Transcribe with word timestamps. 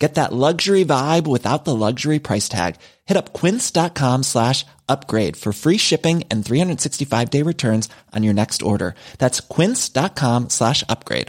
Get 0.00 0.14
that 0.14 0.32
luxury 0.32 0.84
vibe 0.84 1.26
without 1.26 1.64
the 1.64 1.74
luxury 1.74 2.18
price 2.18 2.48
tag. 2.48 2.74
Hit 3.04 3.16
up 3.16 3.32
quince.com 3.40 4.22
slash 4.22 4.64
upgrade 4.88 5.36
for 5.36 5.52
free 5.52 5.78
shipping 5.78 6.24
and 6.30 6.44
365 6.44 7.30
day 7.30 7.42
returns 7.42 7.88
on 8.16 8.24
your 8.24 8.34
next 8.34 8.62
order. 8.62 8.94
That's 9.18 9.40
quince.com 9.40 10.48
slash 10.48 10.82
upgrade. 10.88 11.26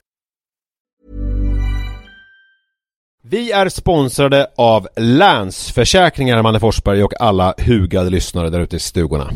Vi 3.24 3.52
är 3.52 3.70
sponsrade 3.70 4.48
av 4.58 4.88
Länsförsäkringar, 4.96 6.42
Manne 6.42 6.60
Forsberg 6.60 7.04
och 7.04 7.22
alla 7.22 7.54
hugade 7.58 8.10
lyssnare 8.10 8.50
där 8.50 8.60
ute 8.60 8.76
i 8.76 8.80
stugorna. 8.80 9.30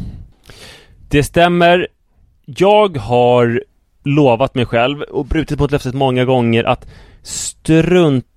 Det 1.10 1.24
stämmer. 1.24 1.88
Jag 2.46 2.98
har 2.98 3.64
lovat 4.04 4.56
mig 4.56 4.66
själv 4.66 5.02
och 5.02 5.26
brutit 5.26 5.60
mot 5.60 5.72
löftet 5.72 5.94
många 5.94 6.26
gånger 6.26 6.64
att 6.64 6.88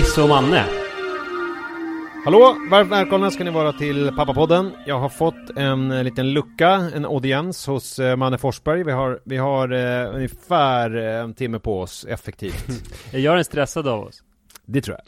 Nisse 0.00 0.22
och 0.22 0.28
Manne. 0.28 0.79
Hallå! 2.24 2.56
Varmt 2.70 2.90
välkomna 2.90 3.30
ska 3.30 3.44
ni 3.44 3.50
vara 3.50 3.72
till 3.72 4.12
Pappapodden. 4.16 4.72
Jag 4.86 4.98
har 4.98 5.08
fått 5.08 5.50
en 5.56 5.90
eh, 5.90 6.04
liten 6.04 6.32
lucka, 6.32 6.70
en 6.70 7.04
audiens 7.04 7.66
hos 7.66 7.98
eh, 7.98 8.16
Manne 8.16 8.38
Forsberg. 8.38 8.84
Vi 8.84 8.92
har, 8.92 9.20
vi 9.24 9.36
har 9.36 9.72
eh, 9.72 10.14
ungefär 10.14 10.96
eh, 10.96 11.20
en 11.20 11.34
timme 11.34 11.58
på 11.58 11.80
oss 11.80 12.04
effektivt. 12.04 12.66
Är 13.12 13.18
jag 13.18 13.36
den 13.36 13.44
stressade 13.44 13.90
av 13.90 14.04
oss? 14.04 14.22
Det 14.64 14.80
tror 14.80 14.96
jag. 14.96 15.06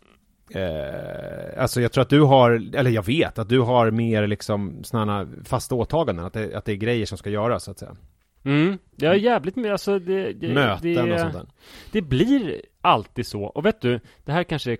Eh, 0.62 1.62
alltså 1.62 1.80
jag 1.80 1.92
tror 1.92 2.02
att 2.02 2.08
du 2.08 2.20
har, 2.20 2.50
eller 2.76 2.90
jag 2.90 3.06
vet 3.06 3.38
att 3.38 3.48
du 3.48 3.60
har 3.60 3.90
mer 3.90 4.26
liksom 4.26 4.84
sådana 4.84 5.28
fasta 5.44 5.74
åtaganden, 5.74 6.26
att 6.26 6.32
det, 6.32 6.54
att 6.54 6.64
det 6.64 6.72
är 6.72 6.76
grejer 6.76 7.06
som 7.06 7.18
ska 7.18 7.30
göras 7.30 7.64
så 7.64 7.70
att 7.70 7.78
säga. 7.78 7.96
Mm, 8.44 8.78
jag 8.96 9.12
är 9.12 9.18
jävligt 9.18 9.56
med, 9.56 9.72
alltså 9.72 9.98
det, 9.98 10.32
det 10.32 10.48
Möten 10.48 10.94
det, 10.94 11.14
och 11.14 11.20
sånt 11.20 11.32
där. 11.32 11.46
Det 11.92 12.02
blir 12.02 12.62
alltid 12.80 13.26
så. 13.26 13.42
Och 13.42 13.66
vet 13.66 13.80
du, 13.80 14.00
det 14.24 14.32
här 14.32 14.44
kanske 14.44 14.72
är 14.72 14.76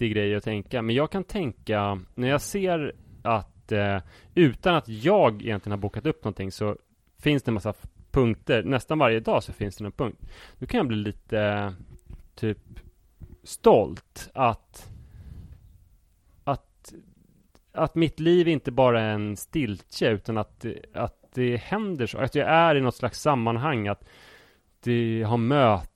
viktig 0.00 0.14
grej 0.14 0.34
att 0.34 0.44
tänka, 0.44 0.82
men 0.82 0.94
jag 0.94 1.10
kan 1.10 1.24
tänka 1.24 2.00
när 2.14 2.28
jag 2.28 2.40
ser 2.40 2.92
att 3.22 3.72
eh, 3.72 3.98
utan 4.34 4.74
att 4.74 4.88
jag 4.88 5.42
egentligen 5.42 5.72
har 5.72 5.78
bokat 5.78 6.06
upp 6.06 6.24
någonting 6.24 6.52
så 6.52 6.76
finns 7.18 7.42
det 7.42 7.50
en 7.50 7.54
massa 7.54 7.74
punkter. 8.10 8.62
Nästan 8.62 8.98
varje 8.98 9.20
dag 9.20 9.42
så 9.42 9.52
finns 9.52 9.76
det 9.76 9.84
en 9.84 9.92
punkt. 9.92 10.20
Då 10.58 10.66
kan 10.66 10.78
jag 10.78 10.86
bli 10.86 10.96
lite 10.96 11.74
typ 12.34 12.58
stolt 13.44 14.30
att 14.34 14.90
att 16.44 16.94
att 17.72 17.94
mitt 17.94 18.20
liv 18.20 18.48
inte 18.48 18.70
bara 18.70 19.00
är 19.00 19.14
en 19.14 19.36
stiltje 19.36 20.10
utan 20.10 20.38
att, 20.38 20.66
att 20.94 21.32
det 21.34 21.56
händer 21.56 22.06
så. 22.06 22.18
Att 22.18 22.34
jag 22.34 22.48
är 22.48 22.76
i 22.76 22.80
något 22.80 22.96
slags 22.96 23.20
sammanhang. 23.20 23.88
Att 23.88 24.04
det 24.82 25.22
har 25.22 25.36
möten 25.36 25.89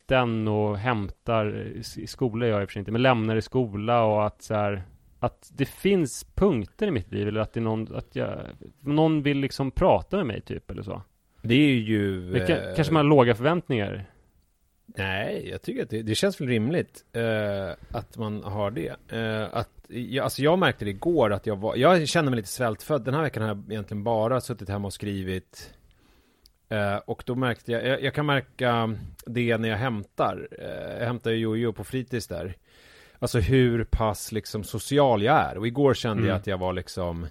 och 0.49 0.79
hämtar 0.79 1.73
i 1.97 2.07
skola 2.07 2.47
gör 2.47 2.53
jag 2.53 2.63
i 2.63 2.65
och 2.65 2.69
för 2.69 2.73
sig 2.73 2.81
inte, 2.81 2.93
men 2.93 3.03
lämnar 3.03 3.37
i 3.37 3.43
skola 3.43 4.05
och 4.05 4.27
att 4.27 4.43
så 4.43 4.55
här, 4.55 4.83
att 5.21 5.51
det 5.53 5.65
finns 5.65 6.25
punkter 6.35 6.87
i 6.87 6.91
mitt 6.91 7.13
liv 7.13 7.29
eller 7.29 7.41
att 7.41 7.53
det 7.53 7.61
är 7.61 7.65
någon, 7.65 7.95
att 7.95 8.17
jag, 8.17 8.39
någon 8.81 9.23
vill 9.23 9.39
liksom 9.39 9.71
prata 9.71 10.17
med 10.17 10.27
mig 10.27 10.41
typ 10.41 10.71
eller 10.71 10.83
så. 10.83 11.03
Det 11.43 11.55
är 11.55 11.75
ju... 11.75 12.33
Det 12.33 12.47
kan, 12.47 12.57
eh, 12.57 12.75
kanske 12.77 12.93
man 12.93 13.07
har 13.07 13.11
låga 13.11 13.35
förväntningar. 13.35 14.05
Nej, 14.87 15.49
jag 15.51 15.63
tycker 15.63 15.83
att 15.83 15.91
det, 15.91 16.03
det 16.03 16.15
känns 16.15 16.41
väl 16.41 16.49
rimligt 16.49 17.05
eh, 17.13 17.97
att 17.99 18.17
man 18.17 18.43
har 18.43 18.71
det. 18.71 18.97
Eh, 19.09 19.49
att, 19.53 19.71
jag, 19.89 20.25
alltså 20.25 20.43
jag 20.43 20.59
märkte 20.59 20.85
det 20.85 20.91
igår 20.91 21.33
att 21.33 21.47
jag 21.47 21.57
var, 21.57 21.77
jag 21.77 22.09
känner 22.09 22.31
mig 22.31 22.37
lite 22.37 22.49
svältfödd. 22.49 23.05
Den 23.05 23.15
här 23.15 23.23
veckan 23.23 23.43
har 23.43 23.49
jag 23.49 23.65
egentligen 23.71 24.05
bara 24.05 24.41
suttit 24.41 24.69
hemma 24.69 24.87
och 24.87 24.93
skrivit. 24.93 25.74
Eh, 26.75 26.97
och 26.97 27.23
då 27.27 27.35
märkte 27.35 27.73
jag, 27.73 27.87
jag, 27.87 28.03
jag 28.03 28.15
kan 28.15 28.27
märka 28.27 28.95
det 29.27 29.59
när 29.59 29.69
jag 29.69 29.77
hämtar. 29.77 30.49
Eh, 30.59 30.99
jag 30.99 31.07
hämtar 31.07 31.31
ju 31.31 31.37
Jojo 31.37 31.73
på 31.73 31.85
fritids 31.85 32.27
där. 32.29 32.55
Alltså 33.19 33.39
hur 33.39 33.85
pass 33.85 34.33
liksom 34.33 34.65
social 34.65 35.23
jag 35.23 35.37
är. 35.37 35.59
Och 35.59 35.67
igår 35.67 35.95
kände 35.95 36.21
Mm. 36.23 36.29
jag 36.29 36.37
att 36.37 36.47
jag 36.47 36.59
var 36.59 36.73
liksom 36.73 37.27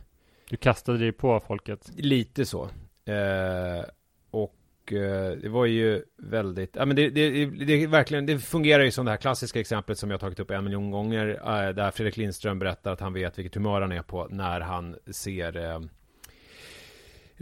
Du 0.50 0.58
kastade 0.58 0.98
dig 0.98 1.12
på 1.12 1.40
folket. 1.48 1.92
Lite 1.96 2.46
så. 2.46 2.64
Eh, 3.06 3.84
och 4.32 4.94
eh, 4.94 5.32
det 5.42 5.50
var 5.50 5.66
ju 5.66 6.04
väldigt, 6.18 6.76
ja 6.76 6.86
men 6.86 6.96
det, 6.96 7.10
det, 7.10 7.46
det, 7.46 7.88
verkligen, 7.88 8.26
det 8.26 8.40
fungerar 8.40 8.84
ju 8.84 8.92
som 8.92 9.06
det 9.06 9.12
här 9.12 9.18
klassiska 9.18 9.60
exemplet 9.60 9.98
som 9.98 10.12
jag 10.12 10.20
tagit 10.20 10.40
upp 10.40 10.52
en 10.52 10.64
miljon 10.64 10.92
gånger. 10.92 11.26
Där 11.74 11.92
Fredrik 11.92 12.18
Lindström 12.18 12.60
berättar 12.60 12.92
att 12.94 13.00
han 13.00 13.14
vet 13.14 13.38
vilket 13.38 13.56
humör 13.56 13.82
han 13.82 13.92
är 13.92 14.02
på 14.02 14.28
när 14.32 14.60
han 14.62 14.96
ser 15.12 15.82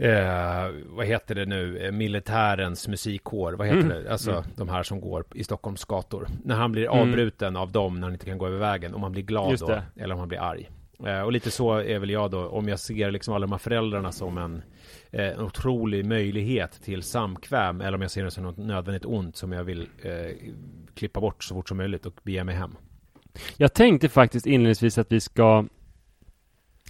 eh, 0.04 0.70
vad 0.86 1.06
heter 1.06 1.34
det 1.34 1.46
nu, 1.46 1.78
eh, 1.78 1.92
militärens 1.92 2.88
musikkår, 2.88 3.52
vad 3.52 3.66
heter 3.66 3.80
Mm. 3.80 4.02
det, 4.04 4.12
alltså 4.12 4.30
Mm. 4.30 4.42
de 4.56 4.68
här 4.68 4.82
som 4.82 5.00
går 5.00 5.24
i 5.34 5.44
Stockholms 5.44 5.84
gator. 5.84 6.28
När 6.44 6.54
han 6.54 6.72
blir 6.72 6.86
Mm. 6.86 6.98
avbruten 6.98 7.56
av 7.56 7.72
dem 7.72 7.94
när 7.94 8.02
han 8.06 8.12
inte 8.12 8.26
kan 8.26 8.38
gå 8.38 8.46
över 8.46 8.58
vägen, 8.58 8.94
om 8.94 9.02
han 9.02 9.12
blir 9.12 9.22
glad 9.22 9.58
då, 9.58 9.82
eller 9.96 10.14
om 10.14 10.18
han 10.20 10.28
blir 10.28 10.38
arg. 10.42 10.70
Eh, 11.06 11.20
och 11.20 11.32
lite 11.32 11.50
så 11.50 11.72
är 11.74 11.98
väl 11.98 12.10
jag 12.10 12.30
då, 12.30 12.46
om 12.46 12.68
jag 12.68 12.78
ser 12.80 13.10
liksom 13.10 13.34
alla 13.34 13.46
de 13.46 13.52
här 13.52 13.58
föräldrarna 13.58 14.12
som 14.12 14.38
en, 14.38 14.62
eh, 15.10 15.26
en 15.26 15.40
otrolig 15.40 16.04
möjlighet 16.04 16.72
till 16.82 17.02
samkväm, 17.02 17.80
eller 17.80 17.94
om 17.94 18.02
jag 18.02 18.10
ser 18.10 18.24
det 18.24 18.30
som 18.30 18.44
något 18.44 18.56
nödvändigt 18.56 19.04
ont 19.04 19.36
som 19.36 19.52
jag 19.52 19.64
vill 19.64 19.88
eh, 20.02 20.36
klippa 20.94 21.20
bort 21.20 21.44
så 21.44 21.54
fort 21.54 21.68
som 21.68 21.76
möjligt 21.76 22.06
och 22.06 22.20
bege 22.22 22.44
mig 22.44 22.54
hem. 22.54 22.76
Jag 23.56 23.74
tänkte 23.74 24.08
faktiskt 24.08 24.46
inledningsvis 24.46 24.98
att 24.98 25.12
vi 25.12 25.20
ska 25.20 25.64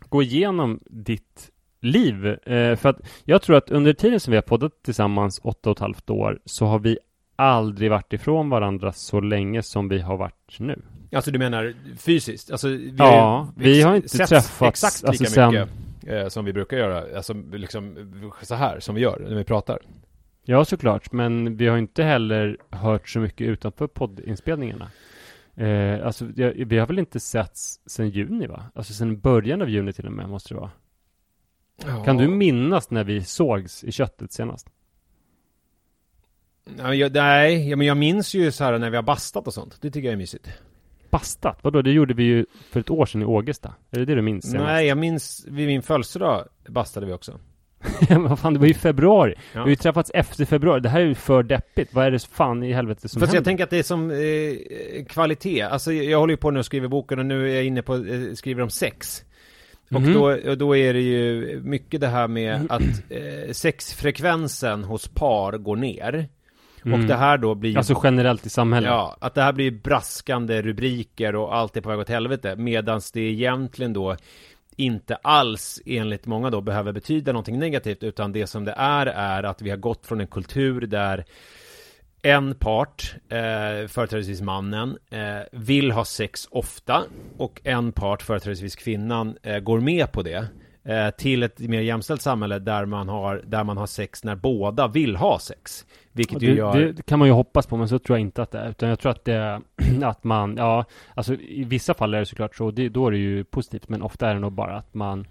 gå 0.09 0.23
igenom 0.23 0.81
ditt 0.87 1.51
liv. 1.82 2.26
Eh, 2.26 2.76
för 2.76 2.88
att 2.88 3.00
jag 3.25 3.43
tror 3.43 3.56
att 3.56 3.70
under 3.70 3.93
tiden 3.93 4.20
som 4.20 4.31
vi 4.31 4.37
har 4.37 4.43
poddat 4.43 4.73
tillsammans 4.82 5.40
åtta 5.43 5.70
och 5.70 5.76
ett 5.76 5.81
halvt 5.81 6.11
år 6.11 6.38
så 6.44 6.67
har 6.67 6.79
vi 6.79 6.99
aldrig 7.37 7.90
varit 7.90 8.12
ifrån 8.12 8.50
varandra 8.50 8.93
så 8.93 9.20
länge 9.20 9.62
som 9.62 9.88
vi 9.88 10.00
har 10.00 10.17
varit 10.17 10.56
nu. 10.61 10.82
Alltså 11.12 11.31
du 11.31 11.38
menar 11.38 11.75
fysiskt? 11.99 12.50
Alltså, 12.50 12.69
vi 12.69 12.94
Ja, 12.99 13.49
ju 13.56 13.62
vi 13.62 13.82
har 13.82 13.96
inte 13.96 14.08
träffats, 14.08 14.62
exakt 14.62 15.05
alltså, 15.05 15.23
lika 15.23 15.34
sen- 15.34 15.50
mycket 15.50 15.69
eh, 16.23 16.29
som 16.29 16.44
vi 16.44 16.52
brukar 16.52 16.76
göra. 16.76 17.17
Alltså 17.17 17.34
liksom 17.52 17.96
så 18.43 18.55
här 18.55 18.81
som 18.81 18.94
vi 18.94 19.00
gör 19.00 19.26
när 19.28 19.37
vi 19.37 19.44
pratar. 19.44 19.78
Ja, 20.44 20.64
såklart, 20.64 21.12
men 21.12 21.56
vi 21.56 21.67
har 21.67 21.78
inte 21.78 22.02
heller 22.05 22.56
hört 22.70 23.08
så 23.08 23.19
mycket 23.20 23.46
utanför 23.46 23.87
poddinspelningarna. 23.87 24.90
Eh, 25.56 26.06
alltså, 26.06 26.25
vi 26.67 26.78
har 26.78 26.87
väl 26.87 26.99
inte 26.99 27.20
setts 27.20 27.81
sedan 27.87 28.08
juni, 28.11 28.46
va? 28.46 28.64
Alltså 28.75 28.93
sedan 28.93 29.20
början 29.20 29.62
av 29.62 29.69
juni 29.69 29.93
till 29.93 30.06
och 30.06 30.12
med, 30.12 30.28
måste 30.28 30.55
det 30.55 30.61
vara. 30.61 30.70
Kan 32.04 32.16
du 32.16 32.28
minnas 32.28 32.90
när 32.90 33.04
vi 33.04 33.24
sågs 33.24 33.84
i 33.84 33.92
köttet 33.92 34.32
senast? 34.32 34.69
Ja, 36.78 36.94
jag, 36.94 37.14
nej, 37.14 37.69
ja, 37.70 37.76
men 37.76 37.86
jag 37.86 37.96
minns 37.96 38.34
ju 38.34 38.52
så 38.52 38.64
här 38.64 38.78
när 38.78 38.90
vi 38.90 38.96
har 38.96 39.02
bastat 39.02 39.46
och 39.46 39.54
sånt. 39.54 39.78
Det 39.80 39.90
tycker 39.90 40.08
jag 40.08 40.12
är 40.12 40.16
mysigt. 40.16 40.48
Bastat? 41.10 41.58
Vadå? 41.62 41.82
Det 41.82 41.90
gjorde 41.92 42.14
vi 42.14 42.22
ju 42.22 42.46
för 42.70 42.80
ett 42.80 42.90
år 42.90 43.06
sedan 43.06 43.22
i 43.22 43.24
Ågesta. 43.24 43.74
Är 43.90 43.98
det 43.98 44.04
det 44.04 44.14
du 44.14 44.22
minns? 44.22 44.50
senast? 44.50 44.66
Nej, 44.66 44.86
jag 44.86 44.98
minns 44.98 45.46
vid 45.48 45.66
min 45.66 45.82
födelsedag 45.82 46.48
bastade 46.69 47.06
vi 47.06 47.12
också. 47.12 47.38
Men 48.08 48.22
vad 48.22 48.38
fan, 48.38 48.52
det 48.52 48.58
var 48.58 48.66
ju 48.66 48.75
februari. 48.75 49.34
Vi 49.36 49.42
Ja. 49.54 49.60
har 49.60 49.68
ju 49.68 49.76
träffats 49.76 50.10
efter 50.14 50.44
februari. 50.44 50.80
Det 50.80 50.88
här 50.88 51.00
är 51.00 51.04
ju 51.04 51.14
för 51.14 51.42
deppigt. 51.42 51.94
Vad 51.94 52.06
är 52.06 52.10
det 52.10 52.18
fan 52.26 52.62
i 52.62 52.72
helvete 52.72 53.08
som 53.08 53.20
Fast 53.20 53.32
händer? 53.32 53.38
jag 53.38 53.44
tänker 53.44 53.64
att 53.64 53.70
det 53.70 53.78
är 53.78 53.82
som 53.82 54.10
eh, 54.10 55.04
kvalitet. 55.04 55.62
Alltså 55.62 55.92
jag 55.92 56.18
håller 56.18 56.32
ju 56.32 56.36
på 56.38 56.50
nu 56.50 56.58
och 56.58 56.66
skriver 56.66 56.88
boken 56.88 57.18
och 57.18 57.26
nu 57.26 57.50
är 57.50 57.54
jag 57.54 57.64
inne 57.64 57.82
på, 57.82 57.94
eh, 57.96 58.32
skriver 58.34 58.62
om 58.62 58.70
sex. 58.70 59.25
Och 59.94 60.00
Mhm. 60.02 60.12
då, 60.14 60.54
då 60.54 60.76
är 60.76 60.94
det 60.94 61.00
ju 61.00 61.60
mycket 61.64 62.00
det 62.00 62.06
här 62.08 62.28
med 62.28 62.66
att 62.68 62.82
eh, 63.10 63.52
sexfrekvensen 63.52 64.84
hos 64.84 65.08
par 65.08 65.52
går 65.58 65.76
ner. 65.76 66.28
Mm. 66.84 67.00
Och 67.00 67.06
det 67.06 67.14
här 67.14 67.38
då 67.38 67.54
blir 67.54 67.78
Alltså 67.78 68.00
generellt 68.04 68.46
i 68.46 68.50
samhället. 68.50 68.90
Ja, 68.90 69.16
att 69.20 69.34
det 69.34 69.42
här 69.42 69.52
blir 69.52 69.70
braskande 69.70 70.62
rubriker 70.62 71.34
och 71.36 71.56
allt 71.56 71.76
är 71.76 71.80
på 71.80 71.88
väg 71.88 71.98
åt 71.98 72.08
helvete. 72.08 72.56
Medan 72.56 73.00
det 73.12 73.20
egentligen 73.20 73.92
då 73.92 74.16
inte 74.76 75.14
alls 75.14 75.80
enligt 75.86 76.26
många 76.26 76.50
då 76.50 76.60
behöver 76.60 76.92
betyda 76.92 77.32
någonting 77.32 77.58
negativt 77.58 78.02
utan 78.02 78.32
det 78.32 78.46
som 78.46 78.64
det 78.64 78.74
är 78.76 79.06
är 79.06 79.42
att 79.42 79.62
vi 79.62 79.70
har 79.70 79.76
gått 79.76 80.06
från 80.06 80.20
en 80.20 80.26
kultur 80.26 80.80
där 80.80 81.24
en 82.22 82.54
part, 82.54 83.14
eh, 83.28 83.88
företrädesvis 83.88 84.40
mannen, 84.40 84.98
eh, 85.10 85.40
vill 85.52 85.90
ha 85.90 86.04
sex 86.04 86.48
ofta 86.50 87.04
och 87.38 87.60
en 87.64 87.92
part, 87.92 88.22
företrädesvis 88.22 88.76
kvinnan, 88.76 89.36
eh, 89.42 89.58
går 89.58 89.80
med 89.80 90.12
på 90.12 90.22
det 90.22 90.46
eh, 90.84 91.10
till 91.10 91.42
ett 91.42 91.58
mer 91.58 91.80
jämställt 91.80 92.22
samhälle 92.22 92.58
där 92.58 92.84
man, 92.84 93.08
har, 93.08 93.42
där 93.46 93.64
man 93.64 93.76
har 93.76 93.86
sex 93.86 94.24
när 94.24 94.36
båda 94.36 94.88
vill 94.88 95.16
ha 95.16 95.38
sex. 95.38 95.86
Vilket 96.12 96.42
ju 96.42 96.50
Det, 96.50 96.58
gör... 96.58 96.92
det 96.92 97.06
kan 97.06 97.19
man 97.19 97.28
ju 97.28 97.34
hoppas 97.34 97.66
på, 97.66 97.76
men 97.76 97.88
så 97.88 97.98
tror 97.98 98.19
jag 98.19 98.20
inte 98.20 98.42
att 98.42 98.50
det 98.50 98.58
är. 98.58 98.70
Utan 98.70 98.88
jag 98.88 98.98
tror 98.98 99.12
att 99.12 99.25
det 99.25 99.60
att 100.02 100.25
man, 100.25 100.56
ja, 100.56 100.84
alltså 101.14 101.34
i 101.34 101.64
vissa 101.64 101.94
fall 101.94 102.14
är 102.14 102.18
det 102.18 102.26
såklart 102.26 102.56
så, 102.56 102.70
det, 102.70 102.88
då 102.88 103.06
är 103.06 103.10
det 103.10 103.18
ju 103.18 103.44
positivt, 103.44 103.88
men 103.88 104.02
ofta 104.02 104.28
är 104.28 104.34
det 104.34 104.40
nog 104.40 104.52
bara 104.52 104.76
att 104.76 104.94
man 104.94 105.26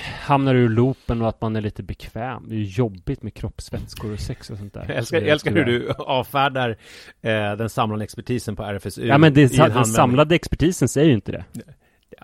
hamnar 0.00 0.54
ur 0.54 0.68
loopen 0.68 1.22
och 1.22 1.28
att 1.28 1.40
man 1.40 1.56
är 1.56 1.60
lite 1.60 1.82
bekväm. 1.82 2.48
Det 2.48 2.54
är 2.54 2.58
ju 2.58 2.64
jobbigt 2.64 3.22
med 3.22 3.34
kroppsvätskor 3.34 4.12
och 4.12 4.20
sex 4.20 4.50
och 4.50 4.58
sånt 4.58 4.74
där. 4.74 4.84
Jag 4.88 4.96
älskar, 4.96 5.20
jag 5.20 5.28
älskar 5.28 5.52
hur 5.52 5.64
du 5.64 5.92
avfärdar 5.98 6.76
eh, 7.22 7.30
den 7.32 7.68
samlande 7.68 8.04
expertisen 8.04 8.56
på 8.56 8.62
RFSU. 8.62 9.06
Ja 9.06 9.18
men 9.18 9.34
det, 9.34 9.56
den 9.56 9.84
samlade 9.84 10.34
expertisen 10.34 10.88
säger 10.88 11.08
ju 11.08 11.14
inte 11.14 11.32
det. 11.32 11.44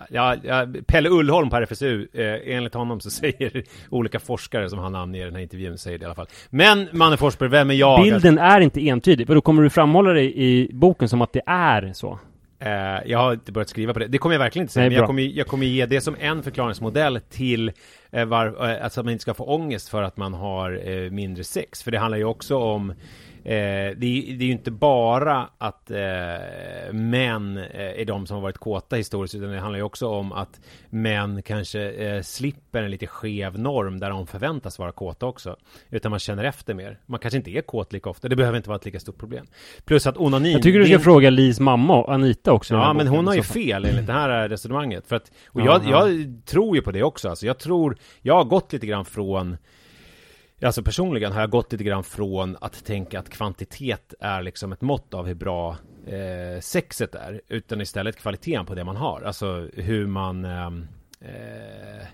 Ja, 0.09 0.35
ja, 0.43 0.67
Pelle 0.87 1.09
Ullholm 1.09 1.49
på 1.49 1.55
RFSU, 1.55 2.07
eh, 2.13 2.55
enligt 2.55 2.73
honom 2.73 2.99
så 2.99 3.09
säger 3.09 3.63
olika 3.89 4.19
forskare 4.19 4.69
som 4.69 4.79
han 4.79 4.91
namnger 4.91 5.21
i 5.21 5.23
den 5.23 5.35
här 5.35 5.41
intervjun, 5.41 5.77
säger 5.77 5.97
det 5.97 6.03
i 6.03 6.05
alla 6.05 6.15
fall. 6.15 6.27
Men 6.49 6.87
Manne 6.91 7.17
Forsberg, 7.17 7.49
vem 7.49 7.69
är 7.69 7.73
jag? 7.73 8.03
Bilden 8.03 8.37
är 8.37 8.61
inte 8.61 8.87
entydig, 8.87 9.27
för 9.27 9.35
då 9.35 9.41
kommer 9.41 9.63
du 9.63 9.69
framhålla 9.69 10.13
det 10.13 10.23
i 10.23 10.69
boken 10.73 11.09
som 11.09 11.21
att 11.21 11.33
det 11.33 11.41
är 11.45 11.93
så. 11.93 12.19
Eh, 12.59 12.71
jag 13.05 13.19
har 13.19 13.33
inte 13.33 13.51
börjat 13.51 13.69
skriva 13.69 13.93
på 13.93 13.99
det. 13.99 14.07
Det 14.07 14.17
kommer 14.17 14.35
jag 14.35 14.39
verkligen 14.39 14.63
inte 14.63 14.73
säga. 14.73 14.81
Nej, 14.81 14.89
men 14.89 14.97
jag 14.97 15.07
kommer, 15.07 15.21
jag 15.21 15.47
kommer 15.47 15.65
ge 15.65 15.85
det 15.85 16.01
som 16.01 16.15
en 16.19 16.43
förklaringsmodell 16.43 17.19
till 17.29 17.71
eh, 18.11 18.25
var, 18.25 18.47
eh, 18.47 18.83
alltså 18.83 18.99
att 18.99 19.05
man 19.05 19.11
inte 19.11 19.21
ska 19.21 19.33
få 19.33 19.43
ångest 19.43 19.89
för 19.89 20.03
att 20.03 20.17
man 20.17 20.33
har 20.33 21.09
mindre 21.09 21.43
sex. 21.43 21.83
För 21.83 21.91
det 21.91 21.99
handlar 21.99 22.17
ju 22.17 22.23
också 22.23 22.57
om 22.57 22.93
Eh, 23.43 23.51
det, 23.51 24.05
är, 24.05 24.37
det 24.37 24.43
är 24.43 24.47
ju 24.47 24.51
inte 24.51 24.71
bara 24.71 25.49
att 25.57 25.91
eh, 25.91 25.97
män 26.93 27.57
eh, 27.57 28.01
är 28.01 28.05
de 28.05 28.27
som 28.27 28.35
har 28.35 28.41
varit 28.41 28.57
kåta 28.57 28.95
historiskt 28.95 29.35
utan 29.35 29.49
det 29.51 29.59
handlar 29.59 29.79
ju 29.79 29.83
också 29.83 30.07
om 30.07 30.31
att 30.31 30.59
män 30.89 31.41
kanske 31.41 31.91
eh, 31.91 32.21
slipper 32.21 32.83
en 32.83 32.91
lite 32.91 33.07
skev 33.07 33.59
norm 33.59 33.99
där 33.99 34.09
de 34.09 34.27
förväntas 34.27 34.79
vara 34.79 34.91
kåta 34.91 35.25
också. 35.25 35.55
Utan 35.89 36.09
man 36.11 36.19
känner 36.19 36.43
efter 36.43 36.73
mer. 36.73 36.99
Man 37.05 37.19
kanske 37.19 37.37
inte 37.37 37.51
är 37.51 37.61
kåt 37.61 37.93
lika 37.93 38.09
ofta. 38.09 38.27
Det 38.27 38.35
behöver 38.35 38.57
inte 38.57 38.69
vara 38.69 38.77
ett 38.77 38.85
lika 38.85 38.99
stort 38.99 39.17
problem. 39.17 39.45
Plus 39.85 40.07
att 40.07 40.17
onani... 40.17 40.51
Jag 40.51 40.63
tycker 40.63 40.79
du 40.79 40.85
ska 40.85 40.95
är- 40.95 40.99
fråga 40.99 41.29
Lis 41.29 41.59
mamma, 41.59 42.05
Anita 42.05 42.51
också. 42.51 42.73
Ja, 42.73 42.93
men 42.93 43.07
hon 43.07 43.27
har 43.27 43.35
ju 43.35 43.43
fel 43.43 43.85
enligt 43.85 44.07
det 44.07 44.13
här 44.13 44.49
resonemanget. 44.49 45.07
För 45.07 45.15
att, 45.15 45.31
och 45.47 45.61
jag, 45.61 45.81
jag 45.85 46.09
tror 46.45 46.75
ju 46.75 46.81
på 46.81 46.91
det 46.91 47.03
också. 47.03 47.29
Alltså, 47.29 47.45
jag 47.45 47.59
tror, 47.59 47.97
jag 48.21 48.35
har 48.35 48.43
gått 48.43 48.73
lite 48.73 48.87
grann 48.87 49.05
från 49.05 49.57
Alltså 50.61 50.83
personligen 50.83 51.31
har 51.31 51.39
jag 51.41 51.49
gått 51.49 51.71
lite 51.71 51.83
grann 51.83 52.03
från 52.03 52.57
att 52.61 52.85
tänka 52.85 53.19
att 53.19 53.29
kvantitet 53.29 54.13
är 54.19 54.41
liksom 54.41 54.71
ett 54.71 54.81
mått 54.81 55.13
av 55.13 55.27
hur 55.27 55.35
bra 55.35 55.77
eh, 56.07 56.61
sexet 56.61 57.15
är. 57.15 57.41
Utan 57.47 57.81
istället 57.81 58.15
kvaliteten 58.15 58.65
på 58.65 58.75
det 58.75 58.83
man 58.83 58.95
har. 58.95 59.21
Alltså 59.21 59.67
hur 59.73 60.07
man 60.07 60.45
ehm, 60.45 60.87
eh, 61.21 62.07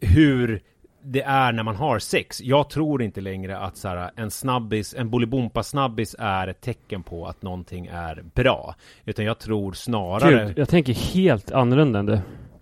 Hur 0.00 0.62
det 1.02 1.22
är 1.22 1.52
när 1.52 1.62
man 1.62 1.76
har 1.76 1.98
sex. 1.98 2.40
Jag 2.40 2.70
tror 2.70 3.02
inte 3.02 3.20
längre 3.20 3.58
att 3.58 3.76
så 3.76 3.88
här, 3.88 4.10
en 4.16 4.30
snabbis, 4.30 4.94
en 4.94 5.10
bolibompa 5.10 5.62
snabbis 5.62 6.16
är 6.18 6.48
ett 6.48 6.60
tecken 6.60 7.02
på 7.02 7.26
att 7.26 7.42
någonting 7.42 7.86
är 7.92 8.24
bra. 8.34 8.74
Utan 9.04 9.24
jag 9.24 9.38
tror 9.38 9.72
snarare... 9.72 10.46
Gud, 10.46 10.58
jag 10.58 10.68
tänker 10.68 10.92
helt 10.92 11.52
annorlunda 11.52 11.98
än 11.98 12.06
du. 12.06 12.20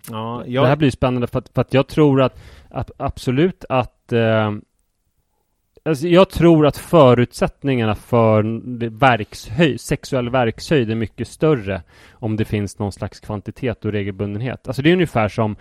Ja, 0.09 0.43
Det 0.45 0.59
här 0.61 0.67
jag, 0.69 0.77
blir 0.77 0.91
spännande 0.91 1.27
för 1.27 1.39
att, 1.39 1.49
för 1.49 1.61
att 1.61 1.73
jag 1.73 1.87
tror 1.87 2.21
att, 2.21 2.39
att 2.69 2.91
absolut 2.97 3.65
att 3.69 4.13
eh, 4.13 4.51
Alltså 5.85 6.07
jag 6.07 6.29
tror 6.29 6.67
att 6.67 6.77
förutsättningarna 6.77 7.95
för 7.95 8.61
verkshöjd, 8.89 9.81
sexuell 9.81 10.29
verkshöjd 10.29 10.91
är 10.91 10.95
mycket 10.95 11.27
större 11.27 11.81
om 12.11 12.35
det 12.35 12.45
finns 12.45 12.79
någon 12.79 12.91
slags 12.91 13.19
kvantitet 13.19 13.85
och 13.85 13.91
regelbundenhet. 13.91 14.67
Alltså 14.67 14.81
det 14.81 14.89
är 14.89 14.93
ungefär 14.93 15.27
som 15.27 15.55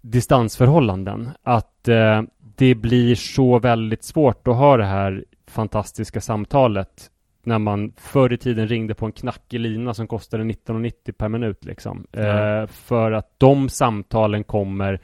distansförhållanden. 0.00 1.30
Att 1.42 1.88
eh, 1.88 2.22
det 2.56 2.74
blir 2.74 3.14
så 3.14 3.58
väldigt 3.58 4.04
svårt 4.04 4.48
att 4.48 4.56
ha 4.56 4.76
det 4.76 4.84
här 4.84 5.24
fantastiska 5.46 6.20
samtalet 6.20 7.10
när 7.44 7.58
man 7.58 7.92
förr 7.96 8.32
i 8.32 8.36
tiden 8.36 8.68
ringde 8.68 8.94
på 8.94 9.06
en 9.06 9.12
knackig 9.12 9.60
lina 9.60 9.94
som 9.94 10.06
kostade 10.06 10.44
19,90 10.44 11.12
per 11.12 11.28
minut 11.28 11.64
liksom. 11.64 12.06
Ja. 12.10 12.20
Eh, 12.20 12.66
för 12.66 13.12
att 13.12 13.34
de 13.38 13.68
samtalen 13.68 14.44
kommer 14.44 15.00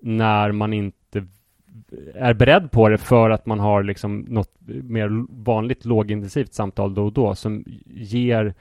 när 0.00 0.52
man 0.52 0.72
inte 0.72 1.03
är 2.14 2.34
beredd 2.34 2.70
på 2.70 2.88
det 2.88 2.98
för 2.98 3.30
att 3.30 3.46
man 3.46 3.60
har 3.60 3.82
liksom 3.82 4.20
något 4.28 4.50
mer 4.66 5.26
vanligt 5.44 5.84
lågintensivt 5.84 6.54
samtal 6.54 6.94
då 6.94 7.04
och 7.04 7.12
då 7.12 7.34
som 7.34 7.64
ger 7.86 8.54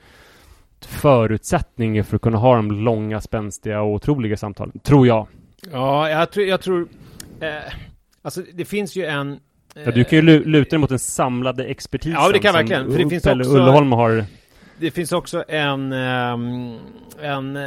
förutsättningar 0.85 2.03
för 2.03 2.15
att 2.15 2.21
kunna 2.21 2.37
ha 2.37 2.55
de 2.55 2.71
långa, 2.71 3.21
spänstiga 3.21 3.81
och 3.81 3.93
otroliga 3.93 4.37
samtalen, 4.37 4.79
tror 4.79 5.07
jag. 5.07 5.27
ja, 5.71 6.09
jag 6.09 6.31
tror... 6.31 6.45
Jag 6.45 6.61
tror 6.61 6.87
eh, 7.39 7.49
alltså 8.21 8.41
det 8.53 8.65
finns 8.65 8.95
ju 8.95 9.05
en... 9.05 9.39
Ja, 9.85 9.91
du 9.91 10.03
kan 10.03 10.19
ju 10.19 10.21
lu- 10.21 10.45
luta 10.45 10.69
dig 10.69 10.79
mot 10.79 10.89
den 10.89 10.99
samlade 10.99 11.65
expertisen 11.65 12.13
Ja, 12.21 12.31
det 12.31 12.39
kan 12.39 12.45
jag 12.47 12.53
som 12.53 12.59
verkligen, 12.59 12.91
för 12.91 13.03
det 13.03 13.09
finns 13.09 13.25
också- 13.25 13.57
Ulleholm 13.57 13.91
har 13.91 14.25
det 14.77 14.91
finns 14.91 15.11
också 15.11 15.43
en, 15.47 15.93
ehm, 15.93 16.79
en 17.19 17.55
eh, 17.55 17.63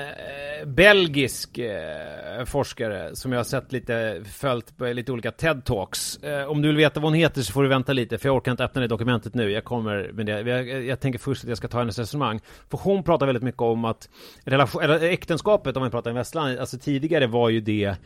belgisk 0.67 1.59
eh, 1.59 2.45
forskare 2.47 3.17
som 3.17 3.33
jag 3.33 3.39
har 3.39 3.45
sett 3.45 3.73
lite, 3.73 4.23
följt 4.33 4.77
på 4.77 4.87
lite 4.87 5.13
olika 5.13 5.31
TED-talks. 5.31 6.25
Eh, 6.27 6.51
om 6.51 6.63
du 6.63 6.69
vill 6.69 6.77
veta 6.77 7.01
vad 7.01 7.11
hon 7.11 7.19
heter 7.19 7.43
så 7.43 7.53
får 7.53 7.63
du 7.63 7.69
vänta 7.69 7.93
lite, 7.93 8.19
för 8.19 8.29
jag 8.29 8.37
orkar 8.37 8.51
inte 8.51 8.65
öppna 8.65 8.81
det 8.81 8.87
dokumentet 8.87 9.35
nu. 9.35 9.51
Jag 9.51 9.65
kommer 9.65 10.11
med 10.13 10.27
det. 10.27 10.41
Jag, 10.41 10.85
jag 10.85 11.01
tänker 11.01 11.19
först 11.19 11.45
att 11.45 11.49
jag 11.49 11.59
ska 11.59 11.69
ta 11.69 11.79
hennes 11.79 11.99
resonemang. 11.99 12.41
För 12.71 12.79
hon 12.79 13.03
pratar 13.03 13.27
väldigt 13.27 13.45
mycket 13.45 13.63
om 13.63 13.85
att 13.85 14.09
relation, 14.45 14.83
eller 14.83 15.03
äktenskapet, 15.03 15.77
om 15.77 15.83
vi 15.85 15.91
pratar 15.91 16.11
i 16.11 16.15
västlandet, 16.15 16.61
alltså 16.61 16.79
tidigare 16.79 17.27
var 17.27 17.49
ju 17.49 17.61
det 17.61 17.97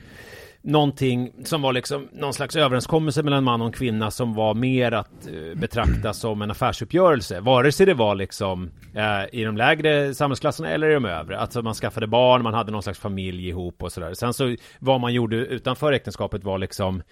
någonting 0.62 1.32
som 1.44 1.62
var 1.62 1.72
liksom 1.72 2.08
någon 2.12 2.34
slags 2.34 2.56
överenskommelse 2.56 3.22
mellan 3.22 3.44
man 3.44 3.60
och 3.60 3.66
en 3.66 3.72
kvinna 3.72 4.10
som 4.10 4.34
var 4.34 4.54
mer 4.54 4.92
att 4.92 5.26
eh, 5.26 5.58
betrakta 5.58 6.12
som 6.12 6.42
en 6.42 6.50
affärsuppgörelse. 6.50 7.40
Vare 7.40 7.72
sig 7.72 7.86
det 7.86 7.94
var 7.94 8.14
liksom 8.14 8.70
eh, 8.94 9.40
i 9.40 9.44
de 9.44 9.56
lägre 9.56 10.14
samhällsklasserna 10.14 10.68
eller 10.68 10.90
i 10.90 10.94
de 10.94 11.04
övre. 11.04 11.38
Alltså 11.38 11.62
man 11.62 11.74
skaffade 11.74 12.06
barn, 12.06 12.42
man 12.42 12.54
hade 12.54 12.72
någon 12.72 12.82
slags 12.82 12.98
familj 12.98 13.48
ihop 13.48 13.82
och 13.82 13.92
sådär. 13.92 14.14
Sen 14.14 14.34
så 14.34 14.56
vad 14.78 15.00
man 15.00 15.14
gjorde 15.14 15.36
utanför 15.36 15.92
äktenskapet 15.92 16.44
var 16.44 16.58
liksom 16.58 17.02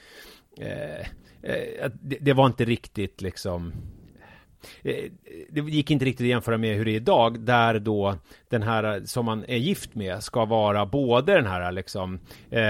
eh, 0.61 1.01
eh 1.43 1.91
det, 2.03 2.17
det 2.21 2.33
var 2.33 2.47
inte 2.47 2.65
riktigt 2.65 3.21
liksom 3.21 3.73
Eh, 4.83 4.95
eh, 4.95 5.11
det 5.51 5.61
gick 5.61 5.91
inte 5.91 6.05
riktigt 6.05 6.25
att 6.25 6.29
jämföra 6.29 6.59
med 6.59 6.77
hur 6.77 6.85
det 6.85 6.91
är 6.91 6.97
idag, 6.97 7.41
där 7.41 7.79
då 7.79 8.15
den 8.49 8.63
här 8.63 8.97
eh, 8.97 9.03
som 9.05 9.25
man 9.25 9.45
är 9.49 9.57
gift 9.57 9.95
med 9.95 10.23
ska 10.23 10.45
vara 10.45 10.87
både 10.87 11.35
den 11.35 11.47
här 11.47 11.73
liksom 11.73 12.19
eh, 12.51 12.61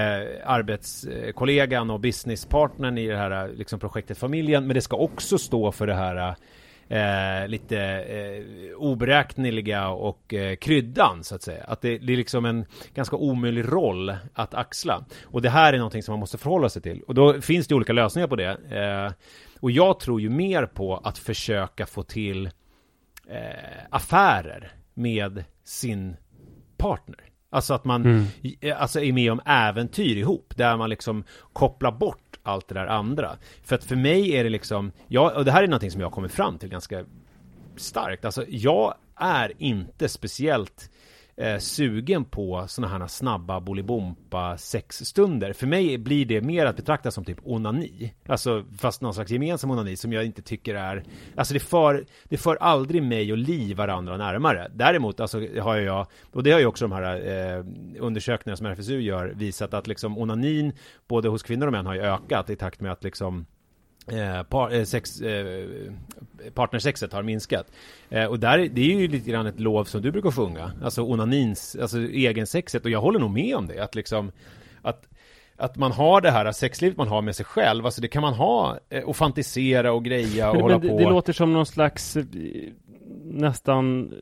arbetskollegan 0.44 1.90
och 1.90 2.00
businesspartnern 2.00 2.98
i 2.98 3.06
det 3.06 3.16
här 3.16 3.48
liksom 3.54 3.80
projektet 3.80 4.18
familjen, 4.18 4.66
men 4.66 4.74
det 4.74 4.80
ska 4.80 4.96
också 4.96 5.38
stå 5.38 5.72
för 5.72 5.86
det 5.86 5.94
här 5.94 6.36
Eh, 6.90 7.48
lite 7.48 7.78
eh, 7.80 8.76
oberäkneliga 8.76 9.88
och 9.88 10.34
eh, 10.34 10.56
kryddan 10.56 11.24
så 11.24 11.34
att 11.34 11.42
säga. 11.42 11.64
Att 11.64 11.80
det, 11.80 11.98
det, 11.98 12.12
är 12.12 12.16
liksom 12.16 12.44
en 12.44 12.66
ganska 12.94 13.16
omöjlig 13.16 13.64
roll 13.72 14.16
att 14.34 14.54
axla. 14.54 15.04
Och 15.24 15.42
det 15.42 15.50
här 15.50 15.72
är 15.72 15.76
någonting 15.78 16.02
som 16.02 16.12
man 16.12 16.20
måste 16.20 16.38
förhålla 16.38 16.68
sig 16.68 16.82
till. 16.82 17.02
Och 17.02 17.14
då 17.14 17.40
finns 17.40 17.66
det 17.66 17.74
olika 17.74 17.92
lösningar 17.92 18.28
på 18.28 18.36
det. 18.36 18.50
Eh, 18.70 19.12
och 19.60 19.70
jag 19.70 20.00
tror 20.00 20.20
ju 20.20 20.30
mer 20.30 20.66
på 20.66 20.96
att 20.96 21.18
försöka 21.18 21.86
få 21.86 22.02
till 22.02 22.46
eh, 23.28 23.42
affärer 23.90 24.72
med 24.94 25.44
sin 25.64 26.16
partner. 26.76 27.16
Alltså 27.50 27.74
att 27.74 27.84
man 27.84 28.04
mm. 28.04 28.26
alltså 28.76 29.00
är 29.00 29.12
med 29.12 29.32
om 29.32 29.40
äventyr 29.46 30.16
ihop, 30.16 30.52
där 30.56 30.76
man 30.76 30.90
liksom 30.90 31.24
kopplar 31.52 31.92
bort 31.92 32.38
allt 32.42 32.68
det 32.68 32.74
där 32.74 32.86
andra. 32.86 33.36
För 33.62 33.74
att 33.74 33.84
för 33.84 33.96
mig 33.96 34.36
är 34.36 34.44
det 34.44 34.50
liksom, 34.50 34.92
ja, 35.08 35.36
och 35.36 35.44
det 35.44 35.52
här 35.52 35.62
är 35.62 35.66
någonting 35.66 35.90
som 35.90 36.00
jag 36.00 36.12
kommit 36.12 36.32
fram 36.32 36.58
till 36.58 36.68
ganska 36.68 37.04
starkt. 37.76 38.24
Alltså 38.24 38.44
jag 38.48 38.94
är 39.16 39.52
inte 39.58 40.08
speciellt 40.08 40.90
eh, 41.38 41.58
sugen 41.58 42.24
på 42.24 42.64
sådana 42.68 42.98
här 42.98 43.06
snabba 43.06 43.60
bolibompa 43.60 44.56
sexstunder. 44.56 45.52
För 45.52 45.66
mig 45.66 45.98
blir 45.98 46.26
det 46.26 46.40
mer 46.40 46.66
att 46.66 46.76
betrakta 46.76 47.10
som 47.10 47.24
typ 47.24 47.38
onani. 47.42 48.14
Alltså 48.26 48.64
fast 48.78 49.02
någon 49.02 49.14
slags 49.14 49.30
gemensam 49.30 49.70
onani 49.70 49.96
som 49.96 50.12
jag 50.12 50.24
inte 50.24 50.42
tycker 50.42 50.74
är, 50.74 51.04
alltså 51.36 51.54
det 51.54 51.60
för, 51.60 52.06
det 52.24 52.36
för 52.36 52.56
aldrig 52.56 53.02
mig 53.02 53.32
och 53.32 53.38
Li 53.38 53.74
varandra 53.74 54.16
närmare. 54.16 54.70
Däremot 54.74 55.20
alltså 55.20 55.40
har 55.60 55.76
jag, 55.76 56.06
och 56.32 56.42
det 56.42 56.50
har 56.50 56.60
ju 56.60 56.66
också 56.66 56.84
de 56.84 56.92
här 56.92 57.26
eh, 57.56 57.64
undersökningarna 57.98 58.56
som 58.56 58.66
RFSU 58.66 59.00
gör 59.00 59.32
visat 59.36 59.74
att 59.74 59.86
liksom 59.86 60.18
onanin 60.18 60.72
både 61.08 61.28
hos 61.28 61.42
kvinnor 61.42 61.66
och 61.66 61.72
män 61.72 61.86
har 61.86 61.94
ju 61.94 62.00
ökat 62.00 62.50
i 62.50 62.56
takt 62.56 62.80
med 62.80 62.92
att 62.92 63.04
liksom 63.04 63.46
Eh, 64.12 64.42
par, 64.42 64.74
eh, 64.74 64.84
sex, 64.84 65.20
eh, 65.20 65.68
partnersexet 66.54 67.12
har 67.12 67.22
minskat. 67.22 67.66
Eh, 68.10 68.24
och 68.24 68.40
där, 68.40 68.58
det 68.58 68.80
är 68.80 69.00
ju 69.00 69.08
lite 69.08 69.30
grann 69.30 69.46
ett 69.46 69.60
lov 69.60 69.84
som 69.84 70.02
du 70.02 70.12
brukar 70.12 70.30
sjunga. 70.30 70.72
Alltså 70.82 71.02
onanins, 71.02 71.76
alltså 71.80 71.98
egensexet. 71.98 72.84
Och 72.84 72.90
jag 72.90 73.00
håller 73.00 73.18
nog 73.18 73.30
med 73.30 73.56
om 73.56 73.66
det. 73.66 73.84
Att 73.84 73.94
liksom, 73.94 74.32
att, 74.82 75.08
att 75.56 75.76
man 75.76 75.92
har 75.92 76.20
det 76.20 76.30
här 76.30 76.52
sexlivet 76.52 76.96
man 76.96 77.08
har 77.08 77.22
med 77.22 77.36
sig 77.36 77.46
själv. 77.46 77.84
Alltså 77.84 78.00
det 78.00 78.08
kan 78.08 78.22
man 78.22 78.34
ha 78.34 78.78
eh, 78.88 79.04
och 79.04 79.16
fantisera 79.16 79.92
och 79.92 80.04
greja 80.04 80.48
och 80.48 80.54
men, 80.54 80.62
hålla 80.62 80.78
men 80.78 80.86
det, 80.86 80.92
på. 80.92 80.98
Det 80.98 81.10
låter 81.10 81.32
som 81.32 81.52
någon 81.52 81.66
slags 81.66 82.16
nästan, 83.24 84.14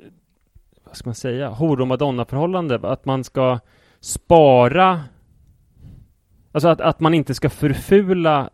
vad 0.84 0.96
ska 0.96 1.08
man 1.08 1.14
säga, 1.14 1.48
horo 1.48 1.84
madonna 1.84 2.24
förhållande. 2.24 2.80
Att 2.82 3.04
man 3.04 3.24
ska 3.24 3.58
spara 4.00 5.04
Alltså 6.56 6.68
att, 6.68 6.80
att 6.80 7.00
man 7.00 7.14
inte 7.14 7.34
ska 7.34 7.50
förfula 7.50 8.50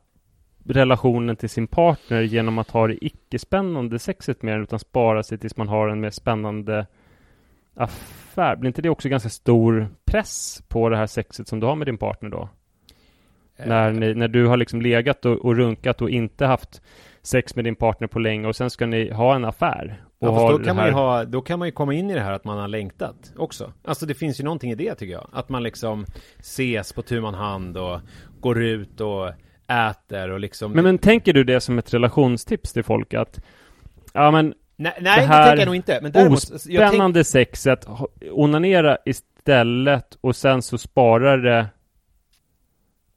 relationen 0.64 1.36
till 1.36 1.48
sin 1.48 1.66
partner 1.66 2.22
genom 2.22 2.58
att 2.58 2.70
ha 2.70 2.86
det 2.86 3.04
icke-spännande 3.04 3.98
sexet 3.98 4.40
den, 4.40 4.62
utan 4.62 4.78
spara 4.78 5.22
sig 5.22 5.38
tills 5.38 5.56
man 5.56 5.68
har 5.68 5.88
en 5.88 6.00
mer 6.00 6.10
spännande 6.10 6.86
affär. 7.74 8.56
Blir 8.56 8.68
inte 8.68 8.82
det 8.82 8.90
också 8.90 9.08
ganska 9.08 9.28
stor 9.28 9.88
press 10.04 10.62
på 10.68 10.88
det 10.88 10.96
här 10.96 11.06
sexet 11.06 11.48
som 11.48 11.60
du 11.60 11.66
har 11.66 11.76
med 11.76 11.86
din 11.86 11.98
partner 11.98 12.30
då? 12.30 12.48
Äh. 13.56 13.66
När, 13.66 13.92
ni, 13.92 14.14
när 14.14 14.28
du 14.28 14.46
har 14.46 14.56
liksom 14.56 14.82
legat 14.82 15.24
och, 15.24 15.44
och, 15.44 15.56
runkat 15.56 16.02
och 16.02 16.10
inte 16.10 16.46
haft 16.46 16.82
sex 17.22 17.56
med 17.56 17.64
din 17.64 17.76
partner 17.76 18.08
på 18.08 18.18
länge 18.18 18.48
och 18.48 18.56
sen 18.56 18.70
ska 18.70 18.86
ni 18.86 19.10
ha 19.10 19.34
en 19.34 19.44
affär. 19.44 20.02
Och 20.18 20.28
ja, 20.28 20.50
då, 20.50 20.58
kan 20.58 20.76
man 20.76 20.86
ju 20.86 20.92
ha, 20.92 21.24
då 21.24 21.42
kan 21.42 21.58
man 21.58 21.68
ju 21.68 21.72
komma 21.72 21.94
in 21.94 22.10
i 22.10 22.14
det 22.14 22.20
här 22.20 22.32
att 22.32 22.44
man 22.44 22.58
har 22.58 22.68
längtat 22.68 23.32
också. 23.36 23.72
Alltså 23.84 24.06
det 24.06 24.14
finns 24.14 24.40
ju 24.40 24.44
någonting 24.44 24.70
i 24.70 24.74
det 24.74 24.94
tycker 24.94 25.12
jag. 25.12 25.28
Att 25.32 25.48
man 25.48 25.62
liksom 25.62 26.06
ses 26.38 26.92
på 26.92 27.02
tu 27.02 27.20
man 27.20 27.34
hand 27.34 27.76
och 27.76 28.00
går 28.40 28.62
ut 28.62 29.00
och 29.00 29.30
äter 29.90 30.30
och 30.30 30.40
liksom 30.40 30.72
Men, 30.72 30.84
men 30.84 30.98
tänker 30.98 31.32
du 31.32 31.44
det 31.44 31.60
som 31.60 31.78
ett 31.78 31.94
relationstips 31.94 32.72
till 32.72 32.84
folk 32.84 33.14
att 33.14 33.40
Ja 34.12 34.30
men 34.30 34.54
Nej, 34.76 34.98
nej 35.00 35.20
det, 35.20 35.26
här 35.26 35.40
det 35.40 35.46
tänker 35.46 35.60
jag 35.60 35.66
nog 35.66 35.76
inte 35.76 35.98
men 36.02 36.12
däremot, 36.12 36.38
Ospännande 36.38 37.18
tänk... 37.18 37.26
sexet 37.26 37.86
Onanera 38.30 38.98
istället 39.04 40.18
och 40.20 40.36
sen 40.36 40.62
så 40.62 40.78
sparar 40.78 41.38
det 41.38 41.66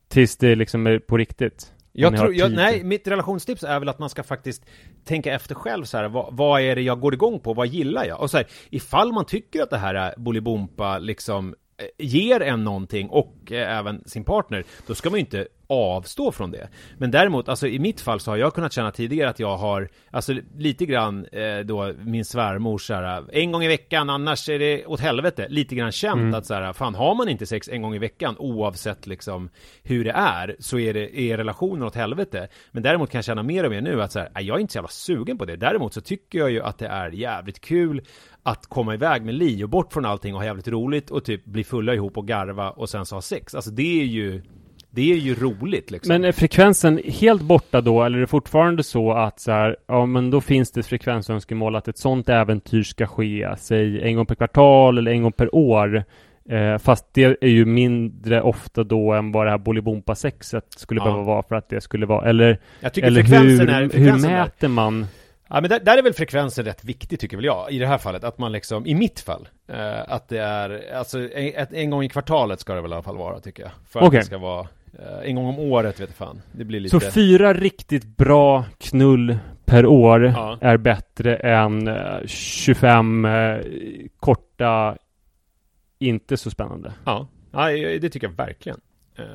Tills 0.07 0.37
det 0.37 0.55
liksom 0.55 0.87
är 0.87 0.99
på 0.99 1.17
riktigt. 1.17 1.71
Jag 1.91 2.17
tror, 2.17 2.35
jag, 2.35 2.51
nej, 2.51 2.83
mitt 2.83 3.07
relationstips 3.07 3.63
är 3.63 3.79
väl 3.79 3.89
att 3.89 3.99
man 3.99 4.09
ska 4.09 4.23
faktiskt 4.23 4.65
tänka 5.05 5.33
efter 5.33 5.55
själv 5.55 5.83
så 5.83 5.97
här, 5.97 6.07
vad, 6.07 6.27
vad, 6.31 6.61
är 6.61 6.75
det 6.75 6.81
jag 6.81 6.99
går 6.99 7.13
igång 7.13 7.39
på, 7.39 7.53
vad 7.53 7.67
gillar 7.67 8.05
jag? 8.05 8.21
Och 8.21 8.31
så 8.31 8.37
här, 8.37 8.47
ifall 8.69 9.13
man 9.13 9.25
tycker 9.25 9.63
att 9.63 9.69
det 9.69 9.77
här 9.77 9.95
är 9.95 10.13
Bolibompa 10.17 10.97
liksom 10.97 11.55
Eh, 11.77 11.87
ger 11.97 12.41
en 12.41 12.63
någonting 12.63 13.09
och 13.09 13.51
eh, 13.51 13.77
även 13.77 14.03
sin 14.05 14.23
partner, 14.23 14.63
då 14.87 14.95
ska 14.95 15.09
man 15.09 15.19
ju 15.19 15.25
inte 15.25 15.47
avstå 15.67 16.31
från 16.31 16.51
det. 16.51 16.69
Men 16.97 17.11
däremot, 17.11 17.49
alltså 17.49 17.67
i 17.67 17.79
mitt 17.79 18.01
fall 18.01 18.19
så 18.19 18.31
har 18.31 18.37
jag 18.37 18.53
kunnat 18.53 18.73
känna 18.73 18.91
tidigare 18.91 19.29
att 19.29 19.39
jag 19.39 19.57
har, 19.57 19.89
alltså 20.11 20.33
lite 20.57 20.85
grann 20.85 21.25
eh, 21.25 21.59
då 21.59 21.93
min 21.97 22.25
svärmor 22.25 22.77
så 22.77 22.93
här, 22.93 23.25
en 23.31 23.51
gång 23.51 23.63
i 23.63 23.67
veckan, 23.67 24.09
annars 24.09 24.49
är 24.49 24.59
det 24.59 24.85
åt 24.85 24.99
helvete, 24.99 25.47
lite 25.49 25.75
grann 25.75 25.91
känt 25.91 26.21
mm. 26.21 26.33
att 26.33 26.45
så 26.45 26.53
här, 26.53 26.73
fan 26.73 26.95
har 26.95 27.15
man 27.15 27.29
inte 27.29 27.45
sex 27.45 27.69
en 27.69 27.81
gång 27.81 27.95
i 27.95 27.99
veckan, 27.99 28.35
oavsett 28.39 29.07
liksom 29.07 29.49
hur 29.83 30.03
det 30.03 30.11
är, 30.11 30.55
så 30.59 30.79
är 30.79 30.93
det, 30.93 31.19
är 31.19 31.37
relationen 31.37 31.83
åt 31.83 31.95
helvete. 31.95 32.47
Men 32.71 32.83
däremot 32.83 33.09
kan 33.09 33.17
jag 33.17 33.25
känna 33.25 33.43
mer 33.43 33.63
och 33.63 33.71
mer 33.71 33.81
nu 33.81 34.01
att 34.01 34.11
så 34.11 34.19
här, 34.19 34.29
jag 34.41 34.55
är 34.55 34.59
inte 34.59 34.73
så 34.73 34.77
jävla 34.77 34.89
sugen 34.89 35.37
på 35.37 35.45
det. 35.45 35.55
Däremot 35.55 35.93
så 35.93 36.01
tycker 36.01 36.39
jag 36.39 36.51
ju 36.51 36.61
att 36.61 36.77
det 36.77 36.87
är 36.87 37.11
jävligt 37.11 37.61
kul 37.61 38.01
att 38.43 38.67
komma 38.67 38.93
iväg 38.93 39.25
med 39.25 39.35
Li 39.35 39.63
och 39.63 39.69
bort 39.69 39.93
från 39.93 40.05
allting 40.05 40.33
och 40.33 40.39
ha 40.39 40.45
jävligt 40.45 40.67
roligt 40.67 41.11
och 41.11 41.25
typ 41.25 41.45
bli 41.45 41.63
fulla 41.63 41.93
ihop 41.93 42.17
och 42.17 42.27
garva 42.27 42.69
och 42.69 42.89
sen 42.89 43.05
så 43.05 43.15
ha 43.15 43.21
sex. 43.21 43.55
Alltså 43.55 43.71
det 43.71 44.01
är 44.01 44.05
ju 44.05 44.41
det 44.95 45.11
är 45.11 45.15
ju 45.15 45.35
roligt 45.35 45.91
liksom. 45.91 46.13
Men 46.13 46.25
är 46.25 46.31
frekvensen 46.31 47.01
helt 47.05 47.41
borta 47.41 47.81
då, 47.81 48.03
eller 48.03 48.17
är 48.17 48.21
det 48.21 48.27
fortfarande 48.27 48.83
så 48.83 49.11
att 49.11 49.39
så 49.39 49.51
här, 49.51 49.75
ja 49.87 50.05
men 50.05 50.31
då 50.31 50.41
finns 50.41 50.71
det 50.71 50.83
frekvensönskemål 50.83 51.75
att 51.75 51.87
ett 51.87 51.97
sånt 51.97 52.29
äventyr 52.29 52.83
ska 52.83 53.07
ske, 53.07 53.49
säg 53.57 54.01
en 54.01 54.15
gång 54.15 54.25
per 54.25 54.35
kvartal 54.35 54.97
eller 54.97 55.11
en 55.11 55.23
gång 55.23 55.31
per 55.31 55.55
år. 55.55 56.03
Eh, 56.49 56.77
fast 56.77 57.05
det 57.13 57.23
är 57.43 57.47
ju 57.47 57.65
mindre 57.65 58.41
ofta 58.41 58.83
då 58.83 59.13
än 59.13 59.31
vad 59.31 59.45
det 59.45 59.49
här 59.49 59.57
Bolibompa-sexet 59.57 60.65
skulle 60.77 60.99
ja. 60.99 61.03
behöva 61.03 61.23
vara 61.23 61.43
för 61.43 61.55
att 61.55 61.69
det 61.69 61.81
skulle 61.81 62.05
vara, 62.05 62.29
eller, 62.29 62.59
eller 62.81 63.23
hur, 63.23 63.69
är, 63.69 63.89
hur 63.97 64.27
mäter 64.27 64.67
man 64.67 65.07
Ja 65.47 65.61
men 65.61 65.69
där, 65.69 65.79
där, 65.79 65.97
är 65.97 66.01
väl 66.01 66.13
frekvensen 66.13 66.65
rätt 66.65 66.83
viktig 66.83 67.19
tycker 67.19 67.37
väl 67.37 67.45
jag 67.45 67.71
i 67.71 67.79
det 67.79 67.87
här 67.87 67.97
fallet 67.97 68.23
att 68.23 68.37
man 68.37 68.51
liksom, 68.51 68.85
i 68.85 68.95
mitt 68.95 69.19
fall 69.19 69.47
eh, 69.67 70.01
Att 70.07 70.29
det 70.29 70.39
är, 70.39 70.93
alltså 70.95 71.19
en, 71.33 71.67
en, 71.71 71.89
gång 71.89 72.03
i 72.03 72.09
kvartalet 72.09 72.59
ska 72.59 72.75
det 72.75 72.81
väl 72.81 72.91
i 72.91 72.93
alla 72.93 73.03
fall 73.03 73.17
vara 73.17 73.39
tycker 73.39 73.63
jag 73.63 73.71
För 73.89 73.99
okay. 73.99 74.07
att 74.07 74.13
det 74.13 74.25
ska 74.25 74.37
vara 74.37 74.67
en 75.23 75.35
gång 75.35 75.45
om 75.45 75.59
året 75.59 75.99
vet 75.99 76.13
fan. 76.13 76.41
Det 76.51 76.65
blir 76.65 76.79
lite 76.79 76.99
Så 76.99 77.11
fyra 77.11 77.53
riktigt 77.53 78.05
bra 78.05 78.65
knull 78.77 79.37
per 79.65 79.85
år 79.85 80.23
ja. 80.25 80.57
är 80.61 80.77
bättre 80.77 81.35
än 81.35 81.87
eh, 81.87 82.25
25 82.25 83.25
eh, 83.25 83.59
korta 84.19 84.97
Inte 85.99 86.37
så 86.37 86.51
spännande. 86.51 86.93
Ja, 87.05 87.27
ja 87.51 87.67
det 87.71 88.09
tycker 88.09 88.27
jag 88.27 88.35
verkligen. 88.35 88.81
Ehm, 89.15 89.25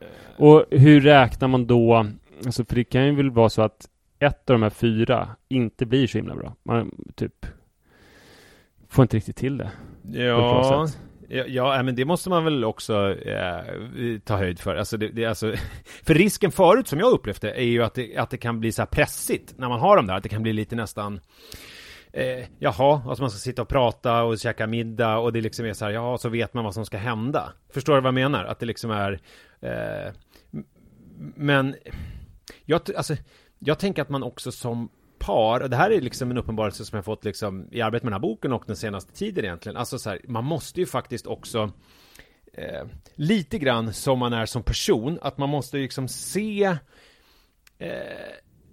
eh, 0.00 0.06
Och 0.36 0.64
hur 0.70 1.00
räknar 1.00 1.48
man 1.48 1.66
då? 1.66 2.06
Alltså 2.46 2.64
för 2.64 2.74
det 2.74 2.84
kan 2.84 3.06
ju 3.06 3.14
väl 3.14 3.30
vara 3.30 3.48
så 3.48 3.62
att 3.62 3.88
ett 4.18 4.50
av 4.50 4.54
de 4.54 4.62
här 4.62 4.70
fyra 4.70 5.28
inte 5.48 5.86
blir 5.86 6.06
så 6.06 6.18
himla 6.18 6.34
bra. 6.34 6.54
Man 6.62 6.90
typ 7.14 7.46
får 8.88 9.02
inte 9.02 9.16
riktigt 9.16 9.36
till 9.36 9.58
det. 9.58 9.70
Ja, 10.12 10.88
ja, 11.28 11.44
ja, 11.46 11.76
äh, 11.76 11.82
men 11.82 11.94
det 11.94 12.04
måste 12.04 12.30
man 12.30 12.44
väl 12.44 12.64
också 12.64 13.14
eh, 13.18 14.18
ta 14.24 14.36
höjd 14.36 14.60
för. 14.60 14.76
Alltså, 14.76 14.96
det, 14.96 15.08
det, 15.08 15.24
alltså, 15.24 15.54
för 16.02 16.14
risken 16.14 16.52
förut 16.52 16.88
som 16.88 17.00
jag 17.00 17.12
upplevt 17.12 17.40
det 17.40 17.50
är 17.50 17.64
ju 17.64 17.82
att 17.82 17.94
det, 17.94 18.16
att 18.16 18.30
det 18.30 18.38
kan 18.38 18.60
bli 18.60 18.72
så 18.72 18.82
här 18.82 18.86
pressigt 18.86 19.54
när 19.58 19.68
man 19.68 19.80
har 19.80 19.96
dem 19.96 20.06
där. 20.06 20.14
Att 20.14 20.22
det 20.22 20.28
kan 20.28 20.42
bli 20.42 20.52
lite 20.52 20.76
nästan 20.76 21.20
eh, 22.12 22.44
jaha, 22.58 23.02
alltså 23.08 23.22
man 23.22 23.30
ska 23.30 23.38
sitta 23.38 23.62
och 23.62 23.68
prata 23.68 24.22
och 24.22 24.38
käka 24.38 24.66
middag 24.66 25.18
och 25.18 25.32
det 25.32 25.40
liksom 25.40 25.66
är 25.66 25.72
så 25.72 25.84
här, 25.84 25.92
ja, 25.92 26.18
så 26.18 26.28
vet 26.28 26.54
man 26.54 26.64
vad 26.64 26.74
som 26.74 26.86
ska 26.86 26.98
hända. 26.98 27.52
Förstår 27.72 27.94
du 27.94 28.00
vad 28.00 28.08
jag 28.08 28.14
menar? 28.14 28.44
Att 28.44 28.60
det 28.60 28.66
liksom 28.66 28.90
är 28.90 29.20
eh, 29.60 30.12
men 31.36 31.74
jag, 32.64 32.80
alltså 32.96 33.16
jag 33.58 33.78
tänker 33.78 34.02
att 34.02 34.08
man 34.08 34.22
också 34.22 34.52
som 34.52 34.88
par, 35.26 35.60
och 35.60 35.70
det 35.70 35.76
här 35.76 35.90
är 35.90 36.00
liksom 36.00 36.30
en 36.30 36.38
uppenbarelse 36.38 36.84
som 36.84 36.96
jag 36.96 37.04
fått 37.04 37.24
liksom 37.24 37.68
i 37.70 37.80
arbetet 37.80 38.04
med 38.04 38.12
den 38.12 38.22
här 38.22 38.28
boken 38.28 38.52
och 38.52 38.64
den 38.66 38.76
senaste 38.76 39.12
tiden 39.12 39.44
egentligen, 39.44 39.76
alltså 39.76 39.98
så 39.98 40.10
här, 40.10 40.20
man 40.28 40.44
måste 40.44 40.80
ju 40.80 40.86
faktiskt 40.86 41.26
också 41.26 41.72
eh, 42.52 42.86
lite 43.14 43.58
grann 43.58 43.92
som 43.92 44.18
man 44.18 44.32
är 44.32 44.46
som 44.46 44.62
person, 44.62 45.18
att 45.22 45.38
man 45.38 45.48
måste 45.48 45.76
liksom 45.76 46.08
se 46.08 46.64
eh, 47.78 47.90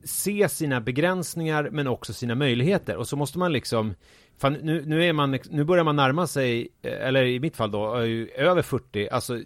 se 0.03 0.49
sina 0.49 0.81
begränsningar 0.81 1.69
men 1.71 1.87
också 1.87 2.13
sina 2.13 2.35
möjligheter. 2.35 2.95
Och 2.95 3.07
så 3.07 3.15
måste 3.15 3.39
man 3.39 3.53
liksom 3.53 3.93
Fan, 4.37 4.53
nu, 4.53 4.83
nu, 4.85 5.05
är 5.05 5.13
man, 5.13 5.39
nu 5.49 5.63
börjar 5.63 5.83
man 5.83 5.95
närma 5.95 6.27
sig, 6.27 6.69
eh, 6.81 7.07
eller 7.07 7.23
i 7.23 7.39
mitt 7.39 7.55
fall 7.55 7.71
då, 7.71 7.95
över 8.35 8.61
40, 8.61 9.09
alltså 9.09 9.39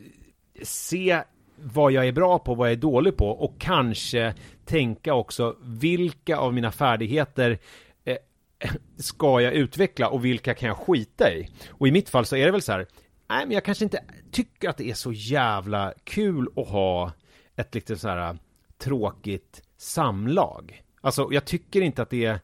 se 0.64 1.24
vad 1.64 1.92
jag 1.92 2.08
är 2.08 2.12
bra 2.12 2.40
på, 2.40 2.56
vad 2.56 2.68
jag 2.68 2.72
är 2.72 2.82
dålig 2.82 3.18
på 3.18 3.30
och 3.30 3.60
kanske 3.60 4.34
tänka 4.68 5.14
också 5.14 5.56
vilka 5.62 6.38
av 6.38 6.54
mina 6.54 6.72
färdigheter 6.72 7.60
eh, 8.06 8.18
ska 8.98 9.42
jag 9.42 9.54
utveckla 9.54 10.10
och 10.10 10.26
vilka 10.26 10.54
kan 10.54 10.68
jag 10.68 10.78
skita 10.78 11.34
i? 11.34 11.50
Och 11.70 11.88
i 11.88 11.92
mitt 11.92 12.10
fall 12.10 12.26
så 12.26 12.36
är 12.36 12.46
det 12.46 12.52
väl 12.52 12.62
så 12.62 12.72
här, 12.72 12.88
nej 13.30 13.46
men 13.46 13.52
jag 13.52 13.64
kanske 13.64 13.84
inte 13.84 14.04
tycker 14.32 14.70
att 14.70 14.78
det 14.78 14.90
är 14.90 14.94
så 14.94 15.12
jävla 15.12 15.94
kul 16.04 16.50
att 16.56 16.68
ha 16.68 17.12
ett 17.56 17.76
lite 17.76 17.98
så 17.98 18.08
här 18.08 18.38
tråkigt 18.78 19.62
samlag. 19.78 20.82
Alltså 21.02 21.28
jag 21.32 21.46
tycker 21.46 21.82
inte 21.82 22.02
att 22.02 22.10
det 22.10 22.26
är 22.26 22.40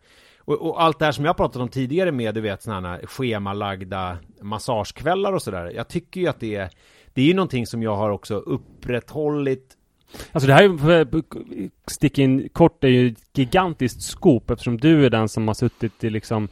och, 0.45 0.61
och, 0.61 0.81
allt 0.81 0.99
det 0.99 1.05
här 1.05 1.11
som 1.11 1.25
jag 1.25 1.37
pratat 1.37 1.61
om 1.61 1.69
tidigare 1.69 2.11
med, 2.11 2.35
du 2.35 2.41
vet, 2.41 2.63
sådana 2.63 2.89
här 2.89 3.05
schemalagda 3.05 4.17
massagekvällar 4.41 5.33
och 5.33 5.41
sådär. 5.41 5.71
Jag 5.75 5.87
tycker 5.87 6.21
ju 6.21 6.27
att 6.27 6.39
det 6.39 6.55
är, 6.55 6.69
det 7.13 7.21
är 7.21 7.25
ju 7.25 7.33
någonting 7.33 7.67
som 7.67 7.83
jag 7.83 7.95
har 7.95 8.09
också 8.09 8.35
upprätthållit 8.35 9.77
Alltså 10.31 10.47
det 10.47 10.53
här 10.53 10.63
är, 10.63 11.21
stick 11.91 12.19
in 12.19 12.49
kort, 12.49 12.83
är 12.83 12.87
ju 12.87 13.07
ett 13.07 13.37
gigantiskt 13.37 14.01
skop 14.01 14.49
eftersom 14.51 14.77
du 14.77 15.05
är 15.05 15.09
den 15.09 15.29
som 15.29 15.47
har 15.47 15.55
suttit 15.55 16.03
i 16.03 16.09
liksom 16.09 16.49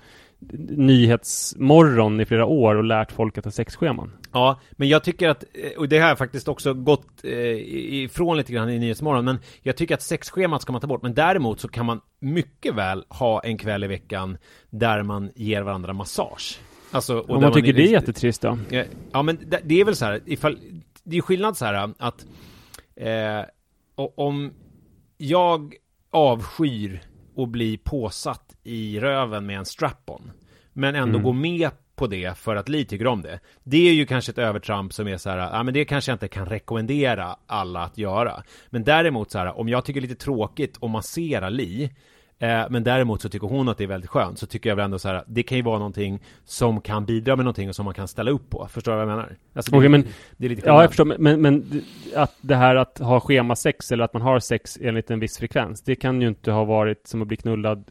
Nyhetsmorgon 0.69 2.19
i 2.19 2.25
flera 2.25 2.45
år 2.45 2.75
och 2.75 2.83
lärt 2.83 3.11
folk 3.11 3.37
att 3.37 3.45
ha 3.45 3.51
sexscheman. 3.51 4.11
Ja, 4.31 4.59
men 4.71 4.89
jag 4.89 5.03
tycker 5.03 5.29
att, 5.29 5.43
eh, 5.53 5.77
och 5.77 5.89
det 5.89 5.99
har 5.99 6.07
jag 6.07 6.17
faktiskt 6.17 6.47
också 6.47 6.73
gått 6.73 7.23
eh, 7.23 7.31
ifrån 7.33 8.37
lite 8.37 8.53
grann 8.53 8.69
i 8.69 8.79
Nyhetsmorgon, 8.79 9.25
men 9.25 9.39
jag 9.61 9.77
tycker 9.77 9.93
att 9.93 10.01
sexschemat 10.01 10.61
ska 10.61 10.71
man 10.71 10.81
ta 10.81 10.87
bort, 10.87 11.01
men 11.01 11.13
däremot 11.13 11.59
så 11.59 11.67
kan 11.67 11.85
man 11.85 12.01
mycket 12.19 12.75
väl 12.75 13.03
ha 13.09 13.39
en 13.39 13.57
kväll 13.57 13.83
i 13.83 13.87
veckan 13.87 14.37
där 14.69 15.03
man 15.03 15.31
ger 15.35 15.61
varandra 15.61 15.93
massage. 15.93 16.59
Alltså, 16.91 17.17
och 17.17 17.29
Om 17.29 17.41
man 17.41 17.53
tycker 17.53 17.73
man 17.73 17.81
är, 17.81 17.83
det 17.83 17.89
är 17.89 17.91
jättetrist 17.91 18.41
då? 18.41 18.57
Ja, 19.11 19.21
men 19.21 19.39
det, 19.45 19.61
det 19.63 19.81
är 19.81 19.85
väl 19.85 19.95
så 19.95 20.05
här, 20.05 20.21
ifall, 20.25 20.59
det 21.03 21.17
är 21.17 21.21
skillnad 21.21 21.57
så 21.57 21.65
här 21.65 21.93
att 21.97 22.25
eh, 22.95 23.41
om 23.95 24.53
jag 25.17 25.75
avskyr 26.09 27.01
att 27.37 27.49
bli 27.49 27.77
påsatt 27.77 28.55
i 28.63 28.99
röven 28.99 29.45
med 29.45 29.57
en 29.57 29.65
strap-on 29.65 30.31
men 30.73 30.95
ändå 30.95 31.19
mm. 31.19 31.23
gå 31.23 31.33
med 31.33 31.71
på 31.95 32.07
det 32.07 32.37
för 32.37 32.55
att 32.55 32.69
Li 32.69 32.85
tycker 32.85 33.07
om 33.07 33.21
det. 33.21 33.39
Det 33.63 33.89
är 33.89 33.93
ju 33.93 34.05
kanske 34.05 34.31
ett 34.31 34.37
övertramp 34.37 34.93
som 34.93 35.07
är 35.07 35.17
så 35.17 35.29
här, 35.29 35.37
ja 35.37 35.63
men 35.63 35.73
det 35.73 35.85
kanske 35.85 36.11
jag 36.11 36.15
inte 36.15 36.27
kan 36.27 36.45
rekommendera 36.45 37.35
alla 37.47 37.83
att 37.83 37.97
göra. 37.97 38.43
Men 38.69 38.83
däremot 38.83 39.31
så 39.31 39.37
här, 39.37 39.59
om 39.59 39.69
jag 39.69 39.85
tycker 39.85 40.01
det 40.01 40.07
är 40.07 40.09
lite 40.09 40.23
tråkigt 40.23 40.77
att 40.81 40.89
massera 40.89 41.49
Li, 41.49 41.91
eh, 42.41 42.65
men 42.69 42.83
däremot 42.83 43.21
så 43.21 43.29
tycker 43.29 43.47
hon 43.47 43.69
att 43.69 43.77
det 43.77 43.83
är 43.83 43.87
väldigt 43.87 44.09
skönt, 44.09 44.39
så 44.39 44.45
tycker 44.45 44.69
jag 44.69 44.75
väl 44.75 44.85
ändå 44.85 44.99
så 44.99 45.07
här, 45.07 45.23
det 45.27 45.43
kan 45.43 45.57
ju 45.57 45.63
vara 45.63 45.77
någonting 45.77 46.19
som 46.45 46.81
kan 46.81 47.05
bidra 47.05 47.35
med 47.35 47.45
någonting 47.45 47.69
och 47.69 47.75
som 47.75 47.85
man 47.85 47.93
kan 47.93 48.07
ställa 48.07 48.31
upp 48.31 48.49
på. 48.49 48.67
Förstår 48.71 48.91
du 48.91 48.95
vad 48.95 49.07
jag 49.07 49.09
menar? 49.09 49.35
Alltså, 49.53 49.71
det, 49.71 49.77
okay, 49.77 49.89
men, 49.89 50.07
det 50.37 50.45
är 50.45 50.49
lite 50.49 50.67
Ja, 50.67 50.81
jag 50.81 50.89
förstår, 50.89 51.05
men, 51.05 51.41
men 51.41 51.83
att 52.15 52.35
det 52.41 52.55
här 52.55 52.75
att 52.75 52.99
ha 52.99 53.19
schema 53.19 53.55
sex 53.55 53.91
eller 53.91 54.03
att 54.03 54.13
man 54.13 54.21
har 54.21 54.39
sex 54.39 54.77
enligt 54.81 55.11
en 55.11 55.19
viss 55.19 55.37
frekvens, 55.37 55.81
det 55.81 55.95
kan 55.95 56.21
ju 56.21 56.27
inte 56.27 56.51
ha 56.51 56.63
varit 56.63 57.07
som 57.07 57.21
att 57.21 57.27
bli 57.27 57.37
knullad 57.37 57.83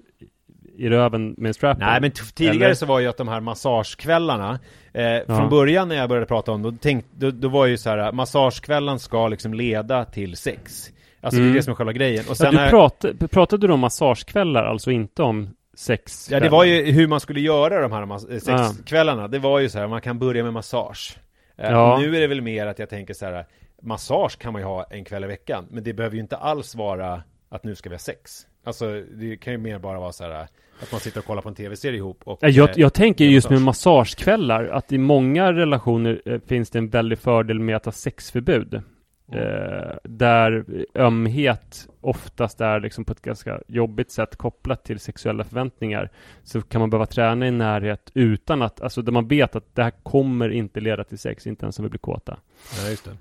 i 0.81 0.89
röven 0.89 1.35
med 1.39 1.49
en 1.49 1.55
strap 1.55 1.79
Nej 1.79 2.01
men 2.01 2.11
tidigare 2.11 2.65
eller? 2.65 2.75
så 2.75 2.87
var 2.87 3.01
ju 3.01 3.07
att 3.07 3.17
de 3.17 3.29
här 3.29 3.41
massagekvällarna 3.41 4.59
eh, 4.93 5.05
ja. 5.05 5.25
Från 5.27 5.51
början 5.51 5.89
när 5.89 5.97
jag 5.97 6.09
började 6.09 6.27
prata 6.27 6.53
om 6.53 6.63
det, 6.63 6.71
då, 6.71 6.77
tänkt, 6.77 7.09
då, 7.13 7.31
då 7.31 7.49
var 7.49 7.67
ju 7.67 7.77
så 7.77 7.91
här 7.91 8.13
Massagekvällen 8.13 8.99
ska 8.99 9.29
liksom 9.29 9.55
leda 9.55 10.05
till 10.05 10.37
sex 10.37 10.91
Alltså 11.21 11.41
mm. 11.41 11.45
det 11.45 11.49
är 11.49 11.51
mm. 11.51 11.57
det 11.57 11.63
som 11.63 11.71
är 11.71 11.75
själva 11.75 11.93
grejen 11.93 12.25
och 12.29 12.37
sen 12.37 12.47
ja, 12.47 12.53
du 12.53 12.59
är... 12.59 13.29
pratade, 13.29 13.67
du 13.67 13.73
om 13.73 13.81
massagekvällar, 13.81 14.65
alltså 14.65 14.91
inte 14.91 15.23
om 15.23 15.49
sex 15.75 16.31
Ja 16.31 16.41
det 16.41 16.49
var 16.49 16.65
ju 16.65 16.93
hur 16.93 17.09
man 17.09 17.21
skulle 17.21 17.41
göra 17.41 17.81
de 17.81 17.93
här 17.93 18.39
sexkvällarna 18.39 19.23
ja. 19.23 19.29
Det 19.29 19.39
var 19.39 19.59
ju 19.59 19.69
så 19.69 19.79
här, 19.79 19.89
man 19.89 20.01
kan 20.01 20.19
börja 20.19 20.43
med 20.43 20.53
massage 20.53 21.19
eh, 21.57 21.71
ja. 21.71 21.99
Nu 21.99 22.17
är 22.17 22.21
det 22.21 22.27
väl 22.27 22.41
mer 22.41 22.67
att 22.67 22.79
jag 22.79 22.89
tänker 22.89 23.15
så 23.15 23.25
här 23.25 23.47
Massage 23.83 24.39
kan 24.39 24.53
man 24.53 24.63
ju 24.63 24.67
ha 24.69 24.85
en 24.85 25.05
kväll 25.05 25.25
i 25.25 25.27
veckan 25.27 25.67
Men 25.71 25.85
det 25.85 25.93
behöver 25.93 26.17
ju 26.17 26.23
inte 26.23 26.37
alls 26.37 26.75
vara 26.75 27.23
att 27.49 27.65
nu 27.65 27.75
ska 27.75 27.89
vi 27.89 27.95
ha 27.95 28.01
sex 28.01 28.47
Alltså 28.65 29.03
det 29.15 29.37
kan 29.37 29.53
ju 29.53 29.59
mer 29.59 29.79
bara 29.79 30.01
vara 30.01 30.13
så 30.13 30.25
här 30.25 30.47
att 30.83 30.93
man 30.93 31.01
sitter 31.01 31.19
och 31.19 31.25
kollar 31.25 31.43
på 31.43 31.49
en 31.49 31.55
tv-serie 31.55 31.97
ihop 31.97 32.21
och 32.25 32.39
Jag, 32.41 32.51
jag, 32.51 32.71
jag 32.75 32.95
tänker 32.95 33.25
just 33.25 33.51
med 33.51 33.63
massagekvällar 33.63 34.65
Att 34.65 34.93
i 34.93 34.99
många 34.99 35.53
relationer 35.53 36.23
eh, 36.25 36.41
finns 36.47 36.71
det 36.71 36.79
en 36.79 36.89
väldig 36.89 37.19
fördel 37.19 37.61
med 37.61 37.77
att 37.77 37.85
ha 37.85 37.93
sexförbud 37.93 38.75
mm. 38.75 38.85
Eh, 39.33 39.97
Där 40.05 40.65
ömhet 40.95 41.89
oftast 42.01 42.61
är 42.61 42.81
liksom 42.81 43.05
på 43.05 43.13
ett 43.13 43.23
ganska 43.23 43.61
jobbigt 43.67 44.11
sätt 44.11 44.37
kopplat 44.37 44.85
till 44.85 45.01
sexuella 45.01 45.45
förväntningar 45.45 46.11
Så 46.43 46.63
kan 46.63 46.81
man 46.81 46.91
behöva 46.91 47.07
träna 47.07 47.47
i 47.47 47.51
närhet 47.51 48.11
utan 48.15 48.63
att, 48.63 48.81
alltså 48.81 49.03
där 49.03 49.13
man 49.13 49.29
vet 49.29 49.57
att 49.57 49.75
det 49.75 49.83
här 49.83 49.93
kommer 50.03 50.49
inte 50.49 50.81
leda 50.81 51.05
till 51.05 51.19
sex, 51.19 51.47
inte 51.47 51.65
ens 51.65 51.79
om 51.79 51.83
vi 51.83 51.89
blir 51.89 51.99
kåta 51.99 52.39
Ja, 52.83 52.91
just 52.91 53.05
det 53.05 53.17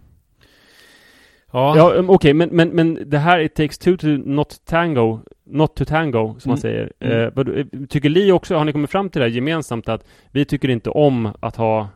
Ja, 1.51 1.77
ja 1.77 1.93
um, 1.93 2.09
okej, 2.09 2.15
okay, 2.15 2.33
men, 2.33 2.49
men, 2.49 2.69
men 2.69 3.09
det 3.09 3.17
här 3.17 3.39
It 3.39 3.55
takes 3.55 3.77
two 3.77 3.97
to 3.97 4.07
not 4.07 4.65
tango, 4.65 5.19
not 5.43 5.75
to 5.75 5.85
tango, 5.85 6.35
som 6.39 6.49
mm. 6.49 6.51
man 6.51 6.57
säger. 6.57 6.93
Mm. 6.99 7.17
Eh, 7.17 7.59
eh, 7.59 7.65
tycker 7.89 8.09
Li 8.09 8.31
också, 8.31 8.55
har 8.55 8.65
ni 8.65 8.71
kommit 8.71 8.89
fram 8.89 9.09
till 9.09 9.19
det 9.19 9.27
här 9.27 9.35
gemensamt 9.35 9.89
att 9.89 10.05
vi 10.31 10.45
tycker 10.45 10.69
inte 10.69 10.89
om 10.89 11.33
att 11.39 11.55
ha 11.55 11.87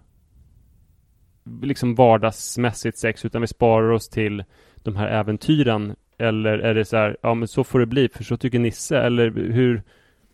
liksom 1.61 1.95
vardagsmässigt 1.95 2.97
sex, 2.97 3.25
utan 3.25 3.41
vi 3.41 3.47
sparar 3.47 3.91
oss 3.91 4.09
till 4.09 4.43
de 4.75 4.95
här 4.95 5.07
äventyren? 5.07 5.95
Eller 6.17 6.59
är 6.59 6.73
det 6.73 6.85
så 6.85 6.97
här, 6.97 7.17
ja 7.21 7.33
men 7.33 7.47
så 7.47 7.63
får 7.63 7.79
det 7.79 7.85
bli, 7.85 8.09
för 8.09 8.23
så 8.23 8.37
tycker 8.37 8.59
Nisse, 8.59 8.97
eller 8.97 9.31
hur, 9.31 9.83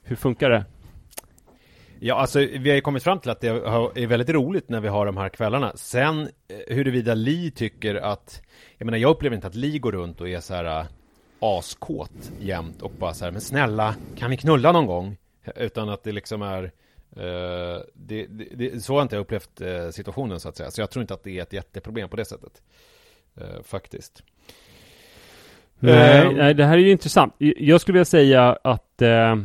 hur 0.04 0.16
funkar 0.16 0.50
det? 0.50 0.66
Ja, 2.00 2.16
alltså 2.16 2.40
vi 2.40 2.70
har 2.70 2.76
ju 2.76 2.82
kommit 2.82 3.04
fram 3.04 3.20
till 3.20 3.32
att 3.32 3.42
det 3.42 3.48
är 3.48 4.08
väldigt 4.08 4.30
roligt 4.30 4.70
när 4.70 4.82
vi 4.82 4.88
har 4.88 5.06
de 5.06 5.18
här 5.18 5.30
kvällarna. 5.30 5.72
Sen 5.76 6.22
eh, 6.22 6.76
huruvida 6.76 7.14
Li 7.14 7.52
tycker 7.52 7.96
att 7.96 8.42
jag 8.78 8.86
menar, 8.86 8.98
jag 8.98 9.12
upplever 9.12 9.36
inte 9.36 9.48
att 9.48 9.56
Li 9.56 9.80
går 9.80 9.92
runt 9.92 10.22
och 10.22 10.30
är 10.30 10.40
så 10.40 10.54
här 10.54 10.80
eh, 10.80 10.86
askåt 11.40 12.32
jämt 12.40 12.82
och 12.82 12.92
bara 13.00 13.14
så 13.14 13.26
här, 13.26 13.32
men 13.32 13.42
snälla, 13.42 13.96
kan 14.18 14.32
vi 14.32 14.38
knulla 14.38 14.72
någon 14.72 14.86
gång? 14.86 15.18
Utan 15.56 15.90
att 15.90 16.04
det 16.04 16.12
liksom 16.12 16.42
är 16.42 16.72
uh, 17.18 17.24
det, 17.94 18.26
det, 18.26 18.48
det, 18.56 18.84
så 18.84 18.96
har 18.96 19.02
inte 19.02 19.16
jag 19.16 19.22
upplevt 19.22 19.62
uh, 19.62 19.90
situationen 19.90 20.40
så 20.40 20.50
att 20.50 20.58
säga. 20.58 20.72
Så 20.72 20.82
jag 20.82 20.90
tror 20.90 21.02
inte 21.02 21.14
att 21.14 21.24
det 21.24 21.38
är 21.38 21.42
ett 21.42 21.54
jätteproblem 21.54 22.10
på 22.10 22.16
det 22.16 22.26
sättet. 22.26 22.62
Uh, 23.42 23.62
faktiskt. 23.64 24.24
Nej, 25.80 26.34
nej, 26.34 26.54
det 26.54 26.66
här 26.66 26.74
är 26.74 26.82
ju 26.82 26.92
intressant. 26.92 27.34
Jag 27.38 27.82
skulle 27.82 27.94
vilja 27.94 28.06
säga 28.06 28.58
att 28.64 29.02
eh, 29.02 29.36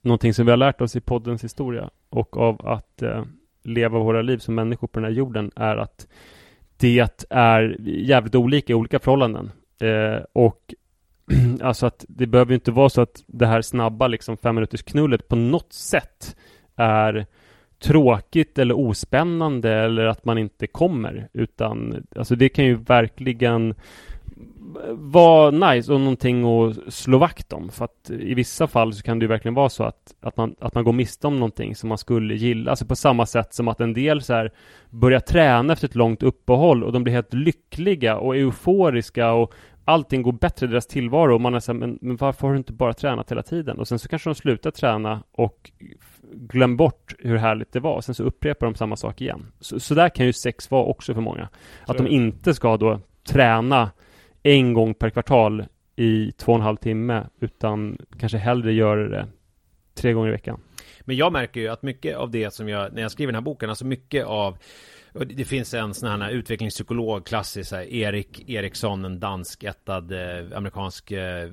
någonting 0.00 0.34
som 0.34 0.46
vi 0.46 0.52
har 0.52 0.56
lärt 0.56 0.80
oss 0.80 0.96
i 0.96 1.00
poddens 1.00 1.44
historia 1.44 1.90
och 2.10 2.36
av 2.36 2.66
att 2.66 3.02
eh, 3.02 3.24
leva 3.62 3.98
våra 3.98 4.22
liv 4.22 4.38
som 4.38 4.54
människor 4.54 4.88
på 4.88 5.00
den 5.00 5.04
här 5.04 5.16
jorden 5.18 5.50
är 5.56 5.76
att 5.76 6.06
det 6.76 7.26
är 7.30 7.76
jävligt 7.80 8.34
olika 8.34 8.72
i 8.72 8.76
olika 8.76 8.98
förhållanden. 8.98 9.50
Eh, 9.80 10.24
och 10.32 10.74
alltså 11.62 11.86
att 11.86 12.04
det 12.08 12.26
behöver 12.26 12.50
ju 12.50 12.54
inte 12.54 12.72
vara 12.72 12.88
så 12.88 13.00
att 13.00 13.24
det 13.26 13.46
här 13.46 13.62
snabba 13.62 14.06
liksom 14.06 14.36
fem 14.36 14.54
minuters 14.54 14.82
knullet 14.82 15.28
på 15.28 15.36
något 15.36 15.72
sätt 15.72 16.36
är 16.76 17.26
tråkigt 17.82 18.58
eller 18.58 18.78
ospännande 18.78 19.72
eller 19.72 20.04
att 20.04 20.24
man 20.24 20.38
inte 20.38 20.66
kommer 20.66 21.28
utan 21.32 22.06
alltså 22.16 22.34
det 22.34 22.48
kan 22.48 22.64
ju 22.64 22.74
verkligen 22.74 23.74
vara 24.90 25.50
nice 25.50 25.92
och 25.92 26.00
någonting 26.00 26.44
att 26.44 26.94
slå 26.94 27.18
vakt 27.18 27.52
om. 27.52 27.70
För 27.70 27.84
att 27.84 28.10
i 28.10 28.34
vissa 28.34 28.66
fall 28.66 28.92
så 28.92 29.02
kan 29.02 29.18
det 29.18 29.24
ju 29.24 29.28
verkligen 29.28 29.54
vara 29.54 29.68
så 29.68 29.84
att, 29.84 30.14
att, 30.20 30.36
man, 30.36 30.54
att 30.60 30.74
man 30.74 30.84
går 30.84 30.92
miste 30.92 31.26
om 31.26 31.34
någonting 31.34 31.74
som 31.74 31.88
man 31.88 31.98
skulle 31.98 32.34
gilla. 32.34 32.70
Alltså 32.70 32.86
på 32.86 32.96
samma 32.96 33.26
sätt 33.26 33.54
som 33.54 33.68
att 33.68 33.80
en 33.80 33.92
del 33.92 34.22
så 34.22 34.32
här 34.32 34.52
börjar 34.90 35.20
träna 35.20 35.72
efter 35.72 35.88
ett 35.88 35.94
långt 35.94 36.22
uppehåll 36.22 36.84
och 36.84 36.92
de 36.92 37.04
blir 37.04 37.14
helt 37.14 37.34
lyckliga 37.34 38.16
och 38.16 38.36
euforiska 38.36 39.32
och 39.32 39.54
allting 39.84 40.22
går 40.22 40.32
bättre 40.32 40.66
i 40.66 40.68
deras 40.68 40.86
tillvaro 40.86 41.34
och 41.34 41.40
man 41.40 41.54
är 41.54 41.60
så 41.60 41.72
här, 41.72 41.78
men, 41.78 41.98
men 42.00 42.16
varför 42.16 42.46
har 42.46 42.54
du 42.54 42.58
inte 42.58 42.72
bara 42.72 42.94
tränat 42.94 43.30
hela 43.30 43.42
tiden? 43.42 43.78
Och 43.78 43.88
sen 43.88 43.98
så 43.98 44.08
kanske 44.08 44.30
de 44.30 44.34
slutar 44.34 44.70
träna 44.70 45.22
och 45.32 45.70
glöm 46.32 46.76
bort 46.76 47.14
hur 47.18 47.36
härligt 47.36 47.72
det 47.72 47.80
var. 47.80 48.00
Sen 48.00 48.14
så 48.14 48.22
upprepar 48.22 48.66
de 48.66 48.74
samma 48.74 48.96
sak 48.96 49.20
igen. 49.20 49.46
Så, 49.60 49.80
så 49.80 49.94
där 49.94 50.08
kan 50.08 50.26
ju 50.26 50.32
sex 50.32 50.70
vara 50.70 50.84
också 50.84 51.14
för 51.14 51.20
många. 51.20 51.48
Att 51.86 51.96
de 51.96 52.06
inte 52.06 52.54
ska 52.54 52.76
då 52.76 53.00
träna 53.28 53.90
en 54.42 54.74
gång 54.74 54.94
per 54.94 55.10
kvartal 55.10 55.64
i 55.96 56.32
två 56.32 56.52
och 56.52 56.58
en 56.58 56.64
halv 56.64 56.76
timme 56.76 57.26
utan 57.40 57.98
kanske 58.18 58.38
hellre 58.38 58.72
göra 58.72 59.08
det 59.08 59.26
tre 59.94 60.12
gånger 60.12 60.28
i 60.28 60.32
veckan. 60.32 60.60
Men 61.00 61.16
jag 61.16 61.32
märker 61.32 61.60
ju 61.60 61.68
att 61.68 61.82
mycket 61.82 62.16
av 62.16 62.30
det 62.30 62.54
som 62.54 62.68
jag, 62.68 62.92
när 62.92 63.02
jag 63.02 63.10
skriver 63.10 63.32
den 63.32 63.42
här 63.42 63.44
boken, 63.44 63.68
alltså 63.68 63.86
mycket 63.86 64.24
av 64.24 64.52
och 64.52 64.58
det 65.14 65.44
finns 65.44 65.74
en 65.74 65.94
sån 65.94 66.22
här 66.22 66.30
utvecklingspsykolog 66.30 67.26
klassisk, 67.26 67.72
här, 67.72 67.82
Erik 67.82 68.48
Eriksson, 68.48 69.04
en 69.04 69.20
danskättad 69.20 70.12
eh, 70.12 70.56
amerikansk 70.56 71.10
eh, 71.10 71.50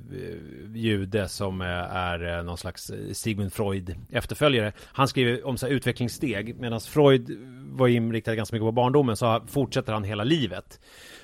jude 0.74 1.28
som 1.28 1.60
eh, 1.60 1.66
är 1.96 2.38
eh, 2.38 2.44
någon 2.44 2.58
slags 2.58 2.92
Sigmund 3.12 3.52
Freud 3.52 3.96
efterföljare. 4.10 4.72
Han 4.84 5.08
skriver 5.08 5.46
om 5.46 5.58
så 5.58 5.66
här, 5.66 5.72
utvecklingssteg 5.72 6.56
medan 6.60 6.80
Freud 6.80 7.38
var 7.72 7.88
inriktad 7.88 8.34
ganska 8.34 8.56
mycket 8.56 8.66
på 8.66 8.72
barndomen 8.72 9.16
så 9.16 9.42
fortsätter 9.46 9.92
han 9.92 10.04
hela 10.04 10.24
livet. 10.24 10.80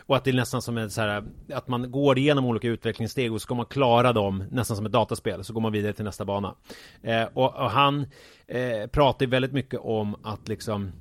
Och 0.06 0.16
att 0.16 0.24
det 0.24 0.30
är 0.30 0.34
nästan 0.34 0.62
som 0.62 0.78
en 0.78 0.90
så 0.90 1.00
här, 1.00 1.24
att 1.52 1.68
man 1.68 1.90
går 1.90 2.18
igenom 2.18 2.44
olika 2.44 2.68
utvecklingssteg 2.68 3.32
och 3.32 3.42
ska 3.42 3.54
man 3.54 3.66
klara 3.66 4.12
dem 4.12 4.44
nästan 4.50 4.76
som 4.76 4.86
ett 4.86 4.92
dataspel 4.92 5.44
så 5.44 5.52
går 5.52 5.60
man 5.60 5.72
vidare 5.72 5.92
till 5.92 6.04
nästa 6.04 6.24
bana. 6.24 6.54
Eh, 7.02 7.24
och, 7.34 7.56
och, 7.56 7.70
han 7.70 8.06
eh, 8.46 8.86
pratar 8.92 9.26
väldigt 9.26 9.52
mycket 9.52 9.80
om 9.80 10.16
att 10.22 10.48
liksom 10.48 10.92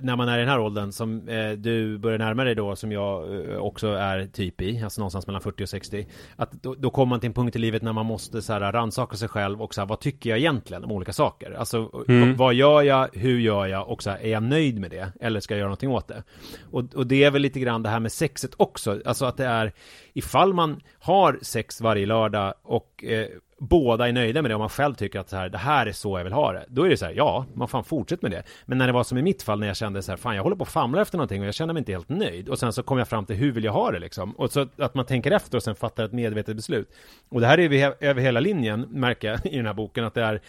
när 0.00 0.16
man 0.16 0.28
är 0.28 0.36
i 0.36 0.40
den 0.40 0.48
här 0.48 0.60
åldern 0.60 0.92
som 0.92 1.28
eh, 1.28 1.50
du 1.50 1.98
börjar 1.98 2.18
närma 2.18 2.44
dig 2.44 2.54
då 2.54 2.76
som 2.76 2.92
jag 2.92 3.34
eh, 3.50 3.56
också 3.56 3.88
är 3.88 4.26
typ 4.26 4.62
i, 4.62 4.82
alltså 4.82 5.00
någonstans 5.00 5.26
mellan 5.26 5.42
40 5.42 5.62
och 5.62 5.68
60 5.68 6.06
att 6.36 6.52
då, 6.52 6.74
då 6.74 6.90
kommer 6.90 7.10
man 7.10 7.20
till 7.20 7.26
en 7.26 7.34
punkt 7.34 7.56
i 7.56 7.58
livet 7.58 7.82
när 7.82 7.92
man 7.92 8.06
måste 8.06 8.42
så 8.42 8.52
här 8.52 8.72
rannsaka 8.72 9.16
sig 9.16 9.28
själv 9.28 9.62
och 9.62 9.74
så 9.74 9.80
här, 9.80 9.88
vad 9.88 10.00
tycker 10.00 10.30
jag 10.30 10.38
egentligen 10.38 10.84
om 10.84 10.92
olika 10.92 11.12
saker? 11.12 11.50
Alltså 11.52 12.04
mm. 12.08 12.36
vad 12.36 12.54
gör 12.54 12.82
jag, 12.82 13.08
hur 13.12 13.38
gör 13.38 13.66
jag 13.66 13.88
och 13.88 14.02
så 14.02 14.10
här, 14.10 14.18
är 14.18 14.30
jag 14.30 14.42
nöjd 14.42 14.80
med 14.80 14.90
det 14.90 15.12
eller 15.20 15.40
ska 15.40 15.54
jag 15.54 15.58
göra 15.58 15.68
någonting 15.68 15.90
åt 15.90 16.08
det? 16.08 16.22
Och, 16.70 16.94
och 16.94 17.06
det 17.06 17.24
är 17.24 17.30
väl 17.30 17.42
lite 17.42 17.60
grann 17.60 17.82
det 17.82 17.88
här 17.88 18.00
med 18.00 18.12
sexet 18.12 18.54
också, 18.56 19.00
alltså 19.04 19.24
att 19.24 19.36
det 19.36 19.46
är 19.46 19.72
ifall 20.12 20.52
man 20.52 20.80
har 20.98 21.38
sex 21.42 21.80
varje 21.80 22.06
lördag 22.06 22.54
och 22.62 23.04
eh, 23.04 23.26
båda 23.58 24.08
är 24.08 24.12
nöjda 24.12 24.42
med 24.42 24.50
det 24.50 24.54
och 24.54 24.60
man 24.60 24.68
själv 24.68 24.94
tycker 24.94 25.20
att 25.20 25.28
så 25.28 25.36
här, 25.36 25.48
det 25.48 25.58
här 25.58 25.86
är 25.86 25.92
så 25.92 26.18
jag 26.18 26.24
vill 26.24 26.32
ha 26.32 26.52
det. 26.52 26.64
Då 26.68 26.82
är 26.82 26.88
det 26.88 26.96
så 26.96 27.04
här, 27.04 27.12
ja, 27.12 27.46
man 27.54 27.68
fan 27.68 27.84
fortsätt 27.84 28.22
med 28.22 28.30
det. 28.30 28.42
Men 28.66 28.78
när 28.78 28.86
det 28.86 28.92
var 28.92 29.04
som 29.04 29.18
i 29.18 29.22
mitt 29.22 29.42
fall 29.42 29.60
när 29.60 29.66
jag 29.66 29.76
kände 29.76 30.02
så 30.02 30.12
här, 30.12 30.16
fan 30.16 30.36
jag 30.36 30.42
håller 30.42 30.56
på 30.56 30.62
att 30.62 30.68
famla 30.68 31.02
efter 31.02 31.18
någonting 31.18 31.40
och 31.40 31.46
jag 31.46 31.54
känner 31.54 31.74
mig 31.74 31.80
inte 31.80 31.92
helt 31.92 32.08
nöjd. 32.08 32.48
Och 32.48 32.58
sen 32.58 32.72
så 32.72 32.82
kom 32.82 32.98
jag 32.98 33.08
fram 33.08 33.26
till 33.26 33.36
hur 33.36 33.52
vill 33.52 33.64
jag 33.64 33.72
ha 33.72 33.90
det 33.90 33.98
liksom. 33.98 34.32
Och 34.32 34.52
så 34.52 34.66
att 34.78 34.94
man 34.94 35.06
tänker 35.06 35.30
efter 35.30 35.56
och 35.56 35.62
sen 35.62 35.74
fattar 35.74 36.04
ett 36.04 36.12
medvetet 36.12 36.56
beslut. 36.56 36.90
Och 37.28 37.40
det 37.40 37.46
här 37.46 37.60
är 37.60 37.68
vi 37.68 37.82
över 38.00 38.20
hela 38.20 38.40
linjen, 38.40 38.80
märker 38.80 39.28
jag 39.28 39.46
i 39.52 39.56
den 39.56 39.66
här 39.66 39.74
boken, 39.74 40.04
att 40.04 40.14
det 40.14 40.22
är 40.22 40.40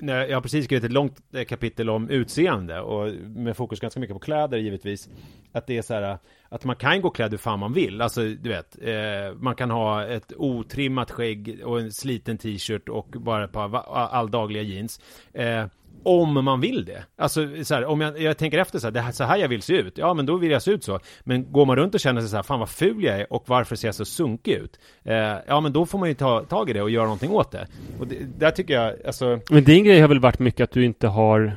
jag 0.00 0.36
har 0.36 0.40
precis 0.40 0.64
skrivit 0.64 0.84
ett 0.84 0.92
långt 0.92 1.16
eh, 1.34 1.44
kapitel 1.44 1.90
om 1.90 2.10
utseende 2.10 2.80
och 2.80 3.12
med 3.22 3.56
fokus 3.56 3.80
ganska 3.80 4.00
mycket 4.00 4.14
på 4.14 4.20
kläder 4.20 4.58
givetvis. 4.58 5.08
Att 5.52 5.66
det 5.66 5.78
är 5.78 5.82
så 5.82 5.94
här 5.94 6.18
att 6.54 6.64
man 6.64 6.76
kan 6.76 7.00
gå 7.00 7.10
klädd 7.10 7.30
hur 7.30 7.38
fan 7.38 7.58
man 7.58 7.72
vill. 7.72 8.00
Alltså, 8.00 8.20
du 8.20 8.48
vet, 8.48 8.76
eh, 8.82 9.36
man 9.40 9.54
kan 9.54 9.70
ha 9.70 10.04
ett 10.04 10.32
otrimmat 10.36 11.10
skägg 11.10 11.60
och 11.64 11.80
en 11.80 11.92
sliten 11.92 12.38
t-shirt 12.38 12.88
och 12.88 13.06
bara 13.06 13.44
ett 13.44 13.52
par 13.52 13.76
alldagliga 13.92 14.62
jeans. 14.62 15.00
Eh, 15.32 15.64
om 16.02 16.44
man 16.44 16.60
vill 16.60 16.84
det. 16.84 17.04
Alltså 17.18 17.64
så 17.64 17.74
här, 17.74 17.84
om 17.84 18.00
jag, 18.00 18.20
jag, 18.20 18.38
tänker 18.38 18.58
efter 18.58 18.78
så 18.78 18.86
här, 18.86 18.92
det 18.92 19.00
här, 19.00 19.12
så 19.12 19.24
här 19.24 19.36
jag 19.36 19.48
vill 19.48 19.62
se 19.62 19.72
ut. 19.72 19.98
Ja, 19.98 20.14
men 20.14 20.26
då 20.26 20.36
vill 20.36 20.50
jag 20.50 20.62
se 20.62 20.70
ut 20.70 20.84
så. 20.84 21.00
Men 21.24 21.52
går 21.52 21.66
man 21.66 21.76
runt 21.76 21.94
och 21.94 22.00
känner 22.00 22.20
sig 22.20 22.30
så 22.30 22.36
här, 22.36 22.42
fan 22.42 22.60
vad 22.60 22.68
ful 22.68 23.04
jag 23.04 23.20
är 23.20 23.32
och 23.32 23.44
varför 23.46 23.76
ser 23.76 23.88
jag 23.88 23.94
så 23.94 24.04
sunkig 24.04 24.52
ut? 24.52 24.78
Eh, 25.04 25.14
ja, 25.46 25.60
men 25.60 25.72
då 25.72 25.86
får 25.86 25.98
man 25.98 26.08
ju 26.08 26.14
ta 26.14 26.44
tag 26.44 26.70
i 26.70 26.72
det 26.72 26.82
och 26.82 26.90
göra 26.90 27.04
någonting 27.04 27.30
åt 27.30 27.50
det. 27.50 27.66
Och 28.00 28.06
det, 28.06 28.16
där 28.38 28.50
tycker 28.50 28.74
jag, 28.74 29.06
alltså... 29.06 29.40
Men 29.50 29.64
din 29.64 29.84
grej 29.84 30.00
har 30.00 30.08
väl 30.08 30.20
varit 30.20 30.38
mycket 30.38 30.64
att 30.64 30.72
du 30.72 30.84
inte 30.84 31.08
har 31.08 31.56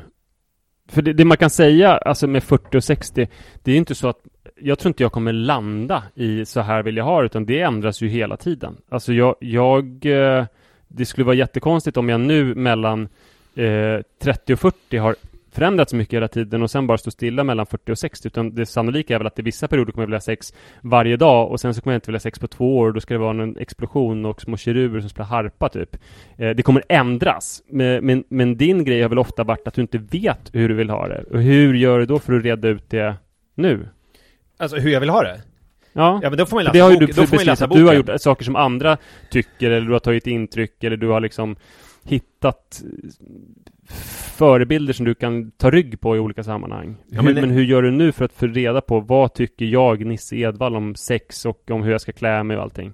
för 0.90 1.02
det, 1.02 1.14
det, 1.14 1.26
man 1.26 1.38
kan 1.38 1.50
säga, 1.50 1.98
alltså 1.98 2.28
med 2.28 2.44
40 2.44 2.78
och 2.78 2.84
60, 2.84 3.28
det 3.64 3.72
är 3.72 3.76
inte 3.76 3.96
så 3.96 4.10
att 4.10 4.20
jag 4.60 4.80
tror 4.80 4.90
inte 4.90 5.04
jag 5.04 5.12
kommer 5.12 5.34
landa 5.34 6.04
i 6.16 6.46
så 6.46 6.62
här 6.62 6.84
vill 6.84 6.98
jag 6.98 7.06
ha 7.06 7.20
det, 7.20 7.26
utan 7.26 7.46
det 7.46 7.62
ändras 7.62 8.02
ju 8.02 8.08
hela 8.08 8.38
tiden. 8.38 8.78
Alltså 8.90 9.14
jag, 9.14 9.36
jag 9.40 10.06
eh, 10.06 10.46
det 10.88 11.06
skulle 11.06 11.26
vara 11.26 11.36
jättekonstigt 11.36 11.98
om 11.98 12.10
jag 12.10 12.22
nu 12.22 12.56
mellan 12.56 13.08
eh, 13.56 14.02
30 14.20 14.54
och 14.54 14.60
40 14.60 14.98
har 14.98 15.16
förändrats 15.52 15.94
mycket 15.94 16.14
hela 16.14 16.28
tiden 16.28 16.64
och 16.64 16.72
sen 16.72 16.88
bara 16.88 16.98
stå 16.98 17.12
stilla 17.12 17.44
mellan 17.44 17.66
40 17.66 17.92
och 17.92 18.00
60 18.00 18.28
utan 18.28 18.56
det 18.56 18.66
sannolika 18.66 19.16
är 19.16 19.18
väl 19.18 19.28
att 19.28 19.40
i 19.40 19.42
vissa 19.42 19.68
perioder 19.68 19.92
kommer 19.92 20.04
jag 20.04 20.08
vilja 20.08 20.22
sex 20.22 20.54
varje 20.82 21.18
dag 21.18 21.52
och 21.52 21.60
sen 21.60 21.74
så 21.74 21.82
kommer 21.82 21.94
jag 21.94 21.98
inte 21.98 22.12
vilja 22.12 22.20
sex 22.20 22.40
på 22.40 22.48
två 22.48 22.78
år 22.78 22.88
och 22.88 22.94
då 22.94 23.00
ska 23.00 23.14
det 23.14 23.20
vara 23.20 23.44
en 23.44 23.58
explosion 23.58 24.26
och 24.26 24.42
små 24.42 24.58
keruber 24.58 25.00
som 25.00 25.10
spelar 25.10 25.28
harpa 25.28 25.70
typ. 25.70 25.96
Eh, 26.38 26.50
det 26.50 26.64
kommer 26.64 26.84
ändras. 26.90 27.64
Men, 27.70 28.06
men, 28.06 28.24
men, 28.30 28.58
din 28.58 28.84
grej 28.84 29.02
har 29.02 29.10
väl 29.10 29.20
ofta 29.20 29.44
varit 29.44 29.68
att 29.68 29.74
du 29.74 29.82
inte 29.82 29.98
vet 29.98 30.50
hur 30.54 30.70
du 30.70 30.76
vill 30.76 30.90
ha 30.90 31.08
det. 31.08 31.24
Och 31.32 31.42
hur 31.42 31.74
gör 31.74 32.00
du 32.00 32.06
då 32.06 32.20
för 32.20 32.34
att 32.34 32.44
reda 32.44 32.68
ut 32.68 32.90
det 32.90 33.16
nu? 33.56 33.88
Alltså 34.58 34.78
hur 34.78 34.92
jag 34.92 35.00
vill 35.00 35.10
ha 35.10 35.24
det? 35.24 35.42
Ja, 35.94 36.20
ja 36.24 36.30
men 36.30 36.38
då 36.38 36.46
får 36.46 36.58
man 36.58 36.64
läsa 36.64 36.74
det 36.74 36.80
har 36.80 36.92
ju 36.92 36.98
du, 36.98 37.06
då 37.06 37.26
får 37.26 37.36
man 37.36 37.46
läsa 37.46 37.68
boken. 37.68 37.84
Du 37.84 37.88
har 37.88 37.96
gjort 37.96 38.22
saker 38.22 38.46
som 38.46 38.56
andra 38.56 38.98
tycker 39.30 39.72
eller 39.72 39.88
du 39.88 39.94
har 39.94 40.00
tagit 40.00 40.28
intryck 40.28 40.84
eller 40.84 40.98
du 40.98 41.08
har 41.08 41.22
liksom 41.22 41.56
hittat 42.04 42.82
förebilder 44.38 44.94
som 44.94 45.06
du 45.06 45.16
kan 45.16 45.52
ta 45.52 45.72
rygg 45.72 46.02
på 46.02 46.16
i 46.16 46.20
olika 46.20 46.44
sammanhang. 46.44 46.98
Ja, 47.10 47.22
men, 47.22 47.36
hur, 47.36 47.42
men, 47.42 47.52
hur 47.52 47.64
gör 47.64 47.82
du 47.82 47.92
nu 47.92 48.12
för 48.12 48.26
att 48.26 48.34
få 48.34 48.48
reda 48.48 48.82
på 48.82 49.00
vad 49.00 49.34
tycker 49.34 49.66
jag, 49.66 50.06
Nisse 50.06 50.36
Edvall, 50.36 50.76
om 50.76 50.96
sex 50.96 51.46
och 51.46 51.72
om 51.72 51.84
hur 51.84 51.92
jag 51.92 52.02
ska 52.02 52.12
klä 52.12 52.44
mig 52.44 52.58
och 52.58 52.64
allting? 52.64 52.94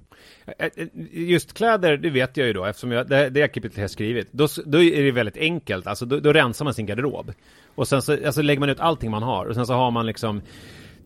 Just 1.11 1.53
kläder, 1.53 1.97
det 1.97 2.09
vet 2.09 2.37
jag 2.37 2.47
ju 2.47 2.53
då 2.53 2.65
eftersom 2.65 2.91
jag, 2.91 3.09
det, 3.09 3.29
det 3.29 3.47
kapitlet 3.47 3.77
jag 3.77 3.89
skrivit. 3.89 4.27
Då, 4.31 4.47
då 4.65 4.81
är 4.83 5.03
det 5.03 5.11
väldigt 5.11 5.37
enkelt, 5.37 5.87
alltså 5.87 6.05
då, 6.05 6.19
då 6.19 6.33
rensar 6.33 6.65
man 6.65 6.73
sin 6.73 6.85
garderob. 6.85 7.33
Och 7.75 7.87
sen 7.87 8.01
så 8.01 8.25
alltså 8.25 8.41
lägger 8.41 8.59
man 8.59 8.69
ut 8.69 8.79
allting 8.79 9.11
man 9.11 9.23
har 9.23 9.45
och 9.45 9.55
sen 9.55 9.65
så 9.65 9.73
har 9.73 9.91
man 9.91 10.05
liksom 10.05 10.41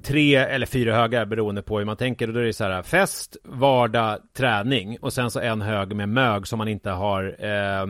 tre 0.04 0.36
eller 0.36 0.66
fyra 0.66 0.96
högar 0.96 1.26
beroende 1.26 1.62
på 1.62 1.78
hur 1.78 1.86
man 1.86 1.98
tänker. 1.98 2.28
Och 2.28 2.34
då 2.34 2.40
är 2.40 2.44
det 2.44 2.54
så 2.54 2.64
här 2.64 2.84
fest, 2.84 3.38
vardag, 3.44 4.18
träning 4.38 4.98
och 5.02 5.14
sen 5.14 5.32
så 5.32 5.40
en 5.40 5.62
hög 5.62 5.96
med 5.96 6.10
mög 6.10 6.48
som 6.48 6.58
man 6.58 6.68
inte 6.68 6.90
har 6.90 7.36
eh, 7.40 7.82
eh 7.82 7.88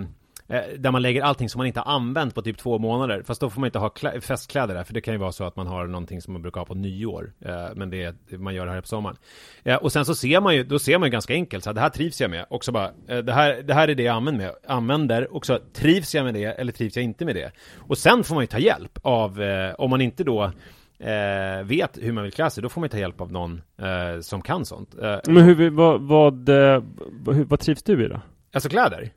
där 0.77 0.91
man 0.91 1.01
lägger 1.01 1.21
allting 1.21 1.49
som 1.49 1.59
man 1.59 1.67
inte 1.67 1.79
har 1.79 1.93
använt 1.93 2.35
på 2.35 2.41
typ 2.41 2.57
två 2.57 2.79
månader. 2.79 3.23
Fast 3.25 3.41
då 3.41 3.49
får 3.49 3.59
man 3.59 3.67
inte 3.67 3.79
ha 3.79 3.91
festkläder 4.21 4.75
där, 4.75 4.83
för 4.83 4.93
det 4.93 5.01
kan 5.01 5.13
ju 5.13 5.17
vara 5.17 5.31
så 5.31 5.43
att 5.43 5.55
man 5.55 5.67
har 5.67 5.87
någonting 5.87 6.21
som 6.21 6.33
man 6.33 6.41
brukar 6.41 6.61
ha 6.61 6.65
på 6.65 6.75
nyår. 6.75 7.33
Eh, 7.45 7.67
men 7.75 7.89
det 7.89 8.03
är, 8.03 8.37
man 8.37 8.55
gör 8.55 8.65
det 8.65 8.71
här 8.71 8.81
på 8.81 8.87
sommaren. 8.87 9.17
Eh, 9.63 9.75
och 9.75 9.91
sen 9.91 10.05
så 10.05 10.15
ser 10.15 10.41
man 10.41 10.55
ju, 10.55 10.63
då 10.63 10.79
ser 10.79 10.97
man 10.97 11.07
ju 11.07 11.11
ganska 11.11 11.33
enkelt, 11.33 11.63
så 11.63 11.69
här, 11.69 11.75
det 11.75 11.81
här 11.81 11.89
trivs 11.89 12.21
jag 12.21 12.31
med. 12.31 12.45
Och 12.49 12.65
så 12.65 12.71
bara, 12.71 12.91
eh, 13.07 13.17
det 13.17 13.33
här, 13.33 13.61
det 13.61 13.73
här 13.73 13.87
är 13.87 13.95
det 13.95 14.03
jag 14.03 14.15
använder, 14.15 14.45
med, 14.45 14.55
använder. 14.67 15.35
Och 15.35 15.45
så 15.45 15.59
trivs 15.73 16.15
jag 16.15 16.25
med 16.25 16.33
det, 16.33 16.45
eller 16.45 16.71
trivs 16.71 16.95
jag 16.95 17.05
inte 17.05 17.25
med 17.25 17.35
det? 17.35 17.51
Och 17.77 17.97
sen 17.97 18.23
får 18.23 18.35
man 18.35 18.43
ju 18.43 18.47
ta 18.47 18.59
hjälp 18.59 18.99
av, 19.01 19.41
eh, 19.41 19.73
om 19.73 19.89
man 19.89 20.01
inte 20.01 20.23
då 20.23 20.51
Eh, 20.99 21.63
vet 21.63 21.97
hur 22.01 22.11
man 22.11 22.23
vill 22.23 22.33
klä 22.33 22.49
sig, 22.49 22.63
då 22.63 22.69
får 22.69 22.81
man 22.81 22.89
ta 22.89 22.97
hjälp 22.97 23.21
av 23.21 23.31
någon 23.31 23.61
eh, 23.81 24.21
som 24.21 24.41
kan 24.41 24.65
sånt. 24.65 24.95
Eh, 25.01 25.17
Men 25.27 25.43
hur, 25.43 25.69
vad, 25.69 26.01
vad, 26.01 26.49
vad, 27.23 27.35
vad 27.35 27.59
trivs 27.59 27.83
du 27.83 28.05
i 28.05 28.07
då? 28.07 28.21
Alltså 28.53 28.69
kläder? 28.69 29.11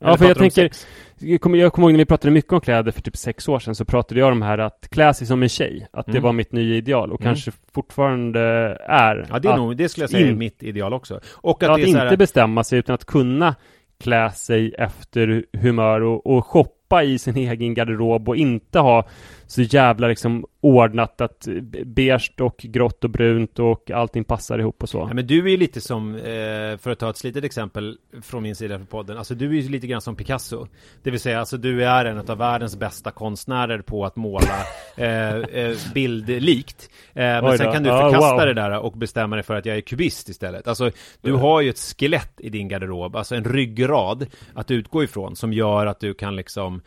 Ja, 0.00 0.16
för 0.16 0.24
jag 0.24 0.38
tänker, 0.38 0.70
jag 1.18 1.40
kommer, 1.40 1.58
jag 1.58 1.72
kommer 1.72 1.88
ihåg 1.88 1.92
när 1.92 1.98
vi 1.98 2.06
pratade 2.06 2.30
mycket 2.30 2.52
om 2.52 2.60
kläder 2.60 2.92
för 2.92 3.02
typ 3.02 3.16
sex 3.16 3.48
år 3.48 3.58
sedan, 3.58 3.74
så 3.74 3.84
pratade 3.84 4.20
jag 4.20 4.32
om 4.32 4.42
här 4.42 4.58
att 4.58 4.88
klä 4.90 5.14
sig 5.14 5.26
som 5.26 5.42
en 5.42 5.48
tjej, 5.48 5.86
att 5.92 6.06
mm. 6.06 6.14
det 6.14 6.20
var 6.20 6.32
mitt 6.32 6.52
nya 6.52 6.76
ideal 6.76 7.12
och 7.12 7.20
mm. 7.20 7.32
kanske 7.32 7.52
fortfarande 7.72 8.40
är. 8.80 9.26
Ja, 9.30 9.38
det 9.38 9.48
är 9.48 9.56
nog, 9.56 9.76
det 9.76 9.88
skulle 9.88 10.02
jag 10.02 10.10
säga 10.10 10.28
är 10.28 10.34
mitt 10.34 10.62
ideal 10.62 10.92
också. 10.92 11.20
Och 11.32 11.62
att, 11.62 11.70
att 11.70 11.78
inte 11.78 11.98
här... 11.98 12.16
bestämma 12.16 12.64
sig, 12.64 12.78
utan 12.78 12.94
att 12.94 13.04
kunna 13.04 13.54
klä 13.98 14.30
sig 14.30 14.74
efter 14.78 15.44
humör 15.52 16.00
och, 16.00 16.26
och 16.26 16.46
shoppa 16.46 17.02
i 17.02 17.18
sin 17.18 17.36
egen 17.36 17.74
garderob 17.74 18.28
och 18.28 18.36
inte 18.36 18.78
ha 18.78 19.08
så 19.46 19.62
jävla 19.62 20.08
liksom 20.08 20.46
ordnat 20.66 21.20
att 21.20 21.48
beige 21.84 22.32
och 22.40 22.56
grått 22.56 23.04
och 23.04 23.10
brunt 23.10 23.58
och 23.58 23.90
allting 23.90 24.24
passar 24.24 24.58
ihop 24.58 24.82
och 24.82 24.88
så. 24.88 24.98
Ja, 24.98 25.14
men 25.14 25.26
du 25.26 25.44
är 25.46 25.48
ju 25.48 25.56
lite 25.56 25.80
som, 25.80 26.14
eh, 26.14 26.76
för 26.76 26.90
att 26.90 26.98
ta 26.98 27.10
ett 27.10 27.16
slitet 27.16 27.44
exempel 27.44 27.98
från 28.22 28.42
min 28.42 28.56
sida 28.56 28.78
för 28.78 28.86
podden, 28.86 29.18
alltså 29.18 29.34
du 29.34 29.46
är 29.46 29.52
ju 29.62 29.68
lite 29.68 29.86
grann 29.86 30.00
som 30.00 30.16
Picasso. 30.16 30.66
Det 31.02 31.10
vill 31.10 31.20
säga, 31.20 31.40
alltså 31.40 31.56
du 31.56 31.84
är 31.84 32.04
en 32.04 32.18
av 32.18 32.38
världens 32.38 32.76
bästa 32.76 33.10
konstnärer 33.10 33.78
på 33.78 34.04
att 34.04 34.16
måla 34.16 34.56
eh, 34.96 35.36
eh, 35.36 35.76
bildlikt. 35.94 36.90
Eh, 37.08 37.22
men 37.22 37.58
sen 37.58 37.72
kan 37.72 37.82
du 37.82 37.90
förkasta 37.90 38.18
oh, 38.18 38.36
wow. 38.36 38.46
det 38.46 38.54
där 38.54 38.78
och 38.78 38.92
bestämma 38.92 39.36
dig 39.36 39.42
för 39.42 39.54
att 39.54 39.66
jag 39.66 39.76
är 39.76 39.80
kubist 39.80 40.28
istället. 40.28 40.68
Alltså, 40.68 40.90
du 41.20 41.32
har 41.32 41.60
ju 41.60 41.70
ett 41.70 41.78
skelett 41.78 42.40
i 42.40 42.50
din 42.50 42.68
garderob, 42.68 43.16
alltså 43.16 43.34
en 43.34 43.44
ryggrad 43.44 44.26
att 44.54 44.70
utgå 44.70 45.04
ifrån 45.04 45.36
som 45.36 45.52
gör 45.52 45.86
att 45.86 46.00
du 46.00 46.14
kan 46.14 46.36
liksom 46.36 46.80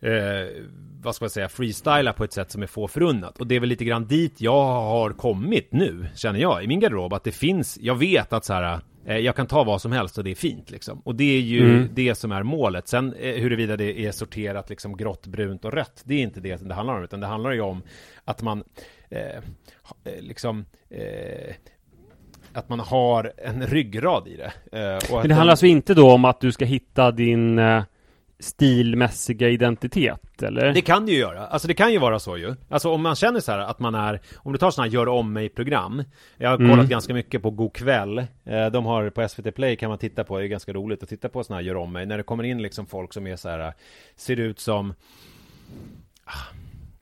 eh, 0.00 0.12
vad 1.02 1.14
ska 1.14 1.24
man 1.24 1.30
säga, 1.30 1.48
freestyla 1.48 2.12
på 2.12 2.24
ett 2.24 2.32
sätt 2.32 2.50
som 2.50 2.62
är 2.62 2.66
få 2.66 2.88
förunnat. 2.88 3.38
Och 3.38 3.46
det 3.46 3.56
är 3.56 3.60
väl 3.60 3.68
lite 3.68 3.84
grann 3.84 4.06
dit 4.06 4.40
jag 4.40 4.64
har 4.64 5.10
kommit 5.10 5.72
nu, 5.72 6.06
känner 6.14 6.40
jag, 6.40 6.64
i 6.64 6.66
min 6.66 6.80
garderob. 6.80 7.12
Att 7.12 7.24
det 7.24 7.32
finns, 7.32 7.78
jag 7.80 7.94
vet 7.94 8.32
att 8.32 8.44
så 8.44 8.52
här, 8.52 8.80
eh, 9.06 9.18
jag 9.18 9.36
kan 9.36 9.46
ta 9.46 9.64
vad 9.64 9.82
som 9.82 9.92
helst 9.92 10.18
och 10.18 10.24
det 10.24 10.30
är 10.30 10.34
fint 10.34 10.70
liksom. 10.70 11.00
Och 11.04 11.14
det 11.14 11.36
är 11.36 11.40
ju 11.40 11.74
mm. 11.74 11.88
det 11.92 12.14
som 12.14 12.32
är 12.32 12.42
målet. 12.42 12.88
Sen 12.88 13.14
eh, 13.14 13.34
huruvida 13.34 13.76
det 13.76 14.00
är 14.00 14.12
sorterat 14.12 14.70
liksom 14.70 14.96
grått, 14.96 15.26
brunt 15.26 15.64
och 15.64 15.72
rött, 15.72 16.02
det 16.04 16.14
är 16.14 16.22
inte 16.22 16.40
det 16.40 16.58
som 16.58 16.68
det 16.68 16.74
handlar 16.74 16.96
om, 16.96 17.04
utan 17.04 17.20
det 17.20 17.26
handlar 17.26 17.50
ju 17.50 17.60
om 17.60 17.82
att 18.24 18.42
man 18.42 18.64
eh, 19.10 19.20
eh 19.20 20.20
liksom 20.20 20.64
eh, 20.90 21.54
att 22.52 22.68
man 22.68 22.80
har 22.80 23.32
en 23.36 23.66
ryggrad 23.66 24.28
i 24.28 24.36
det. 24.36 24.52
Eh, 24.78 25.16
Men 25.16 25.28
det 25.28 25.34
handlar 25.34 25.52
alltså 25.52 25.66
inte 25.66 25.94
då 25.94 26.12
om 26.12 26.24
att 26.24 26.40
du 26.40 26.52
ska 26.52 26.64
hitta 26.64 27.10
din 27.10 27.58
stilmässiga 28.38 29.48
identitet, 29.48 30.42
eller? 30.42 30.72
Det 30.72 30.80
kan 30.80 31.06
det 31.06 31.12
ju 31.12 31.18
göra. 31.18 31.46
Alltså 31.46 31.68
det 31.68 31.74
kan 31.74 31.92
ju 31.92 31.98
vara 31.98 32.18
så 32.18 32.36
ju. 32.36 32.54
Alltså 32.68 32.90
om 32.90 33.02
man 33.02 33.14
känner 33.14 33.40
så 33.40 33.52
här 33.52 33.58
att 33.58 33.78
man 33.78 33.94
är, 33.94 34.20
om 34.36 34.52
du 34.52 34.58
tar 34.58 34.70
sådana 34.70 34.88
här 34.88 34.94
gör 34.94 35.08
om 35.08 35.32
mig-program. 35.32 36.02
Jag 36.36 36.50
har 36.50 36.56
mm. 36.56 36.70
kollat 36.70 36.88
ganska 36.88 37.14
mycket 37.14 37.42
på 37.42 37.50
God 37.50 37.72
kväll. 37.72 38.18
Eh, 38.44 38.66
de 38.72 38.86
har 38.86 39.10
på 39.10 39.28
SVT 39.28 39.54
Play 39.54 39.76
kan 39.76 39.88
man 39.88 39.98
titta 39.98 40.24
på, 40.24 40.38
det 40.38 40.44
är 40.44 40.48
ganska 40.48 40.72
roligt 40.72 41.02
att 41.02 41.08
titta 41.08 41.28
på 41.28 41.44
sådana 41.44 41.60
här 41.60 41.66
gör 41.66 41.76
om 41.76 41.92
mig. 41.92 42.06
När 42.06 42.16
det 42.16 42.22
kommer 42.22 42.44
in 42.44 42.62
liksom 42.62 42.86
folk 42.86 43.12
som 43.12 43.26
är 43.26 43.36
så 43.36 43.48
här, 43.48 43.72
ser 44.16 44.36
ut 44.36 44.60
som 44.60 44.94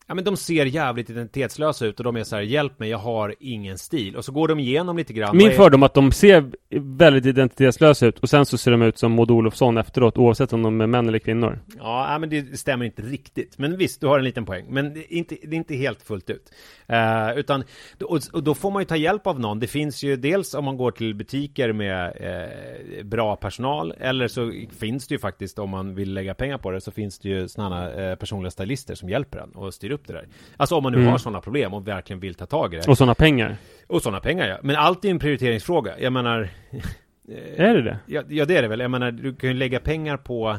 Ja 0.06 0.14
men 0.14 0.24
de 0.24 0.36
ser 0.36 0.66
jävligt 0.66 1.10
identitetslösa 1.10 1.86
ut 1.86 2.00
och 2.00 2.04
de 2.04 2.16
är 2.16 2.24
så 2.24 2.36
här, 2.36 2.42
hjälp 2.42 2.78
mig, 2.78 2.90
jag 2.90 2.98
har 2.98 3.34
ingen 3.40 3.78
stil. 3.78 4.16
Och 4.16 4.24
så 4.24 4.32
går 4.32 4.48
de 4.48 4.58
igenom 4.58 4.96
lite 4.96 5.12
grann. 5.12 5.36
Min 5.36 5.52
fördom 5.52 5.82
är 5.82 5.86
att 5.86 5.94
de 5.94 6.12
ser 6.12 6.50
väldigt 6.80 7.26
identitetslösa 7.26 8.06
ut 8.06 8.18
och 8.18 8.28
sen 8.28 8.46
så 8.46 8.58
ser 8.58 8.70
de 8.70 8.82
ut 8.82 8.98
som 8.98 9.12
Maud 9.12 9.30
Olofsson 9.30 9.78
efteråt 9.78 10.18
oavsett 10.18 10.52
om 10.52 10.62
de 10.62 10.80
är 10.80 10.86
män 10.86 11.08
eller 11.08 11.18
kvinnor. 11.18 11.58
Ja, 11.78 12.18
men 12.20 12.30
det 12.30 12.58
stämmer 12.58 12.84
inte 12.84 13.02
riktigt. 13.02 13.58
Men 13.58 13.76
visst, 13.76 14.00
du 14.00 14.06
har 14.06 14.18
en 14.18 14.24
liten 14.24 14.44
poäng. 14.44 14.66
Men 14.68 14.94
det 14.94 15.00
är 15.00 15.16
inte, 15.16 15.36
det 15.42 15.56
är 15.56 15.58
inte 15.58 15.74
helt 15.74 16.02
fullt 16.02 16.30
ut. 16.30 16.52
Eh, 16.86 17.38
utan, 17.38 17.64
och, 18.04 18.20
och 18.32 18.42
då 18.42 18.54
får 18.54 18.70
man 18.70 18.82
ju 18.82 18.86
ta 18.86 18.96
hjälp 18.96 19.26
av 19.26 19.40
någon. 19.40 19.60
Det 19.60 19.66
finns 19.66 20.02
ju 20.02 20.16
dels 20.16 20.54
om 20.54 20.64
man 20.64 20.76
går 20.76 20.90
till 20.90 21.14
butiker 21.14 21.72
med 21.72 22.16
eh, 22.20 23.04
bra 23.04 23.36
personal. 23.36 23.94
Eller 24.00 24.28
så 24.28 24.52
finns 24.78 25.06
det 25.06 25.14
ju 25.14 25.18
faktiskt, 25.18 25.58
om 25.58 25.70
man 25.70 25.94
vill 25.94 26.14
lägga 26.14 26.34
pengar 26.34 26.58
på 26.58 26.70
det, 26.70 26.80
så 26.80 26.90
finns 26.90 27.18
det 27.18 27.28
ju 27.28 27.48
sådana 27.48 27.92
eh, 27.92 28.16
personliga 28.16 28.50
stylister 28.50 28.94
som 28.94 29.08
hjälper 29.08 29.38
en 29.38 29.50
och 29.50 29.74
styr 29.74 29.93
upp 29.94 30.06
det 30.06 30.12
där. 30.12 30.26
Alltså 30.56 30.76
om 30.76 30.82
man 30.82 30.92
nu 30.92 30.98
Mm. 30.98 31.10
har 31.10 31.18
sådana 31.18 31.40
problem 31.40 31.74
och 31.74 31.88
verkligen 31.88 32.20
vill 32.20 32.34
ta 32.34 32.46
tag 32.46 32.74
i 32.74 32.76
det. 32.76 32.88
Och 32.88 32.98
sådana 32.98 33.14
pengar. 33.14 33.56
Och 33.86 34.02
sådana 34.02 34.20
pengar 34.20 34.48
ja. 34.48 34.58
Men 34.62 34.76
allt 34.76 35.04
är 35.04 35.08
en 35.10 35.18
prioriteringsfråga. 35.18 35.94
Jag 36.00 36.12
menar... 36.12 36.48
Är 37.56 37.74
det 37.74 37.82
det? 37.82 37.98
Ja, 38.06 38.22
ja, 38.28 38.44
det 38.44 38.56
är 38.56 38.62
det 38.62 38.68
väl. 38.68 38.80
Jag 38.80 38.90
menar, 38.90 39.10
du 39.10 39.34
kan 39.34 39.50
ju 39.50 39.54
lägga 39.56 39.80
pengar 39.80 40.16
på... 40.16 40.58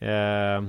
Eh, 0.00 0.62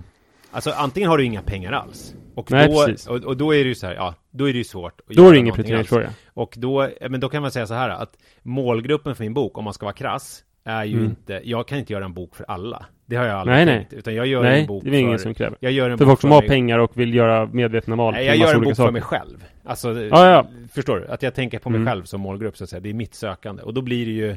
alltså 0.52 0.72
antingen 0.72 1.10
har 1.10 1.18
du 1.18 1.24
inga 1.26 1.42
pengar 1.42 1.72
alls. 1.72 2.16
Och, 2.36 2.52
Nej, 2.52 2.68
då, 2.68 2.86
precis. 2.86 3.08
och, 3.08 3.24
och 3.24 3.38
då 3.38 3.54
är 3.56 3.64
det 3.64 3.68
ju 3.68 3.76
så 3.76 3.88
här, 3.88 3.94
ja, 3.96 4.16
då 4.32 4.50
är 4.50 4.54
det 4.54 4.58
ju 4.58 4.64
svårt. 4.64 5.02
Att 5.10 5.16
Då 5.16 5.28
är 5.28 5.32
det 5.32 5.38
ingen 5.38 5.48
alls. 5.52 5.56
prioriteringsfråga. 5.56 6.10
Och 6.34 6.54
då, 6.58 6.84
eh, 6.84 7.10
men 7.10 7.20
då 7.20 7.30
kan 7.30 7.42
man 7.42 7.52
säga 7.52 7.68
så 7.68 7.74
här 7.74 7.90
att 7.90 8.18
målgruppen 8.44 9.16
för 9.16 9.24
min 9.24 9.34
bok, 9.34 9.58
om 9.58 9.64
man 9.64 9.74
ska 9.74 9.86
vara 9.86 9.94
krass, 9.96 10.44
är 10.66 10.84
ju 10.84 10.94
Mm. 10.98 11.06
inte, 11.06 11.42
jag 11.44 11.68
kan 11.68 11.78
inte 11.78 11.94
göra 11.94 12.06
en 12.06 12.14
bok 12.14 12.36
för 12.36 12.46
alla. 12.48 12.86
Det 13.06 13.16
har 13.16 13.26
jag 13.26 13.36
aldrig 13.36 13.56
Nej, 13.58 13.66
nej. 13.66 13.76
tänkt. 13.78 13.94
Utan 13.94 14.16
jag 14.16 14.28
gör 14.28 14.44
Nej, 14.44 14.62
en 14.62 14.68
bok 14.68 14.84
det 14.84 14.90
är 14.90 15.00
ingen 15.00 15.18
för, 15.18 15.24
som 15.24 15.34
kräver. 15.34 15.58
jag 15.60 15.72
gör 15.72 15.90
en 15.90 15.98
För 15.98 16.06
folk 16.06 16.22
som 16.22 16.32
har 16.32 16.42
mig- 16.42 16.50
pengar 16.50 16.80
och 16.80 16.98
vill 17.00 17.14
göra 17.14 17.46
medvetna 17.46 17.96
val. 17.96 18.14
Nej, 18.14 18.26
jag 18.26 18.38
gör 18.38 18.54
en 18.56 18.60
bok 18.62 18.68
för 18.70 18.74
saker. 18.76 18.92
mig 18.92 19.02
själv. 19.02 19.46
Alltså, 19.64 20.02
Ja, 20.02 20.30
ja. 20.30 20.48
förstår 20.74 21.00
du? 21.00 21.08
Att 21.08 21.24
jag 21.24 21.34
tänker 21.36 21.60
på 21.60 21.70
mig 21.70 21.78
Mm. 21.78 21.88
själv 21.92 22.04
som 22.04 22.22
målgrupp 22.22 22.58
så 22.58 22.64
att 22.64 22.70
säga. 22.70 22.80
Det 22.80 22.90
är 22.90 22.94
mitt 22.94 23.14
sökande. 23.16 23.64
Och 23.64 23.74
då 23.74 23.82
blir 23.82 24.06
det 24.06 24.12
ju 24.12 24.36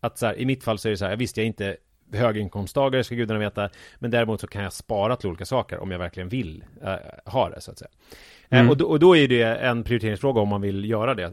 att 0.00 0.18
så 0.18 0.26
här, 0.26 0.38
i 0.40 0.46
mitt 0.46 0.64
fall 0.64 0.78
så 0.78 0.88
är 0.88 0.90
det 0.90 0.96
så 0.96 1.04
här, 1.06 1.16
visst 1.16 1.36
jag 1.36 1.42
är 1.44 1.46
inte 1.46 1.76
höginkomsttagare 2.12 3.04
ska 3.04 3.14
gudarna 3.14 3.40
veta, 3.40 3.68
men 3.98 4.10
däremot 4.10 4.40
så 4.40 4.46
kan 4.46 4.62
jag 4.62 4.72
spara 4.72 5.16
till 5.16 5.28
olika 5.28 5.44
saker 5.44 5.78
om 5.82 5.90
jag 5.90 5.98
verkligen 5.98 6.28
vill 6.28 6.64
eh, 6.84 6.94
ha 7.32 7.50
det 7.50 7.60
så 7.60 7.70
att 7.70 7.78
säga. 7.78 7.88
Eh, 8.48 8.58
Mm. 8.58 8.70
och, 8.70 8.76
då, 8.76 8.84
och 8.86 8.98
då 8.98 9.16
är 9.16 9.28
det 9.28 9.42
en 9.42 9.82
prioriteringsfråga 9.84 10.40
om 10.40 10.48
man 10.48 10.60
vill 10.60 10.84
göra 10.90 11.14
det. 11.14 11.32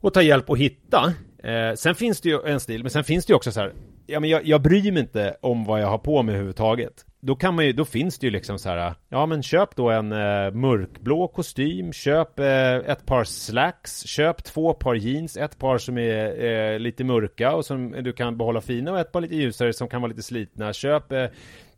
Och 0.00 0.14
ta 0.14 0.22
hjälp 0.22 0.50
och 0.50 0.58
hitta. 0.58 1.12
Eh, 1.48 1.74
sen 1.74 1.94
finns 1.94 2.20
det 2.20 2.28
ju 2.28 2.40
en 2.46 2.60
stil, 2.60 2.82
men 2.82 2.90
sen 2.90 3.04
finns 3.04 3.26
det 3.26 3.30
ju 3.30 3.36
också 3.36 3.52
så 3.52 3.60
här, 3.60 3.72
ja 4.06 4.20
men 4.20 4.30
jag, 4.30 4.46
jag 4.46 4.62
bryr 4.62 4.92
mig 4.92 5.00
inte 5.00 5.36
om 5.40 5.64
vad 5.64 5.80
jag 5.80 5.86
har 5.86 5.98
på 5.98 6.22
mig 6.22 6.32
överhuvudtaget. 6.32 7.04
Då 7.20 7.36
kan 7.36 7.54
man 7.54 7.66
ju, 7.66 7.72
då 7.72 7.84
finns 7.84 8.18
det 8.18 8.26
ju 8.26 8.30
liksom 8.30 8.58
så 8.58 8.68
här, 8.68 8.94
ja 9.08 9.26
men 9.26 9.42
köp 9.42 9.76
då 9.76 9.90
en 9.90 10.12
eh, 10.12 10.50
mörkblå 10.50 11.28
kostym, 11.28 11.92
köp 11.92 12.38
eh, 12.38 12.74
ett 12.74 13.06
par 13.06 13.24
slacks, 13.24 14.06
köp 14.06 14.44
två 14.44 14.74
par 14.74 14.94
jeans, 14.94 15.36
ett 15.36 15.58
par 15.58 15.78
som 15.78 15.98
är 15.98 16.44
eh, 16.44 16.78
lite 16.78 17.04
mörka 17.04 17.54
och 17.54 17.64
som 17.64 17.90
du 17.90 18.12
kan 18.12 18.38
behålla 18.38 18.60
fina 18.60 18.92
och 18.92 18.98
ett 18.98 19.12
par 19.12 19.20
lite 19.20 19.36
ljusare 19.36 19.72
som 19.72 19.88
kan 19.88 20.02
vara 20.02 20.08
lite 20.08 20.22
slitna. 20.22 20.72
Köp 20.72 21.12
eh, 21.12 21.24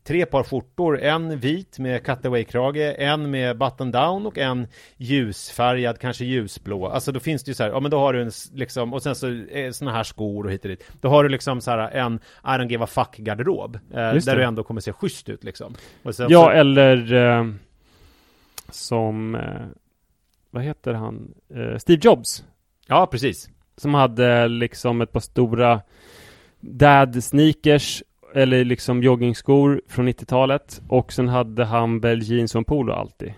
tre 0.04 0.26
par 0.26 0.42
skjortor, 0.42 1.00
en 1.00 1.38
vit 1.38 1.78
med 1.78 2.02
cutaway-krage, 2.02 2.94
en 2.98 3.30
med 3.30 3.58
button 3.58 3.90
down 3.90 4.26
och 4.26 4.38
en 4.38 4.66
ljusfärgad, 4.96 5.98
kanske 5.98 6.24
ljusblå. 6.24 6.88
Alltså 6.88 7.12
då 7.12 7.20
finns 7.20 7.44
det 7.44 7.50
ju 7.50 7.54
så 7.54 7.62
här, 7.62 7.70
ja 7.70 7.80
men 7.80 7.90
då 7.90 7.98
har 7.98 8.12
du 8.12 8.22
en 8.22 8.30
liksom, 8.54 8.94
och 8.94 9.02
sen 9.02 9.14
så 9.14 9.28
eh, 9.28 9.70
såna 9.70 9.92
här 9.92 10.02
skor 10.02 10.44
och 10.44 10.52
hit 10.52 10.64
och 10.64 10.68
dit. 10.68 10.84
Då 11.00 11.08
har 11.08 11.22
du 11.22 11.28
liksom 11.28 11.60
så 11.60 11.70
här 11.70 11.90
en 11.90 12.14
I 12.44 12.46
don't 12.46 12.70
give 12.70 12.84
a 12.84 12.86
fuck 12.86 13.16
garderob. 13.16 13.74
Eh, 13.74 13.80
där 13.90 14.12
det. 14.12 14.34
du 14.34 14.44
ändå 14.44 14.62
kommer 14.62 14.80
se 14.80 14.92
schysst 14.92 15.28
ut 15.28 15.44
liksom. 15.44 15.74
Ja, 16.02 16.12
så, 16.12 16.50
eller 16.50 17.12
eh, 17.12 17.46
som, 18.68 19.34
eh, 19.34 19.66
vad 20.50 20.62
heter 20.62 20.94
han? 20.94 21.34
Eh, 21.54 21.78
Steve 21.78 22.00
Jobs. 22.02 22.44
ja, 22.86 23.06
precis. 23.06 23.48
Som 23.76 23.94
hade 23.94 24.48
liksom 24.48 25.00
ett 25.00 25.12
par 25.12 25.20
stora 25.20 25.80
dad 26.60 27.24
sneakers 27.24 28.02
eller 28.34 28.64
liksom 28.64 29.02
joggingskor 29.02 29.82
från 29.88 30.08
90-talet. 30.08 30.82
Och 30.88 31.12
sen 31.12 31.28
hade 31.28 31.64
han 31.64 32.00
väl 32.00 32.22
jeans 32.22 32.54
och 32.54 32.58
en 32.58 32.64
polo 32.64 32.92
alltid. 32.92 33.32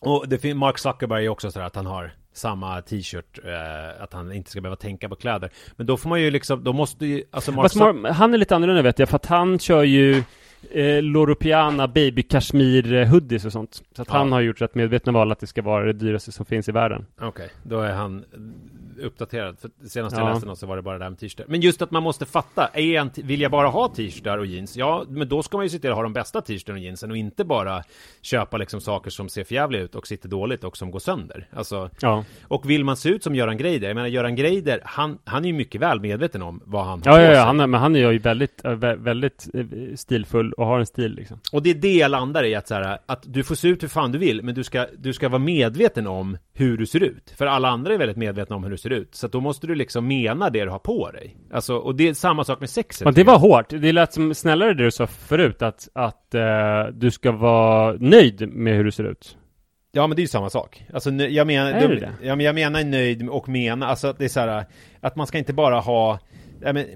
Och 0.00 0.28
det 0.28 0.38
fin- 0.38 0.56
Mark 0.56 0.78
Zuckerberg 0.78 1.24
är 1.24 1.28
också 1.28 1.50
så 1.50 1.58
här 1.60 1.66
att 1.66 1.76
han 1.76 1.86
har 1.86 2.12
samma 2.32 2.82
t-shirt, 2.82 3.38
eh, 3.44 4.02
att 4.02 4.12
han 4.12 4.32
inte 4.32 4.50
ska 4.50 4.60
behöva 4.60 4.76
tänka 4.76 5.08
på 5.08 5.14
kläder. 5.16 5.50
Men 5.76 5.86
då 5.86 5.96
får 5.96 6.08
man 6.08 6.20
ju 6.20 6.30
liksom, 6.30 6.64
då 6.64 6.72
måste 6.72 7.06
ju, 7.06 7.22
alltså 7.30 7.52
Mark 7.52 7.64
Fast 7.64 7.76
Mar- 7.76 8.10
han 8.12 8.34
är 8.34 8.38
lite 8.38 8.56
annorlunda 8.56 8.82
vet 8.82 8.98
jag, 8.98 9.08
för 9.08 9.16
att 9.16 9.26
han 9.26 9.58
kör 9.58 9.82
ju 9.82 10.22
eh, 10.70 11.02
Loro 11.02 11.34
Piana 11.34 11.88
baby 11.88 12.22
kashmir 12.22 12.92
eh, 12.94 13.06
hoodies 13.08 13.44
och 13.44 13.52
sånt. 13.52 13.82
Så 13.96 14.02
att 14.02 14.08
Ja. 14.10 14.14
han 14.18 14.32
har 14.32 14.40
gjort 14.40 14.60
rätt 14.60 14.74
medvetna 14.74 15.12
val 15.12 15.32
att 15.32 15.40
det 15.40 15.46
ska 15.46 15.62
vara 15.62 15.84
det 15.84 15.92
dyraste 15.92 16.32
som 16.32 16.46
finns 16.46 16.68
i 16.68 16.72
världen. 16.72 17.06
Okej, 17.20 17.48
då 17.62 17.80
är 17.80 17.92
han 17.92 18.24
uppdaterad. 19.02 19.56
För 19.58 19.70
senast 19.88 20.16
Ja. 20.16 20.22
jag 20.22 20.32
läste 20.34 20.46
något 20.46 20.58
så 20.58 20.66
var 20.66 20.76
det 20.76 20.82
bara 20.82 20.98
det 20.98 21.04
där 21.04 21.10
med 21.10 21.18
t-shirtar. 21.18 21.44
Men 21.48 21.60
just 21.60 21.82
att 21.82 21.90
man 21.90 22.02
måste 22.02 22.26
fatta, 22.26 22.66
är 22.74 23.00
en 23.00 23.10
vill 23.14 23.40
jag 23.40 23.50
bara 23.50 23.68
ha 23.68 23.88
t-shirtar 23.88 24.38
och 24.38 24.46
jeans? 24.46 24.76
Ja, 24.76 25.04
men 25.08 25.28
då 25.28 25.42
ska 25.42 25.56
man 25.56 25.64
ju 25.66 25.70
se 25.70 25.78
till 25.78 25.90
att 25.90 25.96
ha 25.96 26.02
de 26.02 26.12
bästa 26.12 26.40
t-shirtarna 26.40 26.78
och 26.78 26.84
jeansen 26.84 27.10
och 27.10 27.16
inte 27.16 27.44
bara 27.44 27.82
köpa 28.22 28.56
liksom 28.56 28.80
saker 28.80 29.10
som 29.10 29.28
ser 29.28 29.44
förjävliga 29.44 29.82
ut 29.82 29.94
och 29.94 30.06
sitter 30.06 30.28
dåligt 30.28 30.64
och 30.64 30.76
som 30.76 30.90
går 30.90 30.98
sönder. 30.98 31.46
Alltså, 31.52 31.90
Ja, 32.00 32.24
och 32.42 32.70
vill 32.70 32.84
man 32.84 32.96
se 32.96 33.08
ut 33.08 33.22
som 33.24 33.34
Göran 33.34 33.56
Greider, 33.56 33.88
jag 33.88 33.94
menar 33.94 34.08
Göran 34.08 34.36
Greider, 34.36 34.80
han, 34.84 35.18
han 35.24 35.44
är 35.44 35.48
ju 35.48 35.54
mycket 35.54 35.80
väl 35.80 36.00
medveten 36.00 36.42
om 36.42 36.60
vad 36.64 36.84
han 36.84 37.02
har 37.04 37.12
ja, 37.12 37.16
på 37.16 37.22
ja, 37.22 37.26
sig. 37.26 37.36
ja 37.36 37.44
han 37.44 37.56
men 37.56 37.74
han 37.74 37.96
är 37.96 38.10
ju 38.10 38.18
väldigt, 38.18 38.64
eh, 38.64 38.70
vä- 38.70 38.96
väldigt 39.02 39.48
eh, 39.54 39.64
stilfull 40.48 40.52
och 40.52 40.66
har 40.66 40.78
en 40.78 40.86
stil 40.86 41.14
liksom. 41.14 41.40
Och 41.52 41.62
det 41.62 41.70
är 41.70 41.74
det 41.74 41.96
jag 41.96 42.10
landar 42.10 42.44
i, 42.44 42.54
att 42.54 42.68
så 42.68 42.74
här, 42.74 42.98
att 43.06 43.24
du 43.26 43.44
får 43.44 43.54
se 43.54 43.68
ut 43.68 43.82
hur 43.82 43.88
fan 43.88 44.12
du 44.12 44.18
vill, 44.18 44.42
men 44.42 44.54
du 44.54 44.64
ska, 44.64 44.86
du 44.98 45.12
ska 45.12 45.28
vara 45.28 45.38
medveten 45.38 46.06
om 46.06 46.38
hur 46.54 46.76
du 46.76 46.86
ser 46.86 47.02
ut. 47.02 47.34
För 47.36 47.46
alla 47.46 47.68
andra 47.68 47.94
är 47.94 47.98
väldigt 47.98 48.16
medvetna 48.16 48.56
om 48.56 48.64
hur 48.64 48.70
du 48.70 48.78
ser 48.78 48.90
ut. 48.92 49.14
Så 49.14 49.28
då 49.28 49.40
måste 49.40 49.66
du 49.66 49.74
liksom 49.74 50.06
mena 50.06 50.50
det 50.50 50.64
du 50.64 50.70
har 50.70 50.78
på 50.78 51.10
dig. 51.10 51.36
Alltså, 51.52 51.76
och 51.76 51.94
det 51.94 52.08
är 52.08 52.14
samma 52.14 52.44
sak 52.44 52.60
med 52.60 52.70
sexet. 52.70 53.04
Men 53.04 53.14
det 53.14 53.24
var 53.24 53.38
hårt. 53.38 53.68
Det 53.68 53.92
lät 53.92 54.12
som 54.12 54.34
snällare 54.34 54.74
det 54.74 54.84
du 54.84 54.90
sa 54.90 55.06
förut, 55.06 55.62
att, 55.62 55.88
att 55.94 56.34
eh, 56.34 56.86
du 56.92 57.10
ska 57.10 57.32
vara 57.32 57.96
nöjd 58.00 58.48
med 58.48 58.76
hur 58.76 58.84
du 58.84 58.90
ser 58.90 59.04
ut. 59.04 59.36
Ja 59.92 60.06
men 60.06 60.16
det 60.16 60.20
är 60.20 60.24
ju 60.24 60.28
samma 60.28 60.50
sak. 60.50 60.84
Alltså 60.94 61.10
jag 61.10 61.46
menar, 61.46 61.72
Är 61.72 61.88
det 61.88 61.94
de, 61.94 62.00
det? 62.00 62.12
ja, 62.22 62.36
men 62.36 62.46
jag 62.46 62.54
menar 62.54 62.84
nöjd 62.84 63.28
och 63.28 63.48
mena, 63.48 63.86
alltså 63.86 64.08
att 64.08 64.18
det 64.18 64.24
är 64.24 64.28
så 64.28 64.40
här, 64.40 64.64
att 65.00 65.16
man 65.16 65.26
ska 65.26 65.38
inte 65.38 65.52
bara 65.52 65.80
ha, 65.80 66.18
ja, 66.60 66.72
men, 66.72 66.86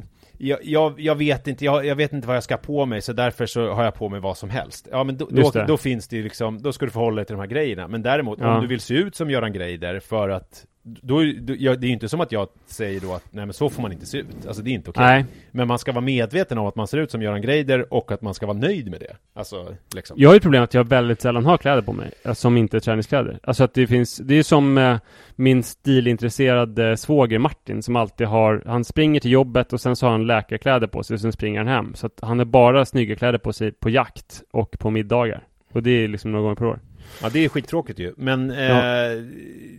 jag, 0.45 0.59
jag, 0.63 1.01
jag 1.01 1.15
vet 1.15 1.49
inte, 1.49 1.65
jag, 1.65 1.87
jag 1.87 1.97
vet 1.97 2.13
inte 2.13 2.27
vad 2.29 2.37
jag 2.37 2.43
ska 2.43 2.57
på 2.57 2.87
mig 2.87 3.03
så 3.03 3.13
därför 3.13 3.47
så 3.47 3.71
har 3.73 3.85
jag 3.85 3.95
på 3.95 4.09
mig 4.09 4.21
vad 4.21 4.37
som 4.37 4.51
helst. 4.51 4.89
Ja 4.91 5.05
men 5.05 5.17
då, 5.17 5.29
då, 5.31 5.51
då 5.67 5.77
finns 5.77 6.09
det 6.09 6.17
ju 6.17 6.23
liksom, 6.23 6.63
då 6.63 6.73
ska 6.73 6.85
du 6.87 6.91
förhålla 6.93 7.17
dig 7.17 7.25
till 7.25 7.35
de 7.35 7.41
här 7.41 7.47
grejerna. 7.47 7.89
Men 7.89 8.03
däremot 8.03 8.39
Ja. 8.41 8.55
om 8.55 8.63
du 8.63 8.69
vill 8.69 8.81
se 8.81 8.95
ut 8.95 9.17
som 9.17 9.31
Göran 9.31 9.53
Greider 9.53 10.01
för 10.01 10.29
att 10.29 10.65
då, 10.83 11.23
då, 11.41 11.55
ja, 11.59 11.77
det 11.77 11.87
är 11.87 11.89
ju 11.89 11.93
inte 11.93 12.09
som 12.09 12.21
att 12.21 12.33
jag 12.33 12.49
säger 12.67 13.01
då 13.01 13.15
att 13.15 13.25
nej 13.31 13.47
men 13.47 13.53
så 13.53 13.71
får 13.71 13.83
man 13.83 13.93
inte 13.93 14.07
se 14.07 14.19
ut. 14.19 14.47
Alltså 14.47 14.63
det 14.63 14.71
är 14.71 14.73
inte 14.73 14.91
okej. 14.91 15.05
Nej. 15.05 15.25
Men 15.51 15.69
man 15.69 15.79
ska 15.79 15.93
vara 15.93 16.05
medveten 16.05 16.59
om 16.59 16.67
att 16.67 16.77
man 16.77 16.87
ser 16.87 16.99
ut 16.99 17.11
som 17.11 17.23
Göran 17.23 17.43
Greider 17.43 17.95
och 17.95 18.13
att 18.13 18.23
man 18.23 18.35
ska 18.35 18.47
vara 18.47 18.57
nöjd 18.57 18.91
med 18.91 19.01
det. 19.01 19.17
Alltså 19.35 19.75
liksom. 19.95 20.17
Jag 20.21 20.29
har 20.29 20.35
ju 20.35 20.41
problem 20.41 20.63
att 20.63 20.75
jag 20.75 20.89
väldigt 20.89 21.21
sällan 21.21 21.45
har 21.45 21.59
kläder 21.59 21.83
på 21.83 21.93
mig, 21.93 22.11
eh, 22.25 22.33
som 22.33 22.57
inte 22.57 22.77
är 22.77 22.81
träningskläder. 22.81 23.39
Alltså 23.43 23.65
att 23.65 23.75
det 23.75 23.87
finns, 23.87 24.17
det 24.17 24.35
är 24.35 24.43
som 24.43 24.79
eh, 24.79 24.97
min 25.37 25.63
stilintresserade 25.63 26.97
svåger 26.97 27.39
Martin 27.39 27.83
som 27.83 27.97
alltid 27.97 28.27
har, 28.27 28.63
han 28.67 28.85
springer 28.85 29.21
till 29.21 29.31
jobbet 29.31 29.73
och 29.73 29.81
sen 29.81 29.97
så 29.97 30.07
har 30.07 30.11
han 30.11 30.27
läkarkläder 30.27 30.87
på 30.87 31.03
sig 31.03 31.15
och 31.15 31.21
sen 31.21 31.33
springer 31.33 31.59
han 31.59 31.69
hem. 31.69 31.95
Så 31.95 32.07
att 32.07 32.19
han 32.23 32.39
har 32.39 32.47
bara 32.47 32.85
snygga 32.85 33.17
kläder 33.17 33.39
på 33.39 33.53
sig 33.53 33.73
på 33.73 33.91
jakt 33.91 34.43
och 34.51 34.79
på 34.79 34.91
middagar. 34.91 35.45
Och 35.73 35.83
det 35.83 35.91
är 35.91 36.09
liksom 36.09 36.33
några 36.33 36.43
gånger 36.43 36.57
per 36.57 36.67
år. 36.67 36.81
Ja 37.23 37.29
det 37.33 37.45
är 37.45 37.49
skittråkigt 37.49 37.99
ju. 37.99 38.15
Men 38.17 38.51
eh, 38.51 38.67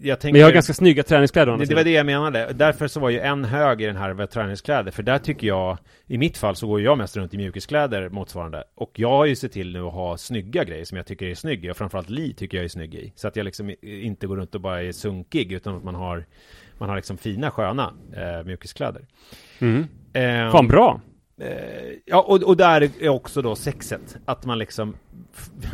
jag 0.01 0.19
tänker 0.19 0.31
Men 0.31 0.39
jag 0.39 0.47
har 0.47 0.53
ganska 0.53 0.73
snygga 0.73 1.03
träningskläder 1.03 1.57
Det, 1.57 1.65
det 1.65 1.75
var 1.75 1.83
det 1.83 1.91
jag 1.91 2.05
menade. 2.05 2.53
Därför 2.53 2.87
så 2.87 2.99
var 2.99 3.09
ju 3.09 3.19
en 3.19 3.45
hög 3.45 3.81
i 3.81 3.85
den 3.85 3.95
här 3.95 4.13
med 4.13 4.29
träningskläder. 4.29 4.91
För 4.91 5.03
där 5.03 5.17
tycker 5.19 5.47
jag, 5.47 5.77
i 6.07 6.17
mitt 6.17 6.37
fall 6.37 6.55
så 6.55 6.67
går 6.67 6.81
jag 6.81 6.97
mest 6.97 7.17
runt 7.17 7.33
i 7.33 7.37
mjukiskläder 7.37 8.09
motsvarande. 8.09 8.63
Och 8.75 8.91
jag 8.95 9.09
har 9.09 9.25
ju 9.25 9.35
sett 9.35 9.51
till 9.51 9.73
nu 9.73 9.81
att 9.81 9.93
ha 9.93 10.17
snygga 10.17 10.63
grejer 10.63 10.85
som 10.85 10.97
jag 10.97 11.05
tycker 11.05 11.25
är 11.25 11.35
snygga. 11.35 11.71
Och 11.71 11.77
framförallt 11.77 12.09
Li 12.09 12.33
tycker 12.33 12.57
jag 12.57 12.65
är 12.65 12.69
snygg 12.69 12.95
i. 12.95 13.13
Så 13.15 13.27
att 13.27 13.35
jag 13.35 13.43
liksom 13.43 13.75
inte 13.81 14.27
går 14.27 14.37
runt 14.37 14.55
och 14.55 14.61
bara 14.61 14.83
är 14.83 14.91
sunkig. 14.91 15.51
Utan 15.51 15.77
att 15.77 15.83
man 15.83 15.95
har, 15.95 16.25
man 16.77 16.89
har 16.89 16.95
liksom 16.95 17.17
fina, 17.17 17.51
sköna 17.51 17.93
eh, 18.15 18.45
mjukiskläder. 18.45 19.01
Mm. 19.59 19.87
Eh, 20.13 20.51
Fan 20.51 20.67
bra! 20.67 21.01
Eh, 21.37 21.93
ja, 22.05 22.21
och, 22.21 22.43
och 22.43 22.57
där 22.57 22.89
är 22.99 23.09
också 23.09 23.41
då 23.41 23.55
sexet. 23.55 24.17
Att 24.25 24.45
man 24.45 24.59
liksom 24.59 24.95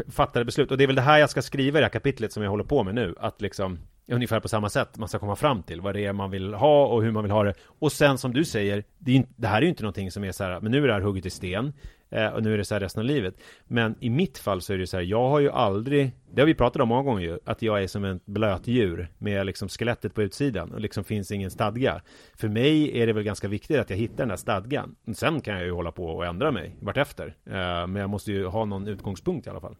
fattar 0.07 0.41
ett 0.41 0.47
beslut. 0.47 0.71
Och 0.71 0.77
det 0.77 0.83
är 0.83 0.87
väl 0.87 0.95
det 0.95 1.01
här 1.01 1.17
jag 1.17 1.29
ska 1.29 1.41
skriva 1.41 1.79
i 1.79 1.81
det 1.81 1.85
här 1.85 1.91
kapitlet 1.91 2.33
som 2.33 2.43
jag 2.43 2.49
håller 2.49 2.63
på 2.63 2.83
med 2.83 2.95
nu. 2.95 3.15
Att 3.19 3.41
liksom 3.41 3.79
ungefär 4.07 4.39
på 4.39 4.47
samma 4.47 4.69
sätt 4.69 4.97
man 4.97 5.09
ska 5.09 5.19
komma 5.19 5.35
fram 5.35 5.63
till 5.63 5.81
vad 5.81 5.95
det 5.95 6.05
är 6.05 6.13
man 6.13 6.31
vill 6.31 6.53
ha 6.53 6.85
och 6.85 7.03
hur 7.03 7.11
man 7.11 7.23
vill 7.23 7.31
ha 7.31 7.43
det. 7.43 7.53
Och 7.79 7.91
sen 7.91 8.17
som 8.17 8.33
du 8.33 8.45
säger, 8.45 8.83
det, 8.97 9.17
är, 9.17 9.25
det 9.35 9.47
här 9.47 9.57
är 9.57 9.61
ju 9.61 9.69
inte 9.69 9.83
någonting 9.83 10.11
som 10.11 10.23
är 10.23 10.31
så 10.31 10.43
här, 10.43 10.61
men 10.61 10.71
nu 10.71 10.83
är 10.83 10.87
det 10.87 10.93
här 10.93 11.01
hugget 11.01 11.25
i 11.25 11.29
sten. 11.29 11.73
Eh, 12.11 12.27
och 12.27 12.43
nu 12.43 12.53
är 12.53 12.57
det 12.57 12.65
så 12.65 12.75
här 12.75 12.79
resten 12.79 13.01
av 13.01 13.05
livet. 13.05 13.35
Men 13.67 13.95
i 13.99 14.09
mitt 14.09 14.37
fall 14.37 14.61
så 14.61 14.73
är 14.73 14.77
det 14.77 14.87
så 14.87 14.97
här, 14.97 15.03
jag 15.03 15.29
har 15.29 15.39
ju 15.39 15.49
aldrig, 15.51 16.11
det 16.31 16.41
har 16.41 16.45
vi 16.45 16.53
pratat 16.53 16.81
om 16.81 16.89
många 16.89 17.03
gånger 17.03 17.21
ju, 17.21 17.39
att 17.45 17.61
jag 17.61 17.83
är 17.83 17.87
som 17.87 18.05
ett 18.05 18.25
blötdjur 18.25 19.11
med 19.17 19.45
liksom 19.45 19.69
skelettet 19.69 20.13
på 20.13 20.21
utsidan 20.21 20.71
och 20.71 20.79
liksom 20.79 21.03
finns 21.03 21.31
ingen 21.31 21.51
stadga. 21.51 22.01
För 22.35 22.47
mig 22.47 23.01
är 23.01 23.07
det 23.07 23.13
väl 23.13 23.23
ganska 23.23 23.47
viktigt 23.47 23.79
att 23.79 23.89
jag 23.89 23.97
hittar 23.97 24.17
den 24.17 24.27
där 24.27 24.35
stadgan. 24.35 24.95
Sen 25.13 25.41
kan 25.41 25.53
jag 25.53 25.63
ju 25.63 25.71
hålla 25.71 25.91
på 25.91 26.05
och 26.05 26.25
ändra 26.25 26.51
mig 26.51 26.75
vartefter. 26.79 27.35
Eh, 27.45 27.87
men 27.87 27.95
jag 27.95 28.09
måste 28.09 28.31
ju 28.31 28.45
ha 28.45 28.65
någon 28.65 28.87
utgångspunkt 28.87 29.47
i 29.47 29.49
alla 29.49 29.61
fall. 29.61 29.75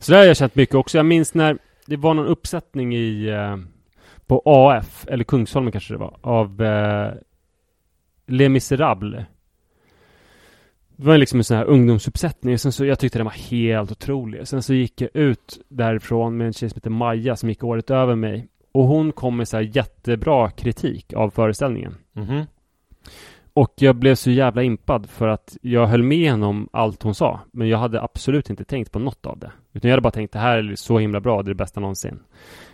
Så 0.00 0.12
det 0.12 0.18
har 0.18 0.24
jag 0.24 0.36
känt 0.36 0.54
mycket 0.54 0.74
också. 0.74 0.98
Jag 0.98 1.06
minns 1.06 1.34
när 1.34 1.58
det 1.86 1.96
var 1.96 2.14
någon 2.14 2.26
uppsättning 2.26 2.94
i 2.94 3.28
eh, 3.28 3.56
på 4.26 4.42
AF, 4.44 5.06
eller 5.08 5.24
Kungsholmen 5.24 5.72
kanske 5.72 5.94
det 5.94 5.98
var, 5.98 6.16
av 6.20 6.62
eh, 6.62 7.12
Les 8.26 8.48
Misérables. 8.48 9.24
Det 10.96 11.06
var 11.06 11.18
liksom 11.18 11.40
en 11.40 11.44
sån 11.44 11.56
här 11.56 11.64
ungdomsuppsättning. 11.64 12.58
Sen 12.58 12.72
så, 12.72 12.84
jag 12.84 12.98
tyckte 12.98 13.18
den 13.18 13.24
var 13.26 13.32
helt 13.50 13.92
otrolig. 13.92 14.48
Sen 14.48 14.62
så 14.62 14.74
gick 14.74 15.00
jag 15.00 15.10
ut 15.14 15.58
därifrån 15.68 16.36
med 16.36 16.46
en 16.46 16.52
tjej 16.52 16.70
som 16.70 16.76
heter 16.76 16.90
Maja 16.90 17.36
som 17.36 17.48
gick 17.48 17.64
året 17.64 17.90
över 17.90 18.14
mig. 18.14 18.48
Och 18.72 18.84
hon 18.84 19.12
kom 19.12 19.36
med 19.36 19.48
så 19.48 19.56
här 19.56 19.70
jättebra 19.76 20.50
kritik 20.50 21.12
av 21.12 21.30
föreställningen. 21.30 21.94
Mhm. 22.12 22.42
Och 23.52 23.72
jag 23.76 23.96
blev 23.96 24.14
så 24.14 24.30
jävla 24.30 24.62
impad 24.62 25.10
för 25.10 25.28
att 25.28 25.56
jag 25.62 25.86
höll 25.86 26.02
med 26.02 26.30
henne 26.30 26.46
om 26.46 26.68
allt 26.72 27.02
hon 27.02 27.14
sa. 27.14 27.40
Men 27.52 27.68
jag 27.68 27.78
hade 27.78 28.02
absolut 28.02 28.50
inte 28.50 28.64
tänkt 28.64 28.92
på 28.92 28.98
något 28.98 29.26
av 29.26 29.38
det. 29.38 29.50
Utan 29.72 29.88
jag 29.88 29.92
hade 29.92 30.02
bara 30.02 30.10
tänkt 30.10 30.32
det 30.32 30.38
här 30.38 30.58
är 30.58 30.74
så 30.74 30.98
himla 30.98 31.20
bra, 31.20 31.42
det 31.42 31.46
är 31.48 31.54
det 31.54 31.54
bästa 31.54 31.80
någonsin. 31.80 32.18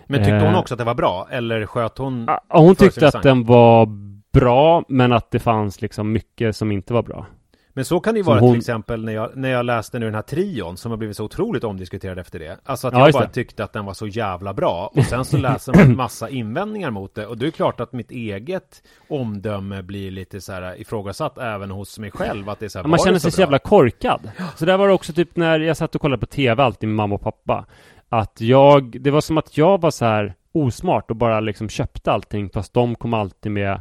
Men 0.06 0.18
tyckte 0.18 0.34
hon 0.34 0.54
Eh. 0.54 0.58
också 0.58 0.74
att 0.74 0.78
det 0.78 0.84
var 0.84 0.94
bra? 0.94 1.28
Eller 1.30 1.66
sköt 1.66 1.98
hon? 1.98 2.24
Ja, 2.26 2.40
hon 2.48 2.76
tyckte 2.76 3.08
att 3.08 3.22
den 3.22 3.44
var 3.44 3.88
bra, 4.32 4.84
men 4.88 5.12
att 5.12 5.30
det 5.30 5.38
fanns 5.38 5.82
liksom 5.82 6.12
mycket 6.12 6.56
som 6.56 6.72
inte 6.72 6.94
var 6.94 7.02
bra. 7.02 7.26
Men 7.74 7.84
så 7.84 8.00
kan 8.00 8.14
det 8.14 8.18
ju 8.18 8.24
vara 8.24 8.40
hon- 8.40 8.50
till 8.52 8.58
exempel 8.58 9.04
när 9.04 9.12
jag, 9.12 9.30
när 9.36 9.48
jag 9.48 9.64
läste 9.64 9.98
nu 9.98 10.06
den 10.06 10.14
här 10.14 10.22
trion 10.22 10.76
som 10.76 10.90
har 10.90 10.96
blivit 10.98 11.16
så 11.16 11.24
otroligt 11.24 11.64
omdiskuterad 11.64 12.18
efter 12.18 12.38
det. 12.38 12.58
Alltså 12.64 12.88
att 12.88 12.94
Ja, 12.94 13.00
jag 13.06 13.12
bara 13.12 13.26
det. 13.26 13.32
tyckte 13.32 13.64
att 13.64 13.72
den 13.72 13.84
var 13.84 13.94
så 13.94 14.06
jävla 14.06 14.54
bra 14.54 14.90
och 14.96 15.04
sen 15.04 15.24
så 15.24 15.36
läser 15.36 15.72
man 15.74 15.82
en 15.82 15.96
massa 15.96 16.28
invändningar 16.28 16.90
mot 16.90 17.14
det 17.14 17.26
och 17.26 17.38
det 17.38 17.46
är 17.46 17.50
klart 17.50 17.80
att 17.80 17.92
mitt 17.92 18.10
eget 18.10 18.82
omdöme 19.08 19.82
blir 19.82 20.10
lite 20.10 20.40
så 20.40 20.52
här 20.52 20.80
ifrågasatt 20.80 21.38
även 21.38 21.70
hos 21.70 21.98
mig 21.98 22.10
själv 22.10 22.48
att 22.48 22.58
det 22.58 22.64
är 22.64 22.68
så 22.68 22.78
här, 22.78 22.84
Ja, 22.84 22.88
Man 22.88 22.98
känner 22.98 23.18
sig 23.18 23.30
så 23.30 23.34
så 23.34 23.40
jävla 23.40 23.58
korkad. 23.58 24.30
Så 24.56 24.64
där 24.64 24.76
var 24.76 24.88
det 24.88 24.94
också 24.94 25.12
typ 25.12 25.36
när 25.36 25.60
jag 25.60 25.76
satt 25.76 25.94
och 25.94 26.00
kollade 26.00 26.20
på 26.20 26.26
TV 26.26 26.62
alltid 26.62 26.88
med 26.88 26.96
mamma 26.96 27.14
och 27.14 27.20
pappa. 27.20 27.66
Att 28.08 28.40
jag, 28.40 28.96
det 29.02 29.10
var 29.10 29.20
som 29.20 29.38
att 29.38 29.58
jag 29.58 29.80
var 29.80 29.90
så 29.90 30.04
här 30.04 30.34
osmart 30.54 31.10
och 31.10 31.16
bara 31.16 31.40
liksom 31.40 31.68
köpte 31.68 32.12
allting 32.12 32.50
fast 32.50 32.72
de 32.74 32.94
kom 32.94 33.14
alltid 33.14 33.52
med 33.52 33.80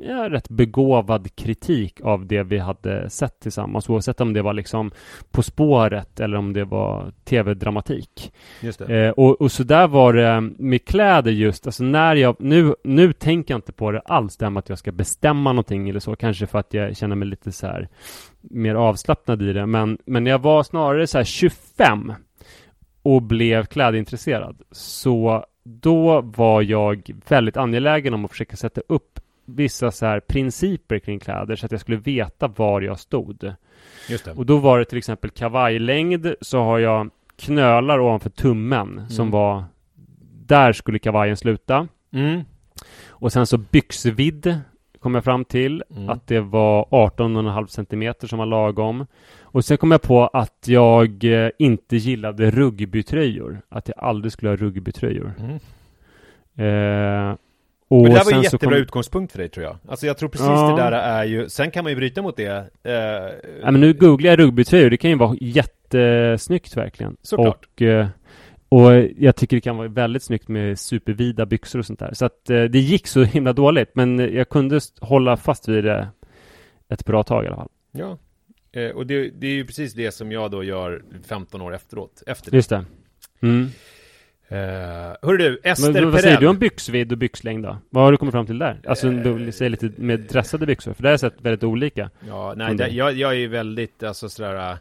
ja, 0.00 0.30
rätt 0.30 0.48
begåvad 0.48 1.36
kritik 1.36 2.00
av 2.00 2.26
det 2.26 2.42
vi 2.42 2.58
hade 2.58 3.10
sett 3.10 3.40
tillsammans 3.40 3.88
oavsett 3.88 4.20
om 4.20 4.32
det 4.32 4.42
var 4.42 4.52
liksom 4.52 4.90
På 5.30 5.42
spåret 5.42 6.20
eller 6.20 6.36
om 6.36 6.52
det 6.52 6.64
var 6.64 7.12
TV-dramatik. 7.24 8.32
Just 8.62 8.78
det. 8.78 9.06
Eh, 9.06 9.10
och, 9.10 9.40
och 9.40 9.52
så 9.52 9.62
där 9.62 9.88
var 9.88 10.12
det 10.12 10.40
med 10.40 10.84
kläder 10.84 11.30
just, 11.30 11.66
alltså 11.66 11.84
när 11.84 12.14
jag, 12.14 12.36
nu, 12.38 12.74
nu 12.84 13.12
tänker 13.12 13.54
jag 13.54 13.58
inte 13.58 13.72
på 13.72 13.90
det 13.90 14.00
alls, 14.00 14.36
det 14.36 14.44
här 14.44 14.50
med 14.50 14.58
att 14.58 14.68
jag 14.68 14.78
ska 14.78 14.92
bestämma 14.92 15.52
någonting 15.52 15.88
eller 15.88 16.00
så, 16.00 16.16
kanske 16.16 16.46
för 16.46 16.58
att 16.58 16.74
jag 16.74 16.96
känner 16.96 17.16
mig 17.16 17.28
lite 17.28 17.52
så 17.52 17.66
här 17.66 17.88
mer 18.40 18.74
avslappnad 18.74 19.42
i 19.42 19.52
det, 19.52 19.66
men, 19.66 19.98
men 20.06 20.26
jag 20.26 20.38
var 20.38 20.62
snarare 20.62 21.06
så 21.06 21.18
här 21.18 21.24
25 21.24 22.12
och 23.02 23.22
blev 23.22 23.66
klädintresserad, 23.66 24.62
så 24.70 25.44
då 25.64 26.20
var 26.20 26.62
jag 26.62 27.10
väldigt 27.28 27.56
angelägen 27.56 28.14
om 28.14 28.24
att 28.24 28.30
försöka 28.30 28.56
sätta 28.56 28.80
upp 28.88 29.20
vissa 29.46 29.90
så 29.90 30.06
här 30.06 30.20
principer 30.20 30.98
kring 30.98 31.18
kläder 31.18 31.56
så 31.56 31.66
att 31.66 31.72
jag 31.72 31.80
skulle 31.80 31.96
veta 31.96 32.48
var 32.48 32.80
jag 32.80 32.98
stod. 32.98 33.52
Just 34.08 34.24
det. 34.24 34.32
Och 34.32 34.46
då 34.46 34.56
var 34.58 34.78
det 34.78 34.84
till 34.84 34.98
exempel 34.98 35.30
kavajlängd 35.30 36.34
så 36.40 36.58
har 36.62 36.78
jag 36.78 37.10
knölar 37.36 37.98
ovanför 38.00 38.30
tummen 38.30 39.08
som 39.10 39.22
Mm. 39.22 39.30
var 39.32 39.64
där 40.46 40.72
skulle 40.72 40.98
kavajen 40.98 41.36
sluta. 41.36 41.88
Mm. 42.12 42.40
Och 43.08 43.32
sen 43.32 43.46
så 43.46 43.58
byxvidd 43.58 44.60
kom 45.00 45.14
jag 45.14 45.24
fram 45.24 45.44
till 45.44 45.82
Mm. 45.96 46.08
att 46.08 46.26
det 46.26 46.40
var 46.40 46.86
18,5 46.90 47.66
centimeter 47.66 48.26
som 48.26 48.38
var 48.38 48.46
lagom. 48.46 49.06
Och 49.40 49.64
sen 49.64 49.78
kom 49.78 49.90
jag 49.90 50.02
på 50.02 50.26
att 50.26 50.64
jag 50.68 51.24
eh, 51.24 51.50
inte 51.58 51.96
gillade 51.96 52.50
rugbytröjor. 52.50 53.60
Att 53.68 53.88
jag 53.88 53.98
aldrig 53.98 54.32
skulle 54.32 54.48
ha 54.50 54.56
rugbytröjor. 54.56 55.32
Mm. 55.38 55.58
Eh, 56.58 57.36
och 57.88 58.02
Men 58.02 58.10
det 58.12 58.18
där 58.18 58.24
var 58.24 58.32
en 58.32 58.42
jättebra 58.42 58.70
kom- 58.70 58.82
utgångspunkt 58.82 59.32
för 59.32 59.38
dig 59.38 59.48
tror 59.48 59.64
jag. 59.66 59.76
Alltså 59.88 60.06
jag 60.06 60.18
tror 60.18 60.28
precis 60.28 60.46
Ja. 60.46 60.70
det 60.76 60.82
där 60.82 60.92
är 60.92 61.24
ju, 61.24 61.48
sen 61.48 61.70
kan 61.70 61.84
man 61.84 61.92
ju 61.92 61.96
bryta 61.96 62.22
mot 62.22 62.36
det. 62.36 62.70
Eh, 62.82 62.92
Ja, 63.62 63.70
men 63.70 63.80
nu 63.80 63.92
googlar 63.92 64.30
jag 64.30 64.38
rugbytröjor. 64.38 64.90
Det 64.90 64.96
kan 64.96 65.10
ju 65.10 65.16
vara 65.16 65.36
jättesnyggt 65.40 66.76
verkligen. 66.76 67.16
Såklart. 67.22 67.66
Och, 67.74 67.82
eh, 67.82 68.06
och 68.68 68.92
jag 69.18 69.36
tycker 69.36 69.56
det 69.56 69.60
kan 69.60 69.76
vara 69.76 69.88
väldigt 69.88 70.22
snyggt 70.22 70.48
med 70.48 70.78
supervida 70.78 71.46
byxor 71.46 71.78
och 71.78 71.86
sånt 71.86 71.98
där. 71.98 72.14
Så 72.14 72.24
att 72.24 72.50
eh, 72.50 72.62
det 72.64 72.78
gick 72.78 73.06
så 73.06 73.22
himla 73.22 73.52
dåligt. 73.52 73.90
Men 73.94 74.18
jag 74.34 74.48
kunde 74.48 74.80
hålla 75.00 75.36
fast 75.36 75.68
vid 75.68 75.84
det 75.84 76.08
ett 76.88 77.04
bra 77.04 77.22
tag 77.22 77.44
i 77.44 77.46
alla 77.46 77.56
fall. 77.56 77.68
Ja. 77.92 78.18
Eh, 78.72 78.90
och 78.90 79.06
det, 79.06 79.30
det 79.30 79.46
är 79.46 79.50
ju 79.54 79.64
precis 79.66 79.94
det 79.94 80.12
som 80.12 80.32
jag 80.32 80.50
då 80.50 80.64
gör 80.64 81.02
15 81.28 81.60
år 81.62 81.74
efteråt. 81.74 82.22
Efter 82.26 82.50
det. 82.50 82.56
Just 82.56 82.70
det. 82.70 82.84
Mm. 83.42 83.68
Eh, 84.48 84.58
hörru 85.22 85.36
du, 85.36 85.60
Ester 85.64 85.92
Men, 85.92 86.10
vad 86.10 86.20
säger 86.20 86.40
du 86.40 86.46
om 86.46 86.58
byxvidd 86.58 87.12
och 87.12 87.18
byxlängd 87.18 87.64
då? 87.64 87.76
Vad 87.90 88.04
har 88.04 88.12
du 88.12 88.18
kommit 88.18 88.32
fram 88.32 88.46
till 88.46 88.58
där? 88.58 88.80
Alltså, 88.86 89.06
Eh, 89.06 89.12
du 89.12 89.52
säger 89.52 89.70
lite 89.70 89.90
med 89.96 90.20
dressade 90.20 90.66
byxor. 90.66 90.94
För 90.94 91.02
det 91.02 91.08
har 91.08 91.12
jag 91.12 91.20
sett 91.20 91.40
väldigt 91.40 91.64
olika. 91.64 92.10
Ja, 92.28 92.54
nej, 92.56 92.74
det, 92.74 92.88
jag, 92.88 93.12
jag 93.12 93.30
är 93.30 93.36
ju 93.36 93.48
väldigt, 93.48 94.02
alltså 94.02 94.28
sådär, 94.28 94.78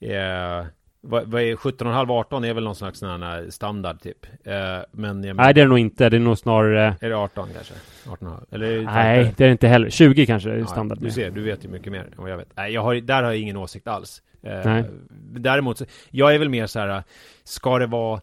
eh, 0.00 0.66
vad, 1.00 1.26
vad 1.26 1.42
är 1.42 1.56
17,5, 1.56 2.10
18 2.10 2.44
är 2.44 2.54
väl 2.54 2.64
någon 2.64 2.74
slags 2.74 2.98
sån 2.98 3.22
här 3.22 3.50
standard 3.50 4.00
typ. 4.00 4.26
Eh, 4.44 4.78
men 4.92 5.24
jag 5.24 5.36
Nej, 5.36 5.54
det 5.54 5.60
är 5.60 5.64
det 5.64 5.68
nog 5.68 5.78
inte. 5.78 6.08
Det 6.08 6.16
är 6.16 6.20
nog 6.20 6.38
snarare... 6.38 6.96
Är 7.00 7.08
det 7.08 7.16
18 7.16 7.48
kanske? 7.54 7.74
18,5? 8.06 8.44
Eller 8.50 8.82
Nej, 8.82 9.34
det 9.36 9.44
är 9.44 9.48
det 9.48 9.52
inte 9.52 9.68
heller. 9.68 9.90
20 9.90 10.26
kanske 10.26 10.50
är 10.50 10.64
standard. 10.64 10.98
Du 11.00 11.10
ser, 11.10 11.30
du 11.30 11.42
vet 11.42 11.64
ju 11.64 11.68
mycket 11.68 11.92
mer 11.92 12.00
än 12.00 12.12
vad 12.16 12.30
jag 12.30 12.36
vet. 12.36 12.48
Nej, 12.56 12.72
jag 12.72 12.82
har, 12.82 12.94
där 12.94 13.22
har 13.22 13.30
jag 13.30 13.40
ingen 13.40 13.56
åsikt 13.56 13.86
alls. 13.86 14.22
Eh, 14.42 14.60
Nej. 14.64 14.84
Däremot, 15.32 15.78
så, 15.78 15.84
jag 16.10 16.34
är 16.34 16.38
väl 16.38 16.48
mer 16.48 16.66
så 16.66 16.78
här, 16.80 17.02
ska 17.44 17.78
det 17.78 17.86
vara 17.86 18.20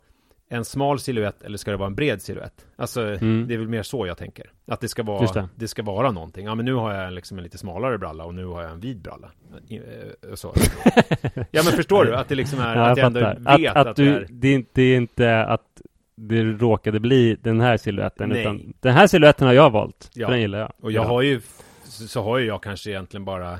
en 0.49 0.65
smal 0.65 0.99
silhuett 0.99 1.43
eller 1.43 1.57
ska 1.57 1.71
det 1.71 1.77
vara 1.77 1.87
en 1.87 1.95
bred 1.95 2.21
silhuett? 2.21 2.65
Alltså, 2.75 3.01
Mm. 3.01 3.47
det 3.47 3.53
är 3.53 3.57
väl 3.57 3.67
mer 3.67 3.83
så 3.83 4.07
jag 4.07 4.17
tänker. 4.17 4.51
Att 4.67 4.79
det 4.81 4.87
ska 4.87 5.03
vara, 5.03 5.31
det. 5.33 5.47
det. 5.55 5.67
ska 5.67 5.83
vara 5.83 6.11
någonting. 6.11 6.45
Ja, 6.45 6.55
men 6.55 6.65
nu 6.65 6.73
har 6.73 6.93
jag 6.93 7.13
liksom 7.13 7.37
en 7.37 7.43
lite 7.43 7.57
smalare 7.57 7.97
bralla 7.97 8.25
och 8.25 8.33
nu 8.35 8.45
har 8.45 8.61
jag 8.61 8.71
en 8.71 8.79
vid 8.79 9.01
bralla. 9.01 9.31
Eh, 9.69 10.33
Så. 10.35 10.53
ja, 11.33 11.43
men 11.51 11.63
förstår 11.63 12.05
du? 12.05 12.15
Att 12.15 12.29
det 12.29 12.35
liksom 12.35 12.59
är, 12.59 12.75
Ja, 12.75 12.89
att 12.91 12.97
jag 12.97 13.05
ändå 13.05 13.19
fattar. 13.19 13.57
vet 13.57 13.71
att, 13.71 13.77
att, 13.77 13.87
att 13.87 13.95
det 13.95 14.03
du, 14.03 14.09
är... 14.15 14.27
det, 14.29 14.47
är 14.47 14.55
inte, 14.55 14.69
det 14.73 14.81
är 14.81 14.97
inte 14.97 15.43
att 15.45 15.81
det 16.15 16.43
råkade 16.43 16.99
bli 16.99 17.37
den 17.41 17.61
här 17.61 17.77
siluetten 17.77 18.29
Nej. 18.29 18.41
utan 18.41 18.73
den 18.79 18.93
här 18.93 19.07
siluetten 19.07 19.47
har 19.47 19.53
jag 19.53 19.69
valt. 19.69 20.11
Ja. 20.13 20.29
Den 20.29 20.41
gillar 20.41 20.59
jag. 20.59 20.71
Och 20.81 20.91
jag 20.91 21.03
Ja. 21.05 21.07
har 21.07 21.21
ju, 21.21 21.41
så 21.83 22.21
har 22.23 22.37
ju 22.37 22.45
jag 22.45 22.63
kanske 22.63 22.89
egentligen 22.89 23.25
bara, 23.25 23.59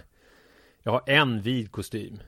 jag 0.84 0.91
har 0.91 1.02
en 1.06 1.41
vid 1.41 1.71
kostym. 1.71 2.19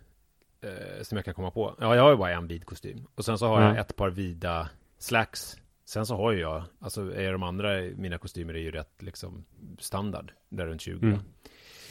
Eh, 0.62 1.04
som 1.04 1.16
jag 1.16 1.26
kan 1.26 1.34
komma 1.34 1.52
på. 1.52 1.76
Ja, 1.80 1.96
jag 1.96 2.04
har 2.04 2.12
ju 2.12 2.18
bara 2.18 2.32
en 2.32 2.48
vid 2.48 2.66
kostym. 2.66 3.08
Och 3.16 3.26
sen 3.26 3.38
så 3.38 3.48
har 3.48 3.62
jag 3.62 3.76
Ja. 3.76 3.80
ett 3.82 3.96
par 3.96 4.10
vida 4.10 4.70
slacks. 4.98 5.58
Sen 5.86 6.06
så 6.06 6.16
har 6.16 6.32
ju 6.32 6.40
jag, 6.40 6.64
alltså 6.80 7.16
är 7.16 7.32
de 7.32 7.44
andra, 7.44 7.70
mina 7.96 8.18
kostymer 8.18 8.54
är 8.54 8.60
ju 8.60 8.72
rätt 8.72 9.02
liksom 9.02 9.46
standard. 9.80 10.32
Där 10.50 10.66
runt 10.68 10.82
20. 10.82 11.06
Mm. 11.06 11.20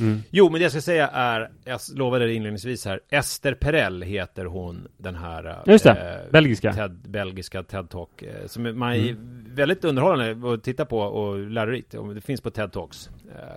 Mm. 0.00 0.22
Jo, 0.30 0.44
men 0.50 0.52
det 0.58 0.62
jag 0.62 0.72
ska 0.72 0.80
säga 0.80 1.08
är, 1.08 1.50
jag 1.64 1.80
lovade 1.94 2.26
det 2.26 2.34
inledningsvis 2.34 2.84
här, 2.84 3.00
Ester 3.10 3.54
Perell 3.54 4.02
heter 4.02 4.44
hon, 4.44 4.88
den 4.98 5.14
här 5.14 5.44
eh, 5.46 5.72
Just 5.72 5.84
det, 5.84 6.20
belgiska. 6.30 6.72
TED, 6.72 6.98
belgiska 7.08 7.62
TED 7.62 7.88
Talk. 7.90 8.22
eh, 8.22 8.46
Som 8.46 8.66
är- 8.66 8.72
man 8.72 8.92
är 8.92 8.98
Mm. 9.10 9.44
väldigt 9.54 9.84
underhållande 9.84 10.52
att 10.54 10.62
titta 10.64 10.84
på 10.84 10.98
och 10.98 11.38
lärorikt. 11.38 11.94
Det 12.14 12.20
finns 12.20 12.40
på 12.40 12.50
TED 12.50 12.72
Talks. 12.72 13.06
eh, 13.08 13.12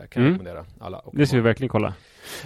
Kan 0.09 0.23
jag 0.23 0.29
Mm. 0.29 0.31
rekommendera 0.33 0.65
alla. 0.79 1.01
Det 1.13 1.27
ska 1.27 1.35
vi 1.37 1.41
verkligen 1.43 1.69
kolla. 1.69 1.93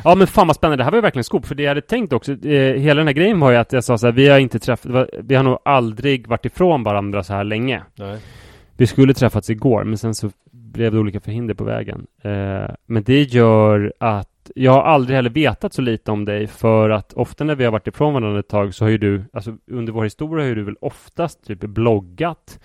Ja 0.03 0.15
men 0.15 0.27
fan 0.27 0.47
vad 0.47 0.55
spännande, 0.55 0.77
det 0.77 0.83
här 0.83 0.91
var 0.91 0.97
ju 0.97 1.01
verkligen 1.01 1.23
skop. 1.23 1.45
För 1.45 1.55
det 1.55 1.63
jag 1.63 1.69
hade 1.69 1.81
tänkt 1.81 2.13
också, 2.13 2.31
eh, 2.31 2.73
hela 2.73 2.97
den 2.97 3.07
här 3.07 3.13
grejen 3.13 3.39
var 3.39 3.51
ju 3.51 3.57
att 3.57 3.73
jag 3.73 3.83
sa 3.83 3.97
så 3.97 4.07
här, 4.07 4.11
vi 4.13 4.27
har 4.29 4.39
inte 4.39 4.59
träffat, 4.59 5.09
vi 5.23 5.35
har 5.35 5.43
nog 5.43 5.59
aldrig 5.65 6.27
varit 6.27 6.45
ifrån 6.45 6.83
varandra 6.83 7.23
så 7.23 7.33
här 7.33 7.43
länge. 7.43 7.83
Nej. 7.95 8.17
Vi 8.79 8.87
skulle 8.87 9.13
träffats 9.13 9.49
igår, 9.49 9.83
men 9.83 9.97
sen 9.97 10.15
så 10.15 10.29
blev 10.71 10.91
det 10.91 10.99
olika 10.99 11.19
förhinder 11.19 11.53
på 11.53 11.63
vägen. 11.63 12.07
Eh, 12.21 12.65
men 12.85 13.03
det 13.03 13.21
gör 13.23 13.93
att 13.99 14.51
jag 14.55 14.71
har 14.71 14.81
aldrig 14.81 15.15
heller 15.15 15.29
vetat 15.29 15.73
så 15.73 15.81
lite 15.81 16.11
om 16.11 16.25
dig 16.25 16.47
för 16.47 16.89
att 16.89 17.13
ofta 17.13 17.43
när 17.43 17.55
vi 17.55 17.63
har 17.65 17.71
varit 17.71 17.87
ifrån 17.87 18.13
varandra 18.13 18.39
ett 18.39 18.47
tag 18.47 18.73
så 18.73 18.85
har 18.85 18.89
ju 18.89 18.97
du, 18.97 19.23
alltså 19.33 19.57
under 19.67 19.93
vår 19.93 20.03
historia 20.03 20.43
har 20.43 20.49
ju 20.49 20.55
du 20.55 20.63
väl 20.63 20.77
oftast 20.81 21.43
typ 21.45 21.59
bloggat 21.59 22.59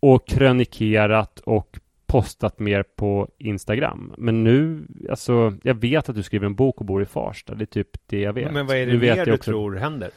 och 0.00 0.26
krönikerat 0.28 1.40
och 1.40 1.78
postat 2.06 2.58
mer 2.58 2.82
på 2.96 3.28
Instagram. 3.38 4.12
Men 4.18 4.44
nu, 4.44 4.86
alltså 5.10 5.54
jag 5.62 5.74
vet 5.74 6.08
att 6.08 6.14
du 6.16 6.22
skriver 6.22 6.46
en 6.46 6.54
bok 6.54 6.78
och 6.80 6.86
bor 6.86 7.02
i 7.02 7.06
Farsta. 7.06 7.54
Det 7.54 7.64
är 7.64 7.66
typ 7.66 7.88
det 8.06 8.20
jag 8.20 8.32
vet. 8.32 8.52
Men 8.52 8.66
vad 8.66 8.76
är 8.76 8.86
det 8.86 8.92
Nu 8.92 8.98
mer 8.98 9.24
du 9.26 9.32
också- 9.32 9.50
tror 9.50 9.74
händer? 9.76 10.10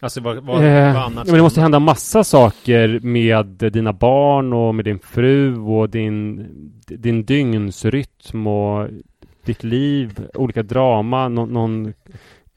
Alltså 0.00 0.20
vad, 0.20 0.36
vad, 0.44 0.64
Eh, 0.64 0.94
vad 0.94 1.02
annars? 1.02 1.14
ja, 1.26 1.32
men 1.32 1.34
det 1.34 1.42
måste 1.42 1.60
hända 1.60 1.78
massa 1.78 2.24
saker 2.24 3.00
med 3.02 3.46
dina 3.46 3.92
barn 3.92 4.52
och 4.52 4.74
med 4.74 4.84
din 4.84 4.98
fru 4.98 5.56
och 5.58 5.90
din, 5.90 6.46
din 6.86 7.24
dygnsrytm 7.24 8.46
och 8.46 8.88
ditt 9.44 9.64
liv, 9.64 10.26
olika 10.34 10.62
drama, 10.62 11.28
nå- 11.28 11.46
någon 11.46 11.92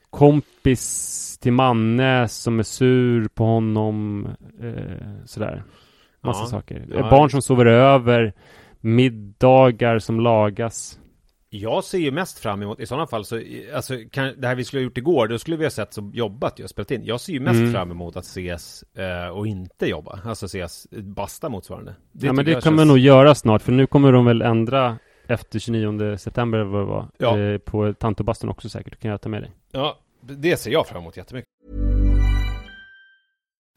kompis 0.09 1.37
till 1.41 1.53
Manne 1.53 2.27
som 2.27 2.59
är 2.59 2.63
sur 2.63 3.27
på 3.27 3.43
honom, 3.43 4.27
eh, 4.61 5.25
sådär. 5.25 5.63
Massa 6.21 6.41
Ja. 6.43 6.47
saker. 6.47 6.85
Ja. 6.93 7.09
Barn 7.09 7.29
som 7.29 7.41
sover 7.41 7.65
över, 7.65 8.33
middagar 8.79 9.99
som 9.99 10.19
lagas. 10.19 10.99
Jag 11.51 11.83
ser 11.83 11.97
ju 11.97 12.11
mest 12.11 12.39
fram 12.39 12.61
emot, 12.61 12.79
i 12.79 12.85
sådana 12.85 13.07
fall 13.07 13.25
så, 13.25 13.41
alltså 13.75 13.93
kan, 14.11 14.33
det 14.41 14.47
här 14.47 14.55
vi 14.55 14.63
skulle 14.63 14.79
ha 14.79 14.83
gjort 14.83 14.97
igår, 14.97 15.27
då 15.27 15.39
skulle 15.39 15.57
vi 15.57 15.65
ha 15.65 15.69
sett 15.71 15.93
som 15.93 16.11
jobbat 16.13 16.59
ju, 16.59 16.67
spelat 16.67 16.91
in. 16.91 17.05
Jag 17.05 17.21
ser 17.21 17.33
ju 17.33 17.39
mest 17.39 17.59
Mm. 17.59 17.71
fram 17.73 17.91
emot 17.91 18.15
att 18.15 18.23
ses 18.23 18.83
eh, 18.97 19.27
och 19.29 19.47
inte 19.47 19.85
jobba, 19.85 20.19
alltså 20.25 20.45
ses, 20.45 20.87
basta 20.91 21.49
motsvarande. 21.49 21.95
ja, 22.11 22.33
men 22.33 22.45
det 22.45 22.61
kommer 22.63 22.77
känns- 22.77 22.87
nog 22.87 22.97
göra 22.97 23.35
snart, 23.35 23.61
för 23.61 23.71
nu 23.71 23.87
kommer 23.87 24.11
de 24.11 24.25
väl 24.25 24.41
ändra 24.41 24.97
efter 25.27 25.59
29 25.59 26.17
september 26.17 26.57
eller 26.59 26.69
vad 26.71 26.81
det 26.81 26.85
var. 26.85 27.07
Ja. 27.17 27.39
Eh, 27.39 27.57
på 27.57 27.93
Tantobaston 27.93 28.49
också 28.49 28.69
säkert, 28.69 28.93
det 28.93 28.99
kan 28.99 29.11
jag 29.11 29.21
ta 29.21 29.29
med 29.29 29.41
dig. 29.41 29.51
Ja, 29.71 29.97
det 30.21 30.57
ser 30.57 30.71
jag 30.71 30.87
fram 30.87 31.01
emot 31.01 31.17
jättemycket. 31.17 31.49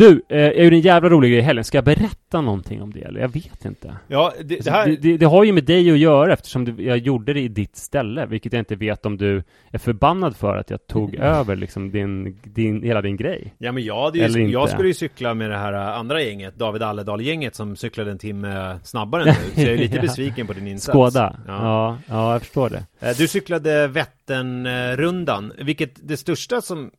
Du, 0.00 0.22
eh, 0.28 0.38
jag 0.40 0.64
gjorde 0.64 0.76
en 0.76 0.80
jävla 0.80 1.08
rolig 1.08 1.30
grej 1.30 1.38
i 1.38 1.42
helgen. 1.42 1.64
Ska 1.64 1.76
jag 1.78 1.84
berätta 1.84 2.40
någonting 2.40 2.82
om 2.82 2.92
det 2.92 3.00
eller? 3.00 3.20
Jag 3.20 3.28
vet 3.28 3.64
inte. 3.64 3.96
Ja, 4.08 4.32
det, 4.44 4.64
det 4.64 4.70
här... 4.70 4.86
Det, 4.86 4.96
det, 4.96 5.16
det 5.16 5.26
har 5.26 5.44
ju 5.44 5.52
med 5.52 5.64
dig 5.64 5.90
att 5.90 5.98
göra 5.98 6.32
eftersom 6.32 6.64
du, 6.64 6.84
jag 6.84 6.98
gjorde 6.98 7.32
det 7.32 7.40
i 7.40 7.48
ditt 7.48 7.76
ställe, 7.76 8.26
vilket 8.26 8.52
jag 8.52 8.60
inte 8.60 8.76
vet 8.76 9.06
om 9.06 9.16
du 9.16 9.42
är 9.70 9.78
förbannad 9.78 10.36
för 10.36 10.56
att 10.56 10.70
jag 10.70 10.86
tog 10.86 11.14
över 11.14 11.56
liksom 11.56 11.90
din, 11.90 12.38
din, 12.42 12.82
hela 12.82 13.02
din 13.02 13.16
grej. 13.16 13.54
Ja 13.58 13.72
men 13.72 13.84
jag, 13.84 14.16
ju, 14.16 14.22
Eller 14.22 14.38
inte. 14.40 14.52
jag 14.52 14.68
skulle 14.68 14.88
ju 14.88 14.94
cykla 14.94 15.34
med 15.34 15.50
det 15.50 15.56
här 15.58 15.72
äh, 15.72 15.98
andra 15.98 16.22
gänget, 16.22 16.54
David 16.56 16.82
Alledal-gänget 16.82 17.54
som 17.54 17.76
cyklade 17.76 18.10
en 18.10 18.18
timme 18.18 18.78
snabbare 18.84 19.22
än 19.22 19.34
du. 19.54 19.60
Så 19.62 19.66
jag 19.66 19.74
är 19.74 19.78
lite 19.78 19.96
Ja. 20.00 20.02
besviken 20.02 20.46
på 20.46 20.52
din 20.52 20.66
insats. 20.66 20.92
Skåda. 20.92 21.36
Ja. 21.46 21.52
Ja. 21.62 21.98
ja, 22.08 22.32
jag 22.32 22.42
förstår 22.42 22.70
det. 22.70 22.84
Eh, 23.08 23.16
Du 23.18 23.28
cyklade 23.28 23.88
Vätternrundan, 23.88 25.52
vilket 25.58 26.08
det 26.08 26.16
största 26.16 26.60
som 26.60 26.90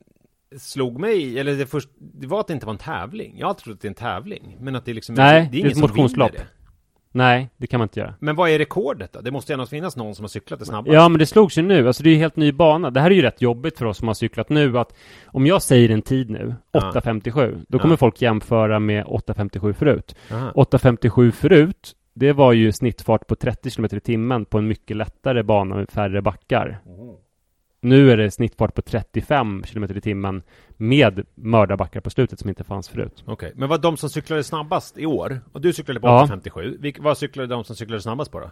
slog 0.57 0.99
mig, 0.99 1.39
eller 1.39 1.55
det, 1.55 1.65
först, 1.65 1.89
det 1.97 2.27
var 2.27 2.39
att 2.39 2.47
det 2.47 2.53
inte 2.53 2.65
var 2.65 2.73
en 2.73 2.79
tävling. 2.79 3.35
Jag 3.37 3.45
har 3.45 3.49
alltid 3.49 3.63
trott 3.63 3.73
att 3.75 3.81
det 3.81 3.85
är 3.85 3.89
en 3.89 3.95
tävling, 3.95 4.57
men 4.59 4.75
att 4.75 4.85
det 4.85 4.93
liksom 4.93 5.15
Nej, 5.15 5.49
det 5.51 5.57
är 5.59 5.63
det 5.63 5.67
är 5.69 5.71
ett 5.71 5.77
motionslopp. 5.77 6.31
det. 6.31 6.43
Nej, 7.13 7.49
det 7.57 7.67
kan 7.67 7.77
man 7.79 7.85
inte 7.85 7.99
göra. 7.99 8.13
Men 8.19 8.35
vad 8.35 8.49
är 8.49 8.57
rekordet 8.59 9.13
då? 9.13 9.21
Det 9.21 9.31
måste 9.31 9.51
ju 9.51 9.53
ändå 9.53 9.65
finnas 9.65 9.95
någon 9.95 10.15
som 10.15 10.23
har 10.23 10.27
cyklat 10.29 10.59
det 10.59 10.65
snabbast. 10.65 10.93
Ja, 10.93 11.09
men 11.09 11.19
det 11.19 11.25
slogs 11.25 11.57
ju 11.57 11.61
nu. 11.61 11.87
Alltså 11.87 12.03
det 12.03 12.09
är 12.09 12.11
ju 12.11 12.17
helt 12.17 12.35
ny 12.35 12.51
bana. 12.51 12.89
Det 12.91 12.99
här 13.01 13.11
är 13.11 13.15
ju 13.15 13.21
rätt 13.21 13.41
jobbigt 13.41 13.77
för 13.77 13.85
oss 13.85 13.97
som 13.97 14.07
har 14.07 14.15
cyklat 14.15 14.49
nu 14.49 14.79
att 14.79 14.93
om 15.25 15.45
jag 15.47 15.61
säger 15.61 15.89
en 15.89 16.01
tid 16.01 16.29
nu, 16.29 16.55
Ja. 16.71 16.91
8.57, 16.95 17.65
då 17.67 17.79
kommer 17.79 17.93
Ja. 17.93 17.97
folk 17.97 18.21
jämföra 18.21 18.79
med 18.79 19.05
8.57 19.05 19.73
förut. 19.73 20.15
Aha. 20.31 20.51
8.57 20.55 21.31
förut, 21.31 21.95
det 22.13 22.33
var 22.33 22.53
ju 22.53 22.71
snittfart 22.71 23.27
på 23.27 23.35
30 23.35 23.69
km 23.69 23.85
i 23.91 23.99
timmen 23.99 24.45
på 24.45 24.57
en 24.57 24.67
mycket 24.67 24.97
lättare 24.97 25.43
bana 25.43 25.75
med 25.75 25.89
färre 25.91 26.21
backar. 26.21 26.79
Nu 27.83 28.11
är 28.11 28.17
det 28.17 28.31
snittfart 28.31 28.75
på 28.75 28.81
35 28.81 29.63
km 29.63 29.83
i 29.83 30.01
timmen 30.01 30.43
med 30.77 31.25
mördarbackar 31.35 32.01
på 32.01 32.09
slutet 32.09 32.39
som 32.39 32.49
inte 32.49 32.63
fanns 32.63 32.89
förut. 32.89 33.23
Okej, 33.27 33.51
men 33.55 33.69
vad 33.69 33.81
de 33.81 33.97
som 33.97 34.09
cyklade 34.09 34.43
snabbast 34.43 34.97
i 34.97 35.05
år? 35.05 35.41
Och 35.51 35.61
du 35.61 35.73
cyklade 35.73 35.99
på 35.99 36.07
Ja. 36.07 36.27
8.57. 36.29 36.81
Vilk, 36.81 36.99
vad 36.99 37.17
cyklade 37.17 37.47
de 37.47 37.63
som 37.63 37.75
cyklade 37.75 38.01
snabbast 38.01 38.31
på 38.31 38.39
då? 38.39 38.45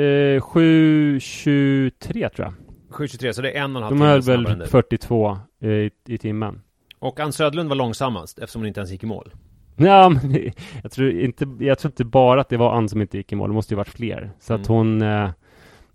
Eh, 0.00 0.40
7.23 0.40 2.28
tror 2.28 2.46
jag. 2.46 2.54
7.23, 2.90 3.32
så 3.32 3.42
det 3.42 3.50
är 3.50 3.62
en 3.64 3.76
och 3.76 3.82
en 3.82 3.82
halv 3.82 3.94
De 3.94 3.98
timme 3.98 4.10
höll 4.10 4.22
snabbare 4.22 4.38
än 4.38 4.44
väl 4.44 4.58
dig. 4.58 4.68
42 4.68 5.38
eh, 5.62 5.68
i, 5.70 5.90
i 6.08 6.18
timmen. 6.18 6.60
Och 6.98 7.20
Ann 7.20 7.32
Södlund 7.32 7.68
var 7.68 7.76
långsammast 7.76 8.38
eftersom 8.38 8.62
hon 8.62 8.66
inte 8.68 8.80
ens 8.80 8.90
gick 8.90 9.02
i 9.02 9.06
mål. 9.06 9.32
Ja, 9.76 10.08
men 10.22 10.50
jag 10.82 10.92
tror 10.92 11.10
inte, 11.10 11.46
jag 11.60 11.78
tror 11.78 11.90
inte 11.90 12.04
bara 12.04 12.40
att 12.40 12.48
det 12.48 12.56
var 12.56 12.72
Ann 12.76 12.88
som 12.88 13.00
inte 13.02 13.16
gick 13.16 13.32
i 13.32 13.36
mål, 13.36 13.50
det 13.50 13.54
måste 13.54 13.74
ju 13.74 13.76
varit 13.76 13.88
fler. 13.88 14.30
Så 14.40 14.54
att 14.54 14.68
Mm. 14.68 14.76
hon, 14.76 15.02
eh, 15.02 15.24
eh, 15.24 15.30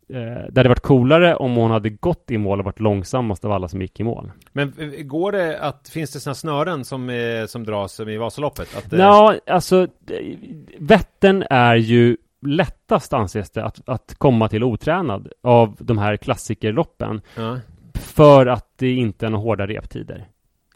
det 0.08 0.54
hade 0.56 0.70
varit 0.70 0.80
coolare 0.80 1.36
om 1.36 1.56
hon 1.56 1.72
hade 1.72 1.90
gått 1.90 2.32
i 2.32 2.38
mål 2.38 2.60
och 2.60 2.66
varit 2.66 2.80
långsammast 2.80 3.46
av 3.46 3.52
alla 3.52 3.68
som 3.68 3.82
gick 3.82 4.00
i 4.00 4.04
mål. 4.04 4.32
Men 4.52 4.74
eh, 4.80 5.04
går 5.04 5.32
det 5.32 5.60
att, 5.60 5.90
finns 5.90 6.12
det 6.14 6.20
sådana 6.20 6.36
snören 6.36 6.86
som, 6.86 7.10
eh, 7.10 7.46
som 7.46 7.64
dras 7.64 7.94
som 7.94 8.10
i 8.10 8.18
Vasaloppet? 8.18 8.78
Att, 8.78 8.94
eh, 8.94 9.00
Ja, 9.00 9.36
alltså 9.48 9.82
eh, 9.84 10.38
Vättern 10.80 11.44
är 11.50 11.76
ju 11.76 12.18
lättast 12.46 13.14
anses 13.14 13.50
det 13.52 13.64
att, 13.66 13.90
att 13.90 14.16
komma 14.18 14.50
till 14.50 14.64
otränad 14.64 15.32
av 15.42 15.76
de 15.80 15.98
här 15.98 16.18
klassikerloppen. 16.18 17.22
ja, 17.36 17.60
För 17.94 18.46
att 18.46 18.68
det 18.78 18.92
inte 18.92 19.26
är 19.26 19.30
några 19.30 19.44
hårda 19.44 19.68
reptider. 19.68 20.26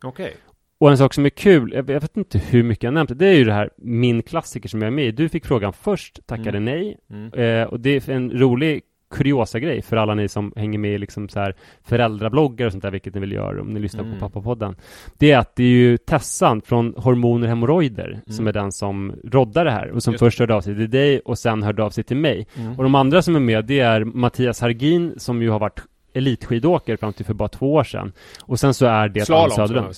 okej. 0.04 0.36
Och 0.80 0.90
en 0.92 0.98
sak 0.98 1.14
som 1.14 1.26
är 1.26 1.30
kul, 1.30 1.72
jag 1.74 1.90
jag 1.90 2.02
vet 2.02 2.18
inte 2.18 2.38
hur 2.38 2.64
mycket 2.64 2.84
jag 2.84 2.94
nämnt 2.94 3.10
det, 3.10 3.16
det 3.16 3.28
är 3.28 3.34
ju 3.36 3.44
det 3.44 3.54
här 3.54 3.70
min 3.78 4.24
klassiker 4.24 4.70
som 4.70 4.82
jag 4.82 4.88
är 4.88 4.92
med 4.92 5.06
i. 5.06 5.12
Du 5.12 5.30
fick 5.30 5.46
frågan 5.46 5.74
först, 5.74 6.20
tackade 6.28 6.58
Mm. 6.58 6.64
nej. 6.66 6.98
Mm. 7.10 7.34
Eh, 7.34 7.68
och 7.68 7.80
det 7.80 8.08
är 8.08 8.14
en 8.14 8.32
rolig 8.32 8.82
kuriosa 9.10 9.60
grej 9.60 9.82
för 9.82 9.98
alla 9.98 10.16
ni 10.16 10.28
som 10.28 10.54
hänger 10.56 10.80
med 10.80 10.92
i 10.94 10.98
liksom 10.98 11.30
så 11.30 11.40
här 11.40 11.56
föräldrabloggar 11.84 12.66
och 12.66 12.72
sånt 12.72 12.82
där, 12.84 12.92
vilket 12.92 13.14
ni 13.14 13.20
vill 13.20 13.32
göra 13.32 13.62
om 13.62 13.68
ni 13.74 13.80
lyssnar 13.80 14.04
Mm. 14.04 14.14
på 14.14 14.20
Pappapodden. 14.20 14.76
Det 15.18 15.32
är 15.32 15.38
att 15.38 15.56
det 15.56 15.64
är 15.64 15.68
ju 15.68 15.98
Tessan 15.98 16.62
från 16.62 16.94
Hormoner 16.98 17.48
Hemorrojder 17.48 18.22
som 18.26 18.36
Mm. 18.36 18.48
är 18.48 18.54
den 18.54 18.72
som 18.72 19.16
roddar 19.24 19.66
det 19.66 19.72
här 19.72 19.92
och 19.92 20.04
som 20.04 20.14
Just 20.14 20.20
först 20.20 20.40
hörde 20.40 20.56
av 20.56 20.62
sig 20.62 20.76
till 20.76 20.90
dig 20.90 21.20
och 21.20 21.38
sen 21.38 21.64
hörde 21.64 21.84
av 21.84 21.90
sig 21.90 22.04
till 22.04 22.18
mig. 22.18 22.48
Mm. 22.56 22.78
Och 22.78 22.84
de 22.84 22.96
andra 22.96 23.22
som 23.22 23.36
är 23.36 23.40
med, 23.40 23.66
det 23.66 23.80
är 23.80 24.04
Mattias 24.04 24.62
Hargin 24.62 25.14
som 25.18 25.42
ju 25.42 25.50
har 25.50 25.60
varit 25.60 25.80
elitskidåkare 26.14 26.98
fram 26.98 27.14
till 27.14 27.26
för 27.26 27.34
bara 27.34 27.50
två 27.50 27.74
år 27.74 27.84
sedan. 27.84 28.12
Och 28.44 28.60
sen 28.60 28.74
så 28.74 28.86
är 28.86 29.10
det 29.10 29.26
Slalom 29.26 29.44
Ann 29.46 29.52
Söderlund. 29.52 29.96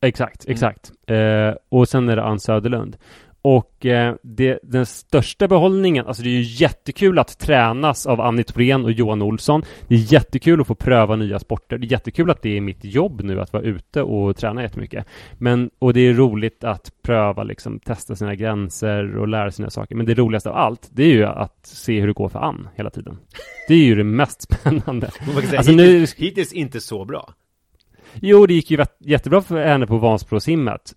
Exakt, 0.00 0.44
exakt. 0.48 0.92
Eh, 1.06 1.54
och 1.68 1.88
sen 1.88 2.08
är 2.08 2.16
det 2.16 2.22
Ann 2.24 2.40
Söderlund. 2.40 2.96
Och 3.46 3.86
eh, 3.86 4.14
det, 4.22 4.58
den 4.62 4.86
största 4.86 5.48
behållningen, 5.48 6.06
alltså 6.06 6.22
det 6.22 6.28
är 6.28 6.32
ju 6.32 6.42
jättekul 6.42 7.18
att 7.18 7.38
tränas 7.38 8.06
av 8.06 8.20
Annie 8.20 8.44
Thorén 8.44 8.84
och 8.84 8.92
Johan 8.92 9.22
Olsson. 9.22 9.62
Det 9.88 9.94
är 9.94 10.12
jättekul 10.12 10.60
att 10.60 10.66
få 10.66 10.74
pröva 10.74 11.16
nya 11.16 11.38
sporter. 11.38 11.78
Det 11.78 11.86
är 11.86 11.92
jättekul 11.92 12.30
att 12.30 12.42
det 12.42 12.56
är 12.56 12.60
mitt 12.60 12.84
jobb 12.84 13.20
nu 13.24 13.40
att 13.40 13.52
vara 13.52 13.62
ute 13.62 14.02
och 14.02 14.36
träna 14.36 14.62
jättemycket. 14.62 15.06
Men, 15.38 15.70
och 15.78 15.92
det 15.94 16.00
är 16.00 16.14
roligt 16.14 16.64
att 16.64 16.92
pröva, 17.02 17.42
liksom 17.42 17.80
testa 17.80 18.16
sina 18.16 18.34
gränser 18.34 19.16
och 19.16 19.28
lära 19.28 19.50
sig 19.50 19.62
nya 19.62 19.70
saker. 19.70 19.94
Men 19.94 20.06
det 20.06 20.14
roligaste 20.14 20.50
av 20.50 20.56
allt, 20.56 20.88
det 20.92 21.02
är 21.02 21.12
ju 21.12 21.24
att 21.24 21.66
se 21.66 22.00
hur 22.00 22.06
det 22.06 22.12
går 22.12 22.28
för 22.28 22.38
Ann 22.38 22.68
hela 22.74 22.90
tiden. 22.90 23.18
Det 23.68 23.74
är 23.74 23.84
ju 23.84 23.94
det 23.94 24.04
mest 24.04 24.42
spännande. 24.52 25.10
Säga, 25.10 25.58
Alltså 25.58 25.72
nu- 25.72 25.82
hittills, 25.86 26.14
hittills 26.14 26.52
inte 26.52 26.80
så 26.80 27.04
bra. 27.04 27.34
Jo, 28.14 28.46
det 28.46 28.54
gick 28.54 28.70
ju 28.70 28.84
jättebra 29.00 29.42
för 29.42 29.64
henne 29.64 29.86
på 29.86 29.98
Vansbrosimmet. 29.98 30.92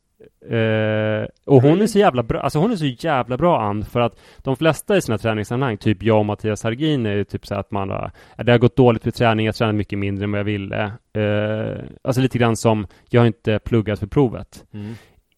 Eh, 0.49 1.27
och 1.45 1.61
hon 1.61 1.81
är 1.81 1.87
så 1.87 1.99
jävla 1.99 2.23
bra, 2.23 2.41
alltså 2.41 2.59
hon 2.59 2.71
är 2.71 2.75
så 2.75 2.85
jävla 2.85 3.37
bra 3.37 3.61
Ann 3.61 3.85
för 3.85 3.99
att 3.99 4.19
de 4.37 4.55
flesta 4.55 4.97
i 4.97 5.01
sina 5.01 5.17
träningssammanhang, 5.17 5.77
typ 5.77 6.03
jag 6.03 6.19
och 6.19 6.25
Mattias 6.25 6.63
Hargin 6.63 7.05
är 7.05 7.15
ju 7.15 7.23
typ 7.23 7.47
så 7.47 7.55
att 7.55 7.71
man 7.71 7.89
har, 7.89 8.11
det 8.35 8.51
har 8.51 8.59
gått 8.59 8.75
dåligt 8.75 9.03
för 9.03 9.11
träning, 9.11 9.45
jag 9.45 9.55
tränar 9.55 9.73
mycket 9.73 9.99
mindre 9.99 10.23
än 10.23 10.31
vad 10.31 10.39
jag 10.39 10.45
ville. 10.45 10.91
Eh, 11.13 11.83
alltså 12.01 12.21
lite 12.21 12.37
grann 12.37 12.57
som, 12.57 12.87
jag 13.09 13.21
har 13.21 13.27
inte 13.27 13.59
pluggat 13.59 13.99
för 13.99 14.07
provet. 14.07 14.65
Mm 14.73 14.95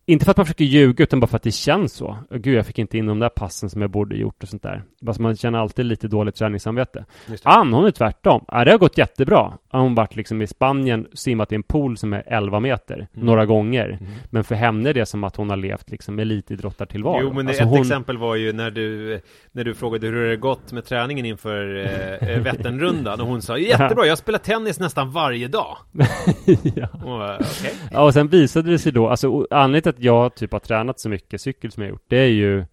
inte 0.10 0.26
för 0.26 0.32
att 0.32 0.38
man 0.38 0.46
försöker 0.46 0.66
ljuga, 0.66 1.04
utan 1.04 1.20
bara 1.20 1.28
för 1.28 1.36
att 1.36 1.44
det 1.44 1.52
känns 1.52 1.94
så. 1.94 2.18
Gud, 2.30 2.58
jag 2.58 2.66
fick 2.66 2.80
inte 2.80 2.98
in 2.98 3.06
de 3.06 3.20
där 3.20 3.30
passen 3.30 3.70
som 3.70 3.82
jag 3.82 3.92
borde 3.92 4.16
gjort 4.16 4.44
och 4.44 4.50
sånt 4.50 4.64
där. 4.64 4.84
Fast 5.06 5.20
man 5.20 5.36
känner 5.36 5.60
alltid 5.60 5.86
lite 5.86 6.08
dåligt 6.08 6.36
träningssamvete. 6.36 7.06
Ann, 7.44 7.74
hon 7.74 7.86
är 7.86 7.92
tvärtom. 7.92 8.46
Ja, 8.48 8.66
det 8.66 8.72
har 8.72 8.78
gått 8.78 8.98
jättebra. 8.98 9.54
Hon 9.72 9.96
varit 9.96 10.16
liksom 10.16 10.42
i 10.42 10.48
Spanien, 10.48 11.08
simmat 11.14 11.52
i 11.52 11.56
en 11.56 11.64
pool 11.64 11.98
som 11.98 12.14
är 12.14 12.24
11 12.28 12.60
meter, 12.60 12.96
Mm. 12.96 13.26
några 13.26 13.46
gånger. 13.46 14.00
Men 14.30 14.44
för 14.44 14.56
henne 14.56 14.90
är 14.90 14.94
det 14.94 15.06
som 15.06 15.24
att 15.24 15.36
hon 15.36 15.50
har 15.50 15.58
levt 15.58 15.90
liksom 15.92 16.20
elitidrottartillvaro. 16.20 17.20
Jo, 17.22 17.34
men 17.34 17.48
Alltså, 17.48 17.64
ett 17.64 17.70
hon- 17.70 17.82
exempel 17.82 18.18
var 18.18 18.36
ju 18.36 18.54
när 18.54 18.72
du, 18.72 19.22
när 19.52 19.64
du 19.64 19.74
frågade 19.76 20.08
hur 20.08 20.30
det 20.30 20.38
gått 20.38 20.72
med 20.72 20.86
träningen 20.86 21.26
inför 21.26 21.76
eh, 22.22 22.30
eh, 22.30 22.42
Vätternrundan 22.42 23.22
och 23.22 23.28
hon 23.28 23.42
sa 23.42 23.58
jättebra, 23.58 24.06
jag 24.06 24.18
spelar 24.18 24.40
tennis 24.40 24.80
nästan 24.80 25.12
varje 25.12 25.48
dag. 25.48 25.78
ja. 26.76 26.88
Och, 27.06 27.36
okej. 27.40 27.74
Ja, 27.92 28.02
och 28.04 28.14
sen 28.14 28.28
visade 28.28 28.72
det 28.72 28.80
sig 28.80 28.92
då, 28.92 29.10
alltså 29.10 29.48
anledningen 29.52 29.82
till 29.82 29.90
att 29.90 29.99
jag 30.00 30.36
typ 30.36 30.52
har 30.52 30.60
tränat 30.60 31.00
så 31.00 31.10
mycket 31.10 31.42
cykel 31.42 31.72
som 31.72 31.84
jag 31.84 31.90
gjort, 31.90 32.06
det 32.08 32.18
är 32.18 32.28
ju 32.28 32.66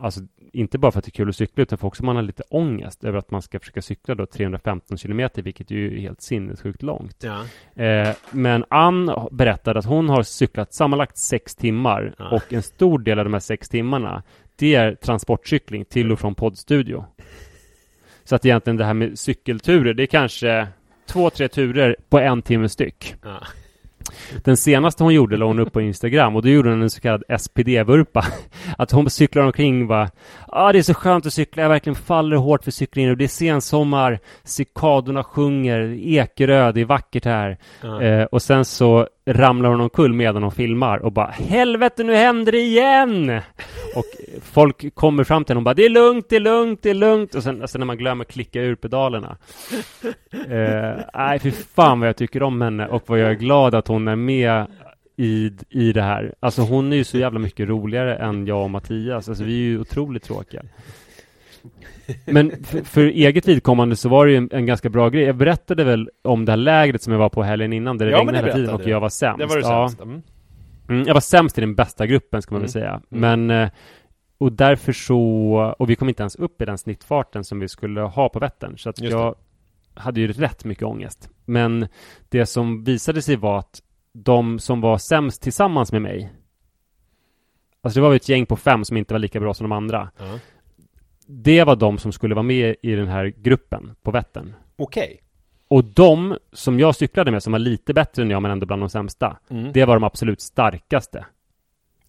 Alltså 0.00 0.20
inte 0.52 0.78
bara 0.78 0.92
för 0.92 0.98
att 0.98 1.04
det 1.04 1.08
är 1.08 1.12
kul 1.12 1.28
att 1.28 1.36
cykla 1.36 1.62
utan 1.62 1.78
för 1.78 1.86
också 1.86 2.04
man 2.04 2.16
har 2.16 2.22
lite 2.22 2.42
ångest 2.50 3.04
över 3.04 3.18
att 3.18 3.30
man 3.30 3.42
ska 3.42 3.60
försöka 3.60 3.82
cykla 3.82 4.14
då 4.14 4.26
315 4.26 4.98
kilometer 4.98 5.42
vilket 5.42 5.70
ju 5.70 5.96
är 5.96 6.00
helt 6.00 6.22
sinnessjukt 6.22 6.82
långt. 6.82 7.24
Ja. 7.24 7.44
Eh, 7.84 8.14
men 8.30 8.64
Ann 8.70 9.28
berättade 9.30 9.78
att 9.78 9.84
hon 9.84 10.08
har 10.08 10.22
cyklat 10.22 10.74
sammanlagt 10.74 11.16
sex 11.16 11.54
timmar 11.54 12.14
Ja. 12.18 12.28
och 12.30 12.52
en 12.52 12.62
stor 12.62 12.98
del 12.98 13.18
av 13.18 13.24
de 13.24 13.32
här 13.32 13.40
sex 13.40 13.68
timmarna 13.68 14.22
det 14.56 14.74
är 14.74 14.94
transportcykling 14.94 15.84
till 15.84 16.12
och 16.12 16.20
från 16.20 16.34
poddstudio. 16.34 17.04
Så 18.24 18.34
att 18.34 18.44
egentligen 18.44 18.76
det 18.76 18.84
här 18.84 18.94
med 18.94 19.18
cykelturer, 19.18 19.94
det 19.94 20.02
är 20.02 20.06
kanske 20.06 20.68
två, 21.06 21.30
tre 21.30 21.48
turer 21.48 21.96
på 22.08 22.18
en 22.18 22.42
timme 22.42 22.68
styck. 22.68 23.14
Ja. 23.22 23.40
Den 24.44 24.56
senaste 24.56 25.04
hon 25.04 25.14
gjorde 25.14 25.36
la 25.36 25.46
hon 25.46 25.58
upp 25.58 25.72
på 25.72 25.80
Instagram 25.80 26.36
och 26.36 26.42
då 26.42 26.48
gjorde 26.48 26.70
hon 26.70 26.82
en 26.82 26.90
så 26.90 27.00
kallad 27.00 27.22
SPD-vurpa. 27.40 28.24
Att 28.78 28.90
hon 28.90 29.10
cyklar 29.10 29.42
omkring 29.42 29.82
och 29.82 29.88
bara 29.88 30.10
ah, 30.52 30.72
det 30.72 30.78
är 30.78 30.82
så 30.82 30.94
skönt 30.94 31.26
att 31.26 31.32
cykla, 31.32 31.62
jag 31.62 31.70
verkligen 31.70 31.96
faller 31.96 32.36
hårt 32.36 32.64
för 32.64 32.70
cyklingen 32.70 33.10
och 33.10 33.16
det 33.16 33.24
är 33.24 33.28
sensommar, 33.28 34.18
cikadorna 34.44 35.24
sjunger, 35.24 35.80
Ekerö, 36.02 36.72
det 36.72 36.80
är 36.80 36.84
vackert 36.84 37.24
här. 37.24 37.58
Ja. 37.82 38.02
Eh, 38.02 38.24
och 38.24 38.42
sen 38.42 38.64
så 38.64 39.08
ramlar 39.26 39.70
hon 39.70 39.80
omkull 39.80 40.12
medan 40.12 40.42
hon 40.42 40.52
filmar 40.52 40.98
och 40.98 41.12
bara 41.12 41.26
helvete 41.26 42.04
nu 42.04 42.14
händer 42.14 42.52
det 42.52 42.60
igen! 42.60 43.40
Och 43.96 44.04
folk 44.42 44.94
kommer 44.94 45.24
fram 45.24 45.44
till 45.44 45.50
henne 45.54 45.58
och 45.58 45.64
bara 45.64 45.74
det 45.74 45.84
är 45.84 45.90
lugnt, 45.90 46.26
det 46.28 46.36
är 46.36 46.40
lugnt, 46.40 46.82
det 46.82 46.90
är 46.90 46.94
lugnt 46.94 47.34
och 47.34 47.42
sen, 47.42 47.68
sen 47.68 47.78
när 47.78 47.86
man 47.86 47.96
glömmer 47.96 48.24
klicka 48.24 48.60
ur 48.62 48.74
pedalerna. 48.74 49.36
Eh, 50.32 51.04
Nej, 51.14 51.38
fy 51.38 51.50
fan 51.50 52.00
vad 52.00 52.08
jag 52.08 52.16
tycker 52.16 52.42
om 52.42 52.60
henne 52.60 52.86
och 52.86 53.02
vad 53.06 53.18
jag 53.18 53.30
är 53.30 53.34
glad 53.34 53.74
att 53.74 53.88
hon 53.88 54.08
är 54.08 54.16
med 54.16 54.66
i, 55.18 55.52
i 55.68 55.92
det 55.92 56.02
här. 56.02 56.34
Alltså 56.40 56.62
hon 56.62 56.92
är 56.92 56.96
ju 56.96 57.04
så 57.04 57.18
jävla 57.18 57.38
mycket 57.38 57.68
roligare 57.68 58.16
än 58.16 58.46
jag 58.46 58.62
och 58.64 58.70
Mattias. 58.70 59.28
Alltså 59.28 59.44
vi 59.44 59.52
är 59.52 59.64
ju 59.64 59.80
otroligt 59.80 60.22
tråkiga. 60.22 60.62
Men 62.26 62.64
för, 62.64 62.82
för 62.84 63.04
eget 63.06 63.48
vidkommande 63.48 63.96
så 63.96 64.08
var 64.08 64.26
det 64.26 64.32
ju 64.32 64.38
en, 64.38 64.48
en 64.52 64.66
ganska 64.66 64.88
bra 64.88 65.08
grej. 65.08 65.22
Jag 65.24 65.36
berättade 65.36 65.84
väl 65.84 66.10
om 66.24 66.44
det 66.44 66.52
här 66.52 66.56
lägret 66.56 67.02
som 67.02 67.12
jag 67.12 67.20
var 67.20 67.28
på 67.28 67.42
helgen 67.42 67.72
innan 67.72 67.98
där 67.98 68.06
det 68.06 68.12
Ja, 68.12 68.18
regnade 68.18 68.38
hela 68.38 68.52
tiden 68.52 68.74
och 68.74 68.80
du. 68.84 68.90
jag 68.90 69.00
var 69.00 69.08
sämst. 69.08 69.38
Det 69.38 69.46
var 69.46 69.56
det 69.56 69.62
Ja. 69.62 69.88
sämsta. 69.88 70.02
Mm. 70.04 70.22
Mm, 70.88 71.06
jag 71.06 71.14
var 71.14 71.20
sämst 71.20 71.58
i 71.58 71.60
den 71.60 71.74
bästa 71.74 72.06
gruppen 72.06 72.42
ska 72.42 72.54
man 72.54 72.60
väl 72.62 72.70
Mm. 72.70 72.72
säga. 72.72 73.00
Mm. 73.10 73.46
Men 73.46 73.62
eh, 73.62 73.70
och 74.38 74.52
därför 74.52 74.92
så, 74.92 75.20
och 75.78 75.90
vi 75.90 75.96
kom 75.96 76.08
inte 76.08 76.22
ens 76.22 76.36
upp 76.36 76.62
i 76.62 76.64
den 76.64 76.78
snittfarten 76.78 77.44
som 77.44 77.60
vi 77.60 77.68
skulle 77.68 78.00
ha 78.00 78.28
på 78.28 78.38
Vättern. 78.38 78.78
Så 78.78 78.90
att 78.90 79.00
Just 79.00 79.12
jag 79.12 79.34
hade 79.94 80.20
ju 80.20 80.32
rätt 80.32 80.64
mycket 80.64 80.84
ångest. 80.84 81.30
Men 81.44 81.86
det 82.28 82.46
som 82.46 82.84
visade 82.84 83.22
sig 83.22 83.36
var 83.36 83.58
att 83.58 83.82
de 84.12 84.58
som 84.58 84.80
var 84.80 84.98
sämst 84.98 85.42
tillsammans 85.42 85.92
med 85.92 86.02
mig, 86.02 86.32
alltså 87.82 88.00
det 88.00 88.06
var 88.08 88.14
ett 88.14 88.28
gäng 88.28 88.46
på 88.46 88.56
fem 88.56 88.84
som 88.84 88.96
inte 88.96 89.14
var 89.14 89.18
lika 89.18 89.40
bra 89.40 89.54
som 89.54 89.64
de 89.64 89.72
andra. 89.72 90.10
Ja. 90.18 90.38
Det 91.26 91.64
var 91.64 91.76
de 91.76 91.98
som 91.98 92.12
skulle 92.12 92.34
vara 92.34 92.42
med 92.42 92.76
i 92.82 92.90
den 92.94 93.08
här 93.08 93.26
gruppen 93.36 93.94
på 94.02 94.10
Vättern. 94.10 94.54
Okej. 94.76 95.20
Och 95.68 95.84
de 95.84 96.38
som 96.52 96.80
jag 96.80 96.96
cyklade 96.96 97.30
med, 97.30 97.42
som 97.42 97.52
var 97.52 97.58
lite 97.58 97.94
bättre 97.94 98.22
än 98.22 98.30
jag 98.30 98.42
men 98.42 98.50
ändå 98.50 98.66
bland 98.66 98.82
de 98.82 98.88
sämsta, 98.88 99.36
Mm. 99.50 99.72
det 99.72 99.84
var 99.84 99.94
de 99.94 100.04
absolut 100.04 100.40
starkaste. 100.40 101.26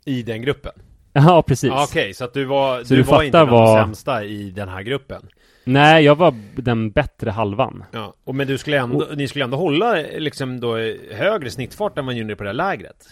I 0.05 0.23
den 0.23 0.41
gruppen? 0.41 0.71
Ja, 1.13 1.43
precis. 1.47 1.71
Okej, 1.73 2.13
så 2.13 2.23
att 2.25 2.33
du 2.33 2.45
var, 2.45 2.83
Så 2.83 2.93
du 2.93 2.95
du 2.95 3.03
var 3.03 3.23
inte 3.23 3.31
bland 3.31 3.49
de 3.49 3.51
vad- 3.55 3.83
sämsta 3.85 4.23
i 4.23 4.51
den 4.51 4.69
här 4.69 4.81
gruppen? 4.81 5.29
Nej, 5.69 6.03
jag 6.03 6.15
var 6.15 6.35
den 6.55 6.91
bättre 6.91 7.29
halvan. 7.29 7.83
Ja, 7.91 8.13
och 8.23 8.35
men 8.35 8.47
du 8.47 8.57
skulle 8.57 8.79
ändå, 8.79 9.07
ni 9.15 9.27
skulle 9.27 9.45
ändå 9.45 9.57
hålla 9.57 9.93
liksom 10.17 10.59
då 10.59 10.77
högre 11.11 11.49
snittfart 11.49 11.97
än 11.97 12.05
man 12.05 12.17
gjorde 12.17 12.35
på 12.35 12.43
det 12.43 12.49
här 12.49 12.53
lägret? 12.53 13.07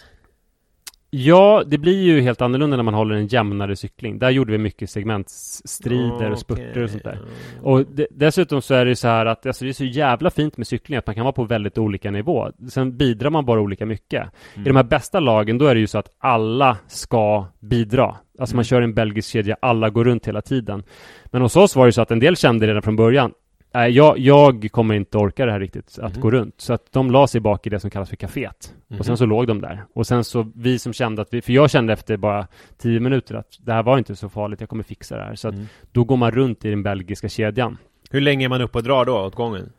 Ja, 1.10 1.62
det 1.66 1.78
blir 1.78 2.02
ju 2.02 2.20
helt 2.20 2.40
annorlunda 2.40 2.76
när 2.76 2.84
man 2.84 2.94
håller 2.94 3.14
en 3.14 3.26
jämnare 3.26 3.76
cykling. 3.76 4.18
Där 4.18 4.30
gjorde 4.30 4.52
vi 4.52 4.58
mycket 4.58 4.90
segmentstrider 4.90 6.30
och 6.30 6.38
spurter 6.38 6.82
och 6.82 6.90
sånt 6.90 7.04
där. 7.04 7.18
Och 7.62 7.84
de, 7.86 8.06
dessutom 8.10 8.62
så 8.62 8.74
är 8.74 8.84
det 8.84 8.96
så 8.96 9.08
här 9.08 9.26
att 9.26 9.46
alltså 9.46 9.64
det 9.64 9.70
är 9.70 9.72
så 9.72 9.84
jävla 9.84 10.30
fint 10.30 10.56
med 10.56 10.66
cykling 10.66 10.98
att 10.98 11.06
man 11.06 11.14
kan 11.14 11.24
vara 11.24 11.32
på 11.32 11.44
väldigt 11.44 11.78
olika 11.78 12.10
nivå. 12.10 12.52
Sen 12.70 12.96
bidrar 12.96 13.30
man 13.30 13.44
bara 13.44 13.60
olika 13.60 13.86
mycket. 13.86 14.28
I 14.56 14.60
de 14.60 14.76
här 14.76 14.82
bästa 14.82 15.20
lagen 15.20 15.58
då 15.58 15.66
är 15.66 15.74
det 15.74 15.80
ju 15.80 15.86
så 15.86 15.98
att 15.98 16.08
alla 16.18 16.76
ska 16.86 17.46
bidra. 17.60 18.16
Alltså 18.38 18.56
man 18.56 18.64
kör 18.64 18.82
en 18.82 18.94
belgisk 18.94 19.30
kedja, 19.30 19.56
alla 19.62 19.90
går 19.90 20.04
runt 20.04 20.28
hela 20.28 20.42
tiden. 20.42 20.82
Men 21.26 21.42
hos 21.42 21.56
oss 21.56 21.76
var 21.76 21.86
det 21.86 21.92
så 21.92 22.02
att 22.02 22.10
en 22.10 22.20
del 22.20 22.36
kände 22.36 22.66
redan 22.66 22.82
från 22.82 22.96
början 22.96 23.32
Nej, 23.78 23.90
jag, 23.90 24.18
jag 24.18 24.68
kommer 24.70 24.94
inte 24.94 25.18
orka 25.18 25.46
det 25.46 25.52
här 25.52 25.60
riktigt, 25.60 25.98
att 25.98 26.16
gå 26.16 26.30
runt. 26.30 26.54
Så 26.60 26.72
att 26.72 26.92
de 26.92 27.10
la 27.10 27.26
sig 27.26 27.40
bak 27.40 27.66
i 27.66 27.70
det 27.70 27.80
som 27.80 27.90
kallas 27.90 28.08
för 28.08 28.16
kaféet. 28.16 28.74
Och 28.98 29.06
sen 29.06 29.16
så 29.16 29.26
låg 29.26 29.46
de 29.46 29.60
där. 29.60 29.84
Och 29.94 30.06
sen 30.06 30.24
så 30.24 30.52
vi 30.54 30.78
som 30.78 30.92
kände 30.92 31.22
att 31.22 31.34
vi, 31.34 31.42
för 31.42 31.52
jag 31.52 31.70
kände 31.70 31.92
efter 31.92 32.16
bara 32.16 32.46
tio 32.78 33.00
minuter 33.00 33.34
att 33.34 33.46
det 33.60 33.72
här 33.72 33.82
var 33.82 33.98
inte 33.98 34.16
så 34.16 34.28
farligt, 34.28 34.60
jag 34.60 34.68
kommer 34.68 34.82
fixa 34.82 35.16
det 35.16 35.22
här. 35.22 35.34
Så 35.34 35.48
att 35.48 35.54
då 35.92 36.04
går 36.04 36.16
man 36.16 36.30
runt 36.30 36.64
i 36.64 36.70
den 36.70 36.82
belgiska 36.82 37.28
kedjan. 37.28 37.76
Hur 38.10 38.20
länge 38.20 38.44
är 38.44 38.48
man 38.48 38.60
uppe 38.60 38.78
och 38.78 38.84
drar 38.84 39.04
då 39.04 39.18
åt 39.18 39.34
gången? 39.34 39.72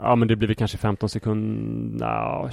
Ja 0.00 0.16
men 0.16 0.28
det 0.28 0.36
blir 0.36 0.48
väl 0.48 0.56
kanske 0.56 0.78
15 0.78 1.08
sekunder, 1.08 2.06
ja, 2.06 2.50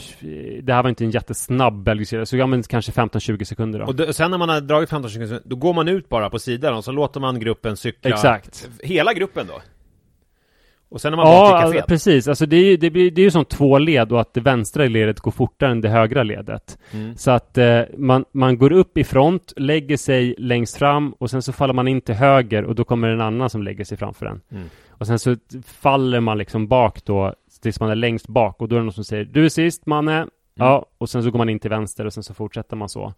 det 0.62 0.74
här 0.74 0.84
var 0.84 0.90
inte 0.90 1.04
en 1.04 1.12
jättesnabb 1.12 1.84
belgisk 1.84 2.12
kedja, 2.12 2.26
så 2.26 2.38
ja 2.38 2.48
men 2.48 2.64
kanske 2.64 2.92
15-20 2.92 3.44
sekunder 3.44 3.80
då. 3.80 3.86
Och 3.86 3.96
då, 3.96 4.14
sen 4.14 4.32
när 4.32 4.38
man 4.38 4.50
har 4.50 4.62
dragit 4.62 4.90
15 4.90 5.12
sekunder, 5.12 5.42
då 5.46 5.56
går 5.56 5.74
man 5.74 5.88
ut 5.88 6.10
bara 6.10 6.30
på 6.30 6.40
sidan 6.40 6.74
och 6.74 6.84
så 6.84 6.92
låter 6.92 7.20
man 7.20 7.40
gruppen 7.40 7.78
cykla 7.78 8.12
Exakt. 8.12 8.70
Hela 8.84 9.14
gruppen 9.14 9.48
då? 9.48 9.62
Och 10.94 11.02
sen 11.02 11.14
är 11.14 11.18
man 11.18 11.28
Ja, 11.28 11.50
kaféet? 11.52 11.64
alltså, 11.66 11.88
precis. 11.88 12.28
Alltså 12.28 12.46
det 12.46 12.56
är 12.58 12.78
det 12.78 12.90
blir, 12.90 13.12
det 13.12 13.22
är 13.22 13.24
ju 13.24 13.32
som 13.32 13.46
två 13.46 13.78
led 13.78 14.12
och 14.12 14.22
att 14.22 14.34
det 14.34 14.42
vänstra 14.42 14.86
ledet 14.86 15.20
går 15.20 15.32
fortare 15.32 15.72
än 15.72 15.82
det 15.82 15.90
högra 15.90 16.24
ledet. 16.24 16.78
Mm. 16.92 17.18
Så 17.18 17.32
att 17.32 17.58
eh, 17.58 17.82
man, 17.98 18.26
man 18.32 18.58
går 18.58 18.72
upp 18.72 18.98
i 18.98 19.04
front, 19.04 19.54
lägger 19.58 19.98
sig 19.98 20.36
längst 20.38 20.78
fram 20.78 21.12
och 21.12 21.30
sen 21.30 21.42
så 21.42 21.54
faller 21.54 21.74
man 21.74 21.88
in 21.88 22.02
till 22.02 22.16
höger 22.16 22.64
och 22.64 22.76
då 22.76 22.84
kommer 22.84 23.10
en 23.10 23.22
annan 23.22 23.50
som 23.50 23.64
lägger 23.64 23.86
sig 23.86 23.98
framför 23.98 24.26
en. 24.26 24.42
Mm. 24.52 24.70
Och 24.90 25.08
sen 25.08 25.20
så 25.20 25.36
faller 25.68 26.20
man 26.20 26.38
liksom 26.38 26.68
bak 26.68 27.06
då 27.06 27.34
tills 27.62 27.80
man 27.80 27.90
är 27.90 27.96
längst 27.96 28.28
bak 28.28 28.62
och 28.62 28.70
då 28.70 28.76
är 28.76 28.80
det 28.80 28.86
någon 28.86 28.94
som 28.94 29.04
säger 29.04 29.26
Du 29.26 29.46
är 29.46 29.50
sist 29.50 29.86
Manne! 29.86 30.28
Ja, 30.56 30.86
och 30.98 31.10
sen 31.10 31.24
så 31.24 31.32
går 31.32 31.38
man 31.38 31.50
in 31.50 31.60
till 31.60 31.70
vänster 31.70 32.06
och 32.06 32.14
sen 32.14 32.24
så 32.24 32.34
fortsätter 32.34 32.76
man 32.76 32.90
så. 32.90 33.14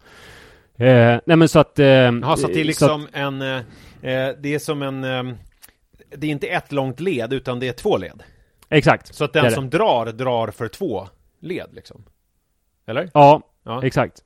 Eh, 0.78 1.18
nej 1.26 1.36
men 1.36 1.48
så 1.48 1.58
att... 1.58 1.78
Eh, 1.78 1.86
Ja, 1.86 2.36
så 2.36 2.46
att 2.46 2.52
det 2.54 2.60
är 2.60 2.64
liksom 2.64 3.02
att- 3.04 3.08
en... 3.12 3.42
eh, 3.42 3.60
Eh, 4.02 4.28
det 4.42 4.54
är 4.54 4.58
som 4.58 4.82
en... 4.82 5.04
Det 6.10 6.26
är 6.26 6.30
inte 6.30 6.46
ett 6.46 6.72
långt 6.72 7.00
led, 7.00 7.32
utan 7.32 7.60
det 7.60 7.68
är 7.68 7.72
två 7.72 7.96
led. 7.96 8.22
Exakt. 8.68 9.14
Så 9.14 9.24
att 9.24 9.32
den 9.32 9.50
som 9.52 9.70
drar, 9.70 10.06
drar 10.06 10.48
för 10.50 10.68
två 10.68 11.08
led 11.40 11.68
liksom. 11.72 12.04
Eller? 12.86 13.10
Ja, 13.14 13.42
Ja. 13.62 13.84
exakt. 13.86 14.24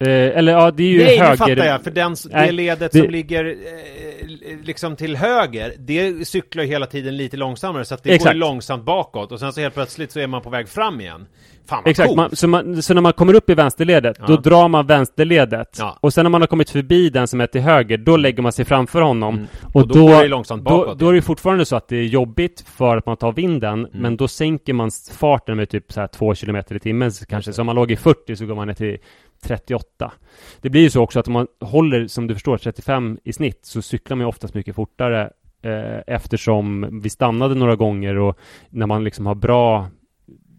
Eh, 0.00 0.08
eller 0.38 0.52
ja, 0.52 0.70
det 0.70 0.82
är 0.82 0.88
ju 0.88 0.98
Nej, 0.98 1.18
höger... 1.18 1.30
nu 1.30 1.36
fattar 1.36 1.64
jag. 1.64 1.82
För 1.82 1.90
den, 1.90 2.12
det 2.12 2.28
Nej, 2.30 2.52
ledet 2.52 2.92
det- 2.92 2.98
som 2.98 3.10
ligger 3.10 3.44
eh, 3.44 4.56
liksom 4.62 4.96
till 4.96 5.16
höger, 5.16 5.72
det 5.78 6.28
cyklar 6.28 6.62
ju 6.64 6.68
hela 6.68 6.86
tiden 6.86 7.16
lite 7.16 7.36
långsammare. 7.36 7.84
Så 7.84 7.94
att 7.94 8.02
det 8.02 8.14
Exakt. 8.14 8.34
går 8.34 8.38
långsamt 8.38 8.84
bakåt. 8.84 9.32
Och 9.32 9.40
sen 9.40 9.52
så 9.52 9.60
helt 9.60 9.74
plötsligt 9.74 10.12
så 10.12 10.20
är 10.20 10.26
man 10.26 10.42
på 10.42 10.50
väg 10.50 10.68
fram 10.68 11.00
igen. 11.00 11.26
Fan 11.68 11.82
vad 11.84 11.90
Exakt, 11.90 12.14
man, 12.16 12.36
så, 12.36 12.48
man, 12.48 12.82
så 12.82 12.94
när 12.94 13.00
man 13.00 13.12
kommer 13.12 13.34
upp 13.34 13.50
i 13.50 13.54
vänsterledet, 13.54 14.16
Ja. 14.20 14.26
då 14.26 14.36
drar 14.36 14.68
man 14.68 14.86
vänsterledet. 14.86 15.76
Ja. 15.78 15.98
Och 16.00 16.14
sen 16.14 16.24
när 16.24 16.30
man 16.30 16.42
har 16.42 16.46
kommit 16.46 16.70
förbi 16.70 17.10
den 17.10 17.28
som 17.28 17.40
är 17.40 17.46
till 17.46 17.60
höger, 17.60 17.96
då 17.96 18.16
lägger 18.16 18.42
man 18.42 18.52
sig 18.52 18.64
framför 18.64 19.00
honom. 19.00 19.34
Mm. 19.34 19.46
Och, 19.62 19.76
Och 19.76 19.88
då 19.88 20.06
går 20.06 20.22
det 20.22 20.28
långsamt 20.28 20.64
då, 20.64 20.70
bakåt 20.70 20.98
då 20.98 21.08
är 21.08 21.12
det 21.12 21.22
fortfarande 21.22 21.64
så 21.64 21.76
att 21.76 21.88
det 21.88 21.96
är 21.96 22.02
jobbigt 22.04 22.64
för 22.76 22.96
att 22.96 23.06
man 23.06 23.16
tar 23.16 23.32
vinden, 23.32 23.72
Mm. 23.78 23.90
men 23.92 24.16
då 24.16 24.28
sänker 24.28 24.72
man 24.72 24.90
farten 25.18 25.56
med 25.56 25.68
typ 25.68 25.92
så 25.92 26.00
här 26.00 26.06
2 26.08 26.34
km 26.34 26.56
i 26.70 26.78
timmen 26.78 27.10
kanske. 27.28 27.52
Så 27.52 27.62
om 27.62 27.66
man 27.66 27.76
låg 27.76 27.90
i 27.90 27.96
40 27.96 28.36
så 28.36 28.46
går 28.46 28.54
man 28.54 28.66
ner 28.66 28.74
till 28.74 28.98
38. 29.42 30.12
Det 30.60 30.70
blir 30.70 30.80
ju 30.82 30.90
så 30.90 31.02
också 31.02 31.20
att 31.20 31.26
om 31.26 31.32
man 31.32 31.46
håller, 31.60 32.06
som 32.06 32.26
du 32.26 32.34
förstår, 32.34 32.58
35 32.58 33.18
i 33.24 33.32
snitt, 33.32 33.60
så 33.62 33.82
cyklar 33.82 34.16
man 34.16 34.24
ju 34.24 34.28
oftast 34.28 34.54
mycket 34.54 34.74
fortare 34.74 35.30
eh, 35.62 35.98
eftersom 36.06 37.00
vi 37.02 37.10
stannade 37.10 37.54
några 37.54 37.76
gånger 37.76 38.16
och 38.16 38.38
när 38.70 38.86
man 38.86 39.04
liksom 39.04 39.26
har 39.26 39.34
bra 39.34 39.88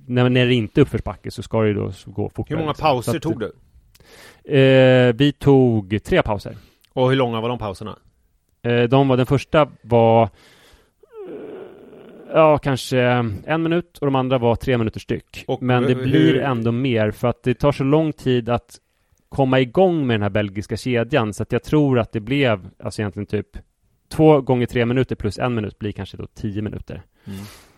när, 0.09 0.29
när 0.29 0.45
det 0.45 0.53
inte 0.53 0.79
är 0.79 0.81
uppförsbacke 0.81 1.31
så 1.31 1.43
ska 1.43 1.61
det 1.61 1.67
ju 1.67 1.73
då 1.73 1.91
gå 2.05 2.29
fortare. 2.29 2.57
Hur 2.57 2.63
många 2.63 2.73
pauser 2.73 3.15
att, 3.15 3.21
tog 3.23 3.39
du? 3.39 3.51
Eh, 4.57 5.13
vi 5.15 5.31
tog 5.31 6.03
tre 6.03 6.21
pauser. 6.21 6.57
Och 6.93 7.09
hur 7.09 7.15
långa 7.15 7.41
var 7.41 7.49
de 7.49 7.59
pauserna? 7.59 7.97
Eh, 8.61 8.83
de 8.83 9.07
var, 9.07 9.17
den 9.17 9.25
första 9.25 9.67
var 9.81 10.29
Ja, 12.33 12.57
kanske 12.57 12.99
en 13.45 13.63
minut 13.63 13.97
och 13.97 14.07
de 14.07 14.15
andra 14.15 14.37
var 14.37 14.55
tre 14.55 14.77
minuter 14.77 14.99
styck. 14.99 15.43
Och 15.47 15.61
Men 15.63 15.83
det 15.83 15.93
hur- 15.93 16.03
blir 16.03 16.39
ändå 16.39 16.71
mer 16.71 17.11
för 17.11 17.27
att 17.27 17.43
det 17.43 17.53
tar 17.53 17.71
så 17.71 17.83
lång 17.83 18.13
tid 18.13 18.49
att 18.49 18.77
komma 19.29 19.59
igång 19.59 20.07
med 20.07 20.13
den 20.13 20.21
här 20.21 20.29
belgiska 20.29 20.77
kedjan. 20.77 21.33
Så 21.33 21.43
att 21.43 21.51
jag 21.51 21.63
tror 21.63 21.99
att 21.99 22.11
det 22.11 22.19
blev, 22.19 22.69
alltså 22.83 23.01
egentligen 23.01 23.25
typ 23.25 23.47
två 24.11 24.41
gånger 24.41 24.65
tre 24.65 24.85
minuter 24.85 25.15
plus 25.15 25.39
en 25.39 25.55
minut 25.55 25.79
blir 25.79 25.91
kanske 25.91 26.17
då 26.17 26.27
tio 26.35 26.61
minuter. 26.61 27.01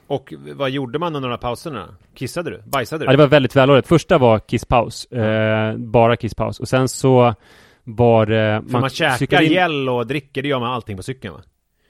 Och 0.08 0.34
vad 0.54 0.70
gjorde 0.70 1.00
man 1.00 1.16
under 1.16 1.30
de 1.30 1.34
här 1.34 1.42
pauserna? 1.42 1.96
Kissade 2.16 2.50
du? 2.50 2.62
Bajsade 2.66 3.06
du? 3.06 3.06
Ja, 3.06 3.12
det 3.12 3.18
var 3.18 3.28
väldigt 3.28 3.56
välordnat. 3.56 3.88
Första 3.88 4.18
var 4.18 4.40
kisspaus, 4.40 5.06
eh, 5.06 5.78
bara 5.78 6.16
kisspaus. 6.16 6.60
Och 6.60 6.68
sen 6.68 6.88
så 6.88 7.36
var 7.84 8.26
det... 8.26 8.64
För 8.72 8.80
man, 8.80 8.90
käkar 8.90 9.16
cyklade 9.18 9.46
in 9.46 9.52
gel 9.52 9.90
och 9.90 10.08
dricker, 10.08 10.42
det 10.42 10.48
gör 10.48 10.60
man 10.60 10.72
allting 10.72 10.98
på 10.98 11.04
cykeln 11.04 11.34
va? 11.34 11.42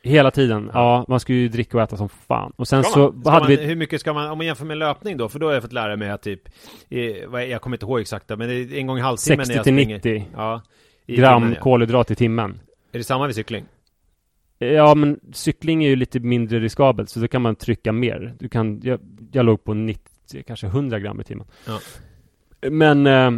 Hela 0.04 0.32
tiden. 0.32 0.72
Ja. 0.74 1.06
man 1.08 1.20
skulle 1.20 1.38
ju 1.38 1.48
dricka 1.48 1.78
och 1.78 1.84
äta 1.84 1.98
som 1.98 2.10
fan. 2.10 2.54
Och 2.56 2.68
sen 2.68 2.84
Ska 2.84 2.94
så 2.94 3.00
man? 3.00 3.22
Ska 3.22 3.30
hade 3.32 3.42
man, 3.42 3.50
vi... 3.50 3.66
Hur 3.66 3.76
mycket 3.76 4.00
ska 4.02 4.14
man, 4.14 4.32
om 4.32 4.38
man 4.38 4.48
jämför 4.48 4.66
med 4.66 4.78
löpning 4.78 5.18
då? 5.18 5.30
För 5.30 5.40
då 5.40 5.48
har 5.48 5.54
jag 5.54 5.62
fått 5.64 5.74
lära 5.74 5.96
mig 5.96 6.10
att 6.10 6.22
typ, 6.22 6.42
eh, 6.90 7.00
jag 7.44 7.62
kommer 7.62 7.76
inte 7.76 7.86
ihåg 7.86 8.00
exakta, 8.00 8.36
men 8.36 8.48
det 8.50 8.56
är 8.56 8.74
en 8.74 8.88
gång 8.88 8.98
i 8.98 9.02
halvtimmen 9.02 9.38
när 9.38 9.46
60 9.46 9.58
jag 9.58 9.64
till 9.64 9.74
springer. 9.74 9.96
90 9.96 10.28
Ja. 10.36 10.62
gram 11.08 11.42
timmen, 11.42 11.54
ja. 11.58 11.62
kolhydrat 11.64 12.12
i 12.12 12.16
timmen. 12.16 12.60
Är 12.92 12.98
det 12.98 13.04
samma 13.04 13.28
vid 13.28 13.36
cykling? 13.36 13.66
Ja, 14.60 14.96
men 14.96 15.20
cykling 15.34 15.84
är 15.84 15.90
ju 15.90 15.96
lite 15.96 16.20
mindre 16.20 16.60
riskabelt, 16.60 17.10
så 17.10 17.20
då 17.20 17.28
kan 17.28 17.42
man 17.42 17.56
trycka 17.56 17.92
mer. 17.92 18.34
Du 18.40 18.50
kan, 18.50 18.82
jag, 18.84 19.00
jag 19.32 19.46
låg 19.46 19.64
på 19.64 19.74
90, 19.74 20.44
kanske 20.48 20.68
100 20.68 21.00
gram 21.00 21.22
i 21.22 21.24
timmen. 21.24 21.48
Ja. 21.68 21.80
Men, 22.70 23.08
eh, 23.08 23.32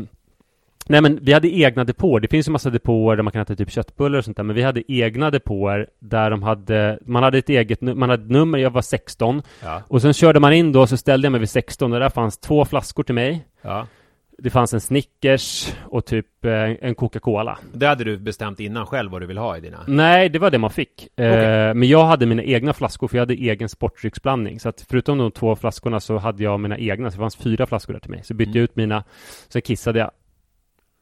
nej 0.88 1.02
men 1.02 1.20
vi 1.22 1.34
hade 1.34 1.56
egna 1.56 1.84
depåer. 1.84 2.20
Det 2.20 2.28
finns 2.28 2.48
ju 2.48 2.52
massa 2.52 2.70
depåer 2.70 3.16
där 3.16 3.24
man 3.24 3.32
kan 3.32 3.42
äta 3.42 3.56
typ 3.56 3.72
köttbullar 3.72 4.18
och 4.20 4.26
sånt 4.26 4.38
där, 4.38 4.44
men 4.44 4.56
vi 4.56 4.62
hade 4.62 4.92
egna 4.92 5.32
depåer 5.32 5.88
där 6.00 6.30
de 6.32 6.44
hade, 6.44 7.00
man 7.06 7.24
hade 7.24 7.38
ett 7.38 7.50
eget, 7.50 7.82
man 7.82 8.10
hade 8.10 8.24
ett 8.24 8.30
nummer, 8.30 8.58
jag 8.58 8.70
var 8.72 8.82
16. 8.82 9.42
Ja. 9.64 9.82
Och 9.88 10.02
sen 10.02 10.14
körde 10.14 10.40
man 10.40 10.54
in 10.54 10.72
då, 10.72 10.88
så 10.88 10.98
ställde 10.98 11.26
jag 11.26 11.32
mig 11.32 11.40
vid 11.40 11.50
16 11.50 11.94
och 11.94 12.00
där 12.00 12.10
fanns 12.10 12.38
två 12.38 12.66
flaskor 12.66 13.04
till 13.04 13.16
mig. 13.16 13.46
Ja. 13.62 13.88
Det 14.38 14.50
fanns 14.50 14.74
en 14.74 14.82
Snickers 14.82 15.74
och 15.84 16.06
typ 16.06 16.46
eh, 16.46 16.52
en 16.54 16.96
Coca-Cola. 16.96 17.58
Det 17.74 17.86
hade 17.88 18.04
du 18.04 18.18
bestämt 18.18 18.60
innan 18.60 18.86
själv 18.86 19.12
vad 19.12 19.22
du 19.22 19.26
vill 19.26 19.38
ha 19.38 19.58
i 19.58 19.62
dina? 19.62 19.80
Nej, 19.88 20.30
det 20.30 20.40
var 20.40 20.52
det 20.52 20.58
man 20.58 20.70
fick. 20.70 21.08
Eh, 21.20 21.32
Okej. 21.34 21.74
Men 21.74 21.88
jag 21.90 22.06
hade 22.06 22.26
mina 22.26 22.44
egna 22.44 22.74
flaskor, 22.74 23.08
för 23.08 23.18
jag 23.18 23.22
hade 23.22 23.34
egen 23.34 23.70
sportdrycksblandning. 23.70 24.60
Så 24.60 24.70
att 24.70 24.86
förutom 24.90 25.18
de 25.18 25.32
två 25.32 25.56
flaskorna 25.56 26.00
så 26.00 26.18
hade 26.18 26.44
jag 26.44 26.60
mina 26.60 26.78
egna, 26.78 27.12
så 27.12 27.16
det 27.18 27.22
fanns 27.22 27.36
fyra 27.36 27.66
flaskor 27.66 27.94
där 27.94 28.00
till 28.00 28.12
mig. 28.12 28.22
Så 28.24 28.34
bytte 28.34 28.50
Mm. 28.50 28.58
jag 28.58 28.64
ut 28.64 28.76
mina, 28.76 29.04
så 29.50 29.62
kissade 29.62 30.00
jag. 30.00 30.12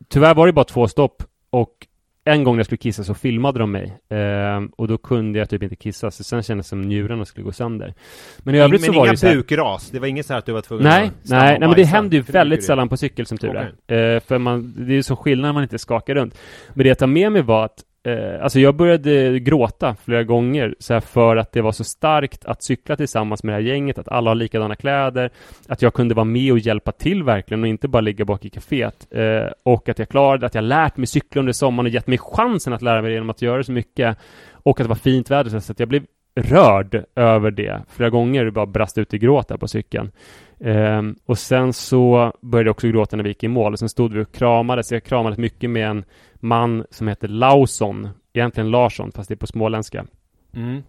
Tyvärr 0.10 0.36
var 0.36 0.47
det 0.47 0.54
bara 0.54 0.66
två 0.66 0.88
stopp 0.88 1.24
och 1.49 1.88
en 2.24 2.43
gång 2.43 2.56
när 2.56 2.60
jag 2.60 2.66
skulle 2.66 2.78
kissa 2.78 3.04
så 3.04 3.14
filmade 3.14 3.60
de 3.60 3.72
mig. 3.72 3.97
Eh, 4.10 4.62
och 4.78 4.88
då 4.88 4.97
kunde 4.97 5.39
jag 5.39 5.49
typ 5.49 5.64
inte 5.64 5.76
kissa, 5.76 6.12
så 6.12 6.24
sen 6.24 6.43
kändes 6.43 6.66
det 6.66 6.70
som 6.70 6.82
njurarna 6.82 7.26
skulle 7.26 7.43
gå 7.43 7.52
sönder. 7.52 7.93
Men 8.39 8.56
i 8.56 8.60
övrigt 8.60 8.82
men 8.82 8.93
så 8.93 8.99
var 8.99 9.06
det 9.06 9.08
inga 9.08 9.14
ju 9.14 9.18
så 9.18 9.28
här, 9.28 9.36
bukras? 9.36 9.89
Det 9.89 9.99
var 9.99 10.08
inget 10.08 10.26
så 10.26 10.34
här 10.34 10.38
att 10.39 10.45
du 10.45 10.52
var 10.52 10.62
tvungen 10.62 10.84
Nej, 10.84 11.08
att 11.08 11.30
nej, 11.30 11.60
nej 11.60 11.68
men 11.70 11.78
det 11.78 11.84
händer 11.84 12.18
ju 12.18 12.24
det 12.24 12.34
väldigt 12.34 12.64
sällan 12.64 12.89
på 12.89 12.97
cykel 12.97 13.26
som 13.26 13.38
tur 13.38 13.56
är. 13.56 14.16
Eh, 14.16 14.20
för 14.20 14.38
man, 14.38 14.74
det 14.78 14.93
är 14.93 14.95
ju 14.95 15.04
så 15.04 15.16
skillnad 15.16 15.47
när 15.49 15.54
man 15.54 15.64
inte 15.64 15.80
skakar 15.80 16.16
runt. 16.16 16.38
Men 16.74 16.84
det 16.84 16.88
jag 16.88 16.97
tar 16.97 17.08
med 17.08 17.32
mig 17.32 17.41
var 17.41 17.66
att 17.66 17.84
Eh, 18.04 18.43
alltså 18.43 18.60
jag 18.60 18.76
började 18.76 19.39
gråta 19.39 19.95
flera 19.95 20.24
gånger 20.24 20.76
så 20.80 20.93
här 20.93 20.99
för 20.99 21.38
att 21.38 21.52
det 21.52 21.62
var 21.62 21.72
så 21.72 21.84
starkt 21.84 22.45
att 22.45 22.64
cykla 22.64 22.95
tillsammans 22.95 23.43
med 23.43 23.54
det 23.54 23.58
här 23.58 23.68
gänget, 23.68 23.97
att 23.97 24.08
alla 24.08 24.30
har 24.30 24.36
likadana 24.36 24.76
kläder, 24.76 25.32
att 25.68 25.82
jag 25.82 25.93
kunde 25.93 26.16
vara 26.16 26.26
med 26.26 26.52
och 26.52 26.60
hjälpa 26.60 26.91
till 26.91 27.24
verkligen 27.24 27.64
och 27.64 27.68
inte 27.68 27.88
bara 27.88 28.02
ligga 28.02 28.26
bak 28.26 28.45
i 28.45 28.49
kaféet. 28.49 29.08
Eh, 29.12 29.52
och 29.64 29.89
att 29.89 29.99
jag 29.99 30.10
klarade, 30.10 30.45
att 30.45 30.56
jag 30.56 30.64
lärt 30.64 30.97
mig 30.97 31.08
cykla 31.08 31.39
under 31.39 31.54
sommaren 31.54 31.86
och 31.86 31.91
gett 31.91 32.08
mig 32.08 32.18
chansen 32.18 32.74
att 32.74 32.82
lära 32.82 33.02
mig 33.02 33.10
det 33.10 33.14
genom 33.14 33.30
att 33.30 33.41
göra 33.41 33.64
så 33.64 33.72
mycket. 33.72 34.18
Och 34.52 34.80
att 34.80 34.86
det 34.86 34.89
var 34.89 34.95
fint 34.95 35.32
väder 35.32 35.60
så 35.60 35.72
att 35.72 35.80
jag 35.80 35.89
blev 35.89 36.04
rörd 36.36 37.06
över 37.16 37.52
det 37.52 37.84
flera 37.90 38.10
gånger 38.10 38.46
och 38.46 38.54
bara 38.54 38.66
brast 38.66 38.98
ut 38.98 39.14
i 39.14 39.18
gråt 39.18 39.48
där 39.48 39.58
på 39.58 39.68
cykeln. 39.68 40.12
Ehm, 40.60 41.16
och 41.26 41.38
sen 41.38 41.74
så 41.74 42.34
började 42.42 42.68
jag 42.68 42.74
också 42.74 42.88
gråta 42.88 43.16
när 43.16 43.24
vi 43.24 43.30
gick 43.30 43.44
i 43.44 43.48
mål 43.48 43.74
och 43.74 43.80
sen 43.80 43.90
stod 43.90 44.14
vi 44.14 44.24
och 44.24 44.32
kramades. 44.32 44.92
Jag 44.92 45.04
kramades 45.04 45.38
mycket 45.40 45.70
med 45.70 45.88
en 45.88 46.04
man 46.36 46.86
som 46.90 47.08
heter 47.08 47.28
Lausson, 47.28 48.10
egentligen 48.34 48.72
Larsson 48.72 49.12
fast 49.12 49.28
det 49.30 49.34
är 49.34 49.38
på 49.38 49.48
småländska. 49.48 50.06
Mm. 50.54 50.84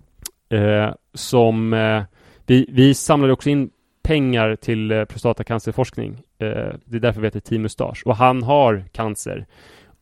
Eh, 0.49 0.95
som 1.15 1.73
eh, 1.73 2.03
vi, 2.47 2.67
vi 2.69 2.95
samlade 2.95 3.33
också 3.33 3.51
in 3.51 3.71
pengar 4.03 4.57
till 4.57 4.93
eh, 4.93 5.05
prostatacancerforskning. 5.05 6.13
Eh, 6.39 6.75
det 6.85 6.97
är 6.97 7.01
därför 7.01 7.21
vi 7.21 7.27
heter 7.27 7.41
Team 7.41 7.63
Mustasch. 7.63 8.03
Och 8.07 8.17
han 8.17 8.43
har 8.43 8.85
cancer 8.93 9.47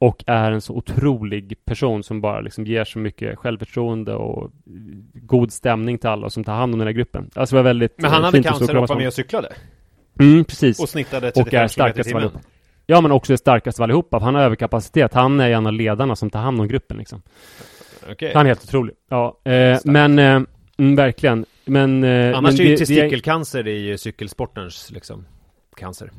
och 0.01 0.25
är 0.27 0.53
en 0.53 0.61
så 0.61 0.75
otrolig 0.75 1.65
person 1.65 2.03
som 2.03 2.21
bara 2.21 2.41
liksom 2.41 2.67
ger 2.67 2.85
så 2.85 2.99
mycket 2.99 3.39
självförtroende 3.39 4.15
och 4.15 4.45
eh, 4.45 4.51
god 5.15 5.53
stämning 5.53 5.99
till 5.99 6.09
alla 6.11 6.27
och 6.27 6.33
som 6.33 6.45
tar 6.45 6.55
hand 6.55 6.73
om 6.73 6.79
den 6.79 6.89
här 6.89 6.93
gruppen. 6.93 7.31
Alltså 7.35 7.57
det 7.57 7.63
var 7.63 7.65
väldigt 7.69 7.95
Men 7.99 8.11
han 8.11 8.21
eh, 8.21 8.25
hade 8.25 8.43
cancer 8.43 8.77
och 8.77 8.89
var 8.89 8.97
med 8.97 9.07
och 9.07 9.13
cyklade? 9.15 9.53
Mm, 10.21 10.45
precis. 10.45 10.81
Och 10.81 10.89
snittade 10.89 11.29
Och 11.29 11.35
35 11.35 11.47
är 11.55 11.59
km 11.59 11.65
i 11.67 11.69
starkast 11.69 12.15
allihop. 12.15 12.33
Ja, 12.87 13.01
men 13.01 13.13
också 13.13 13.37
starkast 13.37 13.81
av 13.81 13.85
allihopa. 13.85 14.19
Han 14.19 14.35
har 14.35 14.43
överkapacitet. 14.43 15.15
Han 15.15 15.41
är 15.41 15.51
en 15.51 15.67
av 15.67 15.73
ledarna 15.73 16.17
som 16.17 16.31
tar 16.31 16.41
hand 16.41 16.61
om 16.61 16.69
gruppen 16.69 16.97
liksom. 16.97 17.23
Okej. 18.11 18.33
Han 18.35 18.47
är 18.47 18.51
helt 18.51 18.65
otrolig. 18.65 18.95
Ja, 19.11 19.41
eh, 19.45 19.79
men 19.85 20.19
eh, 20.19 20.43
mm, 20.79 20.97
verkligen. 20.97 21.47
Men... 21.65 22.05
Eh, 22.05 22.39
Annars 22.39 22.59
men 22.59 22.61
är 22.61 22.65
ju 22.65 22.65
det- 22.65 22.71
det- 22.71 22.77
testikelcancer 22.79 23.69
i 23.69 23.79
ju 23.79 23.99
cykelsportens 23.99 24.91
liksom 24.91 25.27
cancer. 25.77 26.11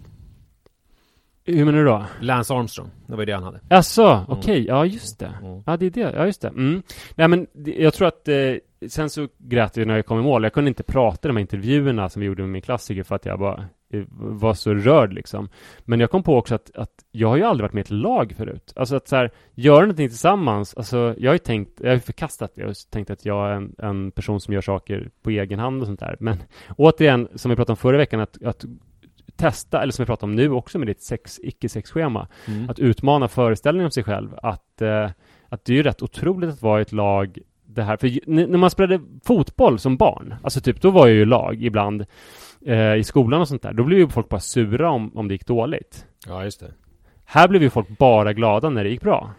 Hur 1.46 1.66
menar 1.66 1.80
du 1.80 1.86
då? 1.86 2.06
Lance 2.20 2.54
Armstrong, 2.54 2.90
det 3.08 3.14
var 3.14 3.20
ju 3.20 3.26
det 3.26 3.34
han 3.34 3.44
hade. 3.44 3.60
Jaså, 3.70 4.26
okej, 4.28 4.66
ja 4.68 4.86
just 4.86 5.20
det. 5.20 5.34
Mm. 5.42 5.64
Ja, 5.66 5.78
det 5.78 5.86
är 5.86 5.90
det, 5.90 6.14
ja 6.16 6.26
just 6.26 6.42
det. 6.42 6.48
Mm. 6.48 6.84
Nej 7.16 7.28
men, 7.28 7.48
jag 7.66 7.94
tror 7.94 8.08
att, 8.08 8.28
eh, 8.28 8.56
sen 8.88 9.10
så 9.10 9.28
grät 9.38 9.78
jag 9.78 9.88
när 9.88 9.96
jag 9.96 10.06
kom 10.06 10.20
i 10.20 10.24
mål. 10.24 10.44
Jag 10.44 10.54
kunde 10.54 10.68
inte 10.68 10.84
prata 10.84 11.28
i 11.28 11.30
de 11.30 11.36
här 11.36 11.42
intervjuerna 11.42 12.10
som 12.10 12.20
vi 12.20 12.26
gjorde 12.26 12.42
med 12.42 12.52
min 12.52 12.62
klassiker 12.62 13.04
för 13.04 13.16
att 13.16 13.26
jag 13.26 13.40
bara 13.40 13.66
eh, 13.94 14.04
var 14.18 14.54
så 14.54 14.74
rörd 14.74 15.14
liksom. 15.14 15.50
Men 15.80 16.00
jag 16.00 16.12
kom 16.12 16.24
på 16.24 16.38
också 16.38 16.56
att, 16.56 16.76
att 16.76 16.94
jag 17.12 17.28
har 17.28 17.38
ju 17.38 17.44
aldrig 17.44 17.64
varit 17.64 17.74
med 17.74 17.82
i 17.82 17.86
ett 17.86 17.90
lag 17.90 18.34
förut. 18.38 18.74
Alltså 18.76 18.96
att 18.96 19.08
så 19.08 19.16
här, 19.16 19.32
göra 19.54 19.80
någonting 19.80 20.10
tillsammans, 20.10 20.74
alltså 20.74 21.16
jag 21.18 21.30
har 21.30 21.36
ju 21.36 21.40
tänkt, 21.40 21.82
jag 21.82 21.92
har 21.92 21.98
förkastat 21.98 22.56
det 22.56 22.66
och 22.66 22.76
tänkt 22.92 23.10
att 23.10 23.26
jag 23.26 23.50
är 23.50 23.52
en, 23.52 23.76
en 23.78 24.12
person 24.12 24.40
som 24.40 24.54
gör 24.54 24.62
saker 24.62 25.10
på 25.24 25.30
egen 25.30 25.60
hand 25.60 25.82
och 25.82 25.88
sånt 25.88 26.00
där. 26.00 26.16
Men 26.20 26.38
återigen, 26.78 27.28
som 27.36 27.50
vi 27.50 27.56
pratade 27.56 27.74
om 27.74 27.78
förra 27.78 27.98
veckan, 27.98 28.20
att, 28.20 28.44
att 28.44 28.66
testa, 29.42 29.82
eller 29.82 29.92
som 29.94 30.04
vi 30.04 30.08
pratar 30.08 30.28
om 30.28 30.36
nu 30.36 30.52
också 30.52 30.80
med 30.80 30.88
ditt 30.88 31.02
sex, 31.02 31.40
icke-sexschema, 31.44 32.28
Mm. 32.48 32.70
att 32.70 32.80
utmana 32.80 33.28
föreställningen 33.28 33.86
om 33.86 33.92
sig 33.92 34.04
själv. 34.04 34.30
Att, 34.44 34.82
eh, 34.82 35.10
att 35.50 35.66
det 35.66 35.74
är 35.74 35.78
ju 35.78 35.84
rätt 35.84 36.02
otroligt 36.02 36.50
att 36.50 36.62
vara 36.62 36.80
i 36.80 36.82
ett 36.82 36.92
lag 36.92 37.38
det 37.66 37.84
här, 37.84 37.98
för 37.98 38.20
när 38.30 38.58
man 38.58 38.70
spelade 38.70 39.00
fotboll 39.26 39.80
som 39.80 39.98
barn, 39.98 40.36
alltså 40.44 40.62
typ, 40.62 40.82
då 40.82 40.90
var 40.90 41.08
jag 41.08 41.16
ju 41.16 41.26
lag 41.26 41.64
ibland 41.64 42.06
eh, 42.66 42.96
i 42.96 43.04
skolan 43.04 43.42
och 43.42 43.48
sånt 43.48 43.62
där, 43.62 43.74
då 43.74 43.84
blev 43.84 44.00
ju 44.00 44.08
folk 44.10 44.30
bara 44.30 44.40
sura 44.40 44.90
om, 44.90 45.18
om 45.18 45.28
det 45.28 45.34
gick 45.34 45.48
dåligt. 45.48 46.06
Ja, 46.28 46.44
just 46.44 46.60
det. 46.60 46.72
Här 47.26 47.48
blev 47.48 47.64
ju 47.64 47.70
folk 47.70 47.88
bara 47.98 48.34
glada 48.34 48.70
när 48.70 48.84
det 48.84 48.90
gick 48.90 49.02
bra. 49.02 49.30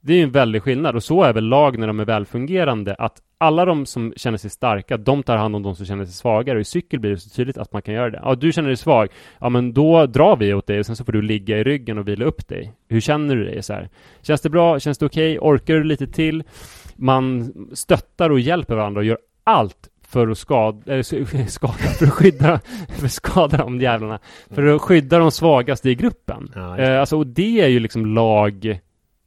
Det 0.00 0.12
är 0.12 0.16
ju 0.16 0.22
en 0.22 0.30
väldig 0.30 0.62
skillnad 0.62 0.96
och 0.96 1.02
så 1.02 1.22
är 1.22 1.32
väl 1.32 1.44
lag 1.44 1.78
när 1.78 1.86
de 1.86 2.00
är 2.00 2.04
välfungerande 2.04 2.94
att 2.94 3.22
alla 3.38 3.64
de 3.64 3.86
som 3.86 4.12
känner 4.16 4.38
sig 4.38 4.50
starka, 4.50 4.96
de 4.96 5.22
tar 5.22 5.36
hand 5.36 5.56
om 5.56 5.62
de 5.62 5.76
som 5.76 5.86
känner 5.86 6.04
sig 6.04 6.14
svagare 6.14 6.56
och 6.56 6.60
i 6.60 6.64
cykel 6.64 7.00
blir 7.00 7.10
det 7.10 7.16
så 7.16 7.30
tydligt 7.30 7.58
att 7.58 7.72
man 7.72 7.82
kan 7.82 7.94
göra 7.94 8.10
det. 8.10 8.20
Ja, 8.22 8.34
du 8.34 8.52
känner 8.52 8.68
dig 8.68 8.76
svag. 8.76 9.08
Ja, 9.40 9.48
men 9.48 9.72
då 9.72 10.06
drar 10.06 10.36
vi 10.36 10.54
åt 10.54 10.66
dig 10.66 10.78
och 10.78 10.86
sen 10.86 10.96
så 10.96 11.04
får 11.04 11.12
du 11.12 11.22
ligga 11.22 11.58
i 11.58 11.64
ryggen 11.64 11.98
och 11.98 12.08
vila 12.08 12.24
upp 12.24 12.48
dig. 12.48 12.72
Hur 12.88 13.00
känner 13.00 13.36
du 13.36 13.44
dig 13.44 13.62
så 13.62 13.72
här? 13.72 13.88
Känns 14.22 14.40
det 14.40 14.50
bra? 14.50 14.80
Känns 14.80 14.98
det 14.98 15.06
okej? 15.06 15.38
Orkar 15.38 15.74
du 15.74 15.84
lite 15.84 16.06
till? 16.06 16.42
Man 16.96 17.52
stöttar 17.72 18.30
och 18.30 18.40
hjälper 18.40 18.74
varandra 18.74 18.98
och 18.98 19.04
gör 19.04 19.18
allt 19.44 19.88
för 20.08 20.28
att 20.28 20.38
skada, 20.38 20.92
eller 20.92 21.46
skada, 21.46 21.72
för 21.72 22.06
att 22.06 22.12
skydda, 22.12 22.60
för 22.88 23.06
att 23.06 23.12
skada 23.12 23.56
de 23.56 23.80
jävlarna. 23.80 24.18
För 24.50 24.66
att 24.66 24.82
skydda 24.82 25.18
de 25.18 25.30
svagaste 25.30 25.90
i 25.90 25.94
gruppen. 25.94 26.52
Ja. 26.54 26.78
Eh, 26.78 27.00
alltså, 27.00 27.16
och 27.16 27.26
det 27.26 27.60
är 27.60 27.68
ju 27.68 27.80
liksom 27.80 28.06
lag, 28.06 28.80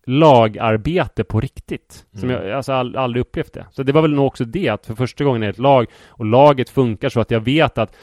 lagarbete 0.05 1.23
på 1.23 1.39
riktigt. 1.39 2.05
Som 2.19 2.29
Mm. 2.29 2.47
jag 2.47 2.57
alltså 2.57 2.73
all, 2.73 2.95
aldrig 2.95 3.21
upplevt 3.21 3.53
det. 3.53 3.65
Så 3.71 3.83
det 3.83 3.91
var 3.91 4.01
väl 4.01 4.13
nog 4.13 4.25
också 4.27 4.45
det, 4.45 4.69
att 4.69 4.85
för 4.85 4.95
första 4.95 5.23
gången 5.23 5.43
är 5.43 5.49
ett 5.49 5.57
lag 5.59 5.85
och 6.07 6.25
laget 6.25 6.69
funkar 6.69 7.09
så 7.09 7.19
att 7.19 7.31
jag 7.31 7.39
vet 7.39 7.77
att 7.77 7.95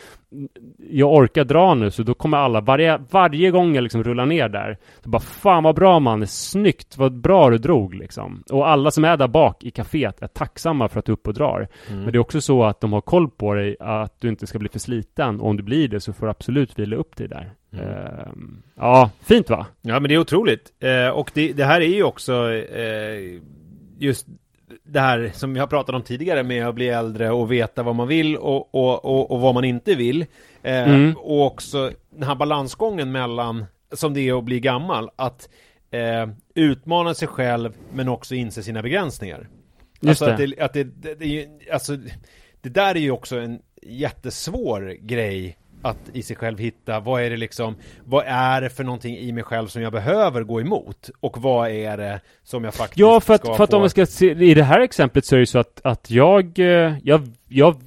jag 0.91 1.13
orkar 1.13 1.45
dra 1.45 1.75
nu, 1.75 1.91
så 1.91 2.03
då 2.03 2.15
kommer 2.15 2.39
alla, 2.39 2.61
varje, 2.61 2.99
varje 3.11 3.51
gång 3.51 3.75
jag 3.75 3.83
liksom 3.83 4.05
rullar 4.05 4.27
ner 4.27 4.49
där, 4.49 4.79
så 5.03 5.09
bara 5.09 5.21
fan 5.21 5.63
vad 5.63 5.75
bra 5.75 6.01
man, 6.01 6.27
snyggt, 6.27 6.97
vad 6.99 7.13
bra 7.21 7.51
du 7.51 7.59
drog 7.59 7.95
liksom. 7.95 8.43
Och 8.51 8.69
alla 8.69 8.91
som 8.91 9.05
är 9.05 9.17
där 9.17 9.29
bak 9.29 9.65
i 9.65 9.71
kaféet 9.71 10.23
är 10.23 10.27
tacksamma 10.27 10.89
för 10.89 10.99
att 10.99 11.05
du 11.05 11.13
är 11.13 11.15
uppe 11.15 11.31
och 11.31 11.35
drar. 11.35 11.69
Mm. 11.89 12.03
Men 12.03 12.13
det 12.13 12.17
är 12.17 12.21
också 12.21 12.41
så 12.41 12.65
att 12.65 12.81
de 12.81 12.93
har 12.93 13.01
koll 13.01 13.31
på 13.31 13.55
dig, 13.55 13.77
att 13.81 14.21
du 14.21 14.29
inte 14.29 14.47
ska 14.47 14.59
bli 14.59 14.69
för 14.69 14.79
sliten. 14.79 15.41
Och 15.41 15.49
om 15.49 15.57
du 15.57 15.63
blir 15.63 15.89
det 15.89 16.01
så 16.01 16.13
får 16.13 16.27
du 16.27 16.31
absolut 16.31 16.79
vila 16.79 16.97
upp 16.97 17.17
dig 17.17 17.29
där. 17.29 17.51
Mm. 17.73 17.87
Ehm, 17.87 18.63
ja, 18.75 19.11
fint 19.21 19.51
va? 19.51 19.67
Ja 19.83 20.01
men 20.01 20.09
det 20.09 20.15
är 20.15 20.19
otroligt. 20.19 20.73
Eh, 20.81 21.09
och 21.09 21.31
det, 21.35 21.53
det 21.53 21.65
här 21.65 21.81
är 21.81 21.95
ju 21.95 22.03
också 22.03 22.53
eh, 22.53 23.41
just 23.99 24.27
det 24.83 25.01
här 25.01 25.31
som 25.35 25.57
har 25.57 25.67
pratat 25.67 25.95
om 25.95 26.03
tidigare 26.03 26.43
med 26.43 26.67
att 26.67 26.75
bli 26.75 26.89
äldre 26.89 27.31
och 27.31 27.53
veta 27.53 27.83
vad 27.83 27.95
man 27.95 28.09
vill 28.09 28.37
och, 28.37 28.75
och, 28.75 29.05
och, 29.05 29.31
och 29.31 29.41
vad 29.41 29.55
man 29.55 29.65
inte 29.65 29.95
vill. 29.95 30.27
Eh, 30.63 30.91
Mm. 30.91 31.17
Och 31.17 31.47
också 31.47 31.93
den 32.11 32.23
här 32.23 32.35
balansgången 32.35 33.13
mellan, 33.13 33.65
som 33.93 34.15
det 34.15 34.29
är 34.29 34.39
att 34.39 34.45
bli 34.45 34.61
gammal, 34.61 35.11
att 35.17 35.49
eh, 35.91 36.29
utmana 36.55 37.15
sig 37.15 37.29
själv 37.29 37.73
men 37.93 38.09
också 38.09 38.35
inse 38.35 38.63
sina 38.63 38.83
begränsningar. 38.83 39.49
Just 40.01 40.23
alltså 40.23 40.45
det. 40.47 40.65
att 40.65 40.73
det, 40.73 40.85
att 40.85 40.93
det, 41.03 41.15
det, 41.15 41.15
det 41.15 41.71
alltså 41.73 41.97
det 42.61 42.69
där 42.69 42.95
är 42.95 43.01
ju 43.01 43.11
också 43.11 43.39
en 43.39 43.59
jättesvår 43.83 44.97
grej 45.01 45.57
att 45.83 46.11
i 46.13 46.23
sig 46.23 46.37
själv 46.37 46.59
hitta 46.59 47.01
vad 47.01 47.23
är 47.23 47.31
det 47.31 47.37
liksom, 47.37 47.77
vad 48.05 48.25
är 48.27 48.61
det 48.61 48.71
för 48.71 48.85
någonting 48.85 49.19
i 49.19 49.33
mig 49.33 49.45
själv 49.45 49.67
som 49.67 49.83
jag 49.83 49.93
behöver 49.93 50.43
gå 50.43 50.61
emot? 50.61 51.11
Och 51.21 51.43
vad 51.43 51.71
är 51.71 51.97
det 51.97 52.21
som 52.45 52.65
jag 52.65 52.75
faktiskt 52.75 52.99
Ja, 52.99 53.21
för 53.21 53.35
att, 53.35 53.57
för 53.57 53.65
att 53.65 53.73
om 53.73 53.83
vi 53.83 53.89
ska 53.89 54.07
se, 54.07 54.31
i 54.31 54.55
det 54.55 54.65
här 54.65 54.81
exemplet 54.81 55.25
så 55.25 55.37
är 55.37 55.41
det 55.41 55.47
så 55.47 55.59
att, 55.59 55.81
att 55.85 56.11
jag, 56.11 56.59
eh, 56.59 56.95
jag, 57.03 57.29
jag, 57.49 57.81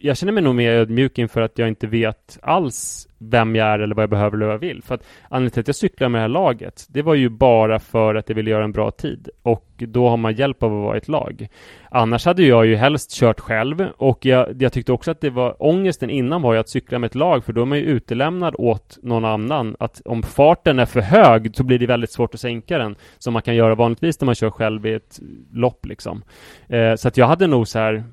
jag 0.00 0.16
känner 0.16 0.32
mig 0.32 0.42
nog 0.42 0.54
mer 0.54 0.70
ödmjuk 0.70 1.18
inför 1.18 1.40
att 1.40 1.58
jag 1.58 1.68
inte 1.68 1.86
vet 1.86 2.38
alls 2.42 3.08
vem 3.18 3.56
jag 3.56 3.68
är 3.68 3.78
eller 3.78 3.94
vad 3.94 4.02
jag 4.02 4.10
behöver 4.10 4.36
eller 4.36 4.46
vad 4.46 4.54
jag 4.54 4.58
vill. 4.58 4.82
För 4.82 4.94
att 4.94 5.04
anledningen 5.28 5.50
till 5.50 5.60
att 5.60 5.68
jag 5.68 5.76
cyklar 5.76 6.08
med 6.08 6.18
det 6.18 6.22
här 6.22 6.28
laget, 6.28 6.86
det 6.88 7.02
var 7.02 7.14
ju 7.14 7.28
bara 7.28 7.78
för 7.78 8.14
att 8.14 8.28
jag 8.28 8.36
ville 8.36 8.50
göra 8.50 8.64
en 8.64 8.72
bra 8.72 8.90
tid. 8.90 9.28
Och 9.42 9.64
då 9.76 10.08
har 10.08 10.16
man 10.16 10.34
hjälp 10.34 10.62
av 10.62 10.72
att 10.72 10.82
vara 10.82 10.94
i 10.94 10.98
ett 10.98 11.08
lag. 11.08 11.48
Annars 11.90 12.26
hade 12.26 12.42
jag 12.42 12.66
ju 12.66 12.76
helst 12.76 13.10
kört 13.10 13.40
själv 13.40 13.86
och 13.96 14.26
jag, 14.26 14.62
jag 14.62 14.72
tyckte 14.72 14.92
också 14.92 15.10
att 15.10 15.20
det 15.20 15.30
var 15.30 15.62
ångesten 15.62 16.10
innan 16.10 16.42
var 16.42 16.54
ju 16.54 16.60
att 16.60 16.68
cykla 16.68 16.98
med 16.98 17.06
ett 17.06 17.14
lag 17.14 17.44
för 17.44 17.52
då 17.52 17.60
är 17.60 17.66
man 17.66 17.78
ju 17.78 17.84
utelämnad 17.84 18.54
åt 18.58 18.98
någon 19.02 19.24
annan. 19.24 19.76
Att 19.78 20.02
om 20.04 20.22
farten 20.22 20.78
är 20.78 20.86
för 20.86 21.00
hög 21.00 21.56
så 21.56 21.64
blir 21.64 21.78
det 21.78 21.86
väldigt 21.86 22.12
svårt 22.12 22.34
att 22.34 22.40
sänka 22.40 22.78
den 22.78 22.96
som 23.18 23.32
man 23.32 23.42
kan 23.42 23.54
göra 23.54 23.74
vanligtvis 23.74 24.20
när 24.20 24.26
man 24.26 24.34
kör 24.34 24.50
själv 24.50 24.86
i 24.86 24.92
ett 24.92 25.20
lopp 25.52 25.86
liksom. 25.86 26.22
Eh, 26.68 26.94
så 26.94 27.08
att 27.08 27.16
jag 27.16 27.26
hade 27.26 27.46
nog 27.46 27.68
så 27.68 27.78
här 27.78 28.04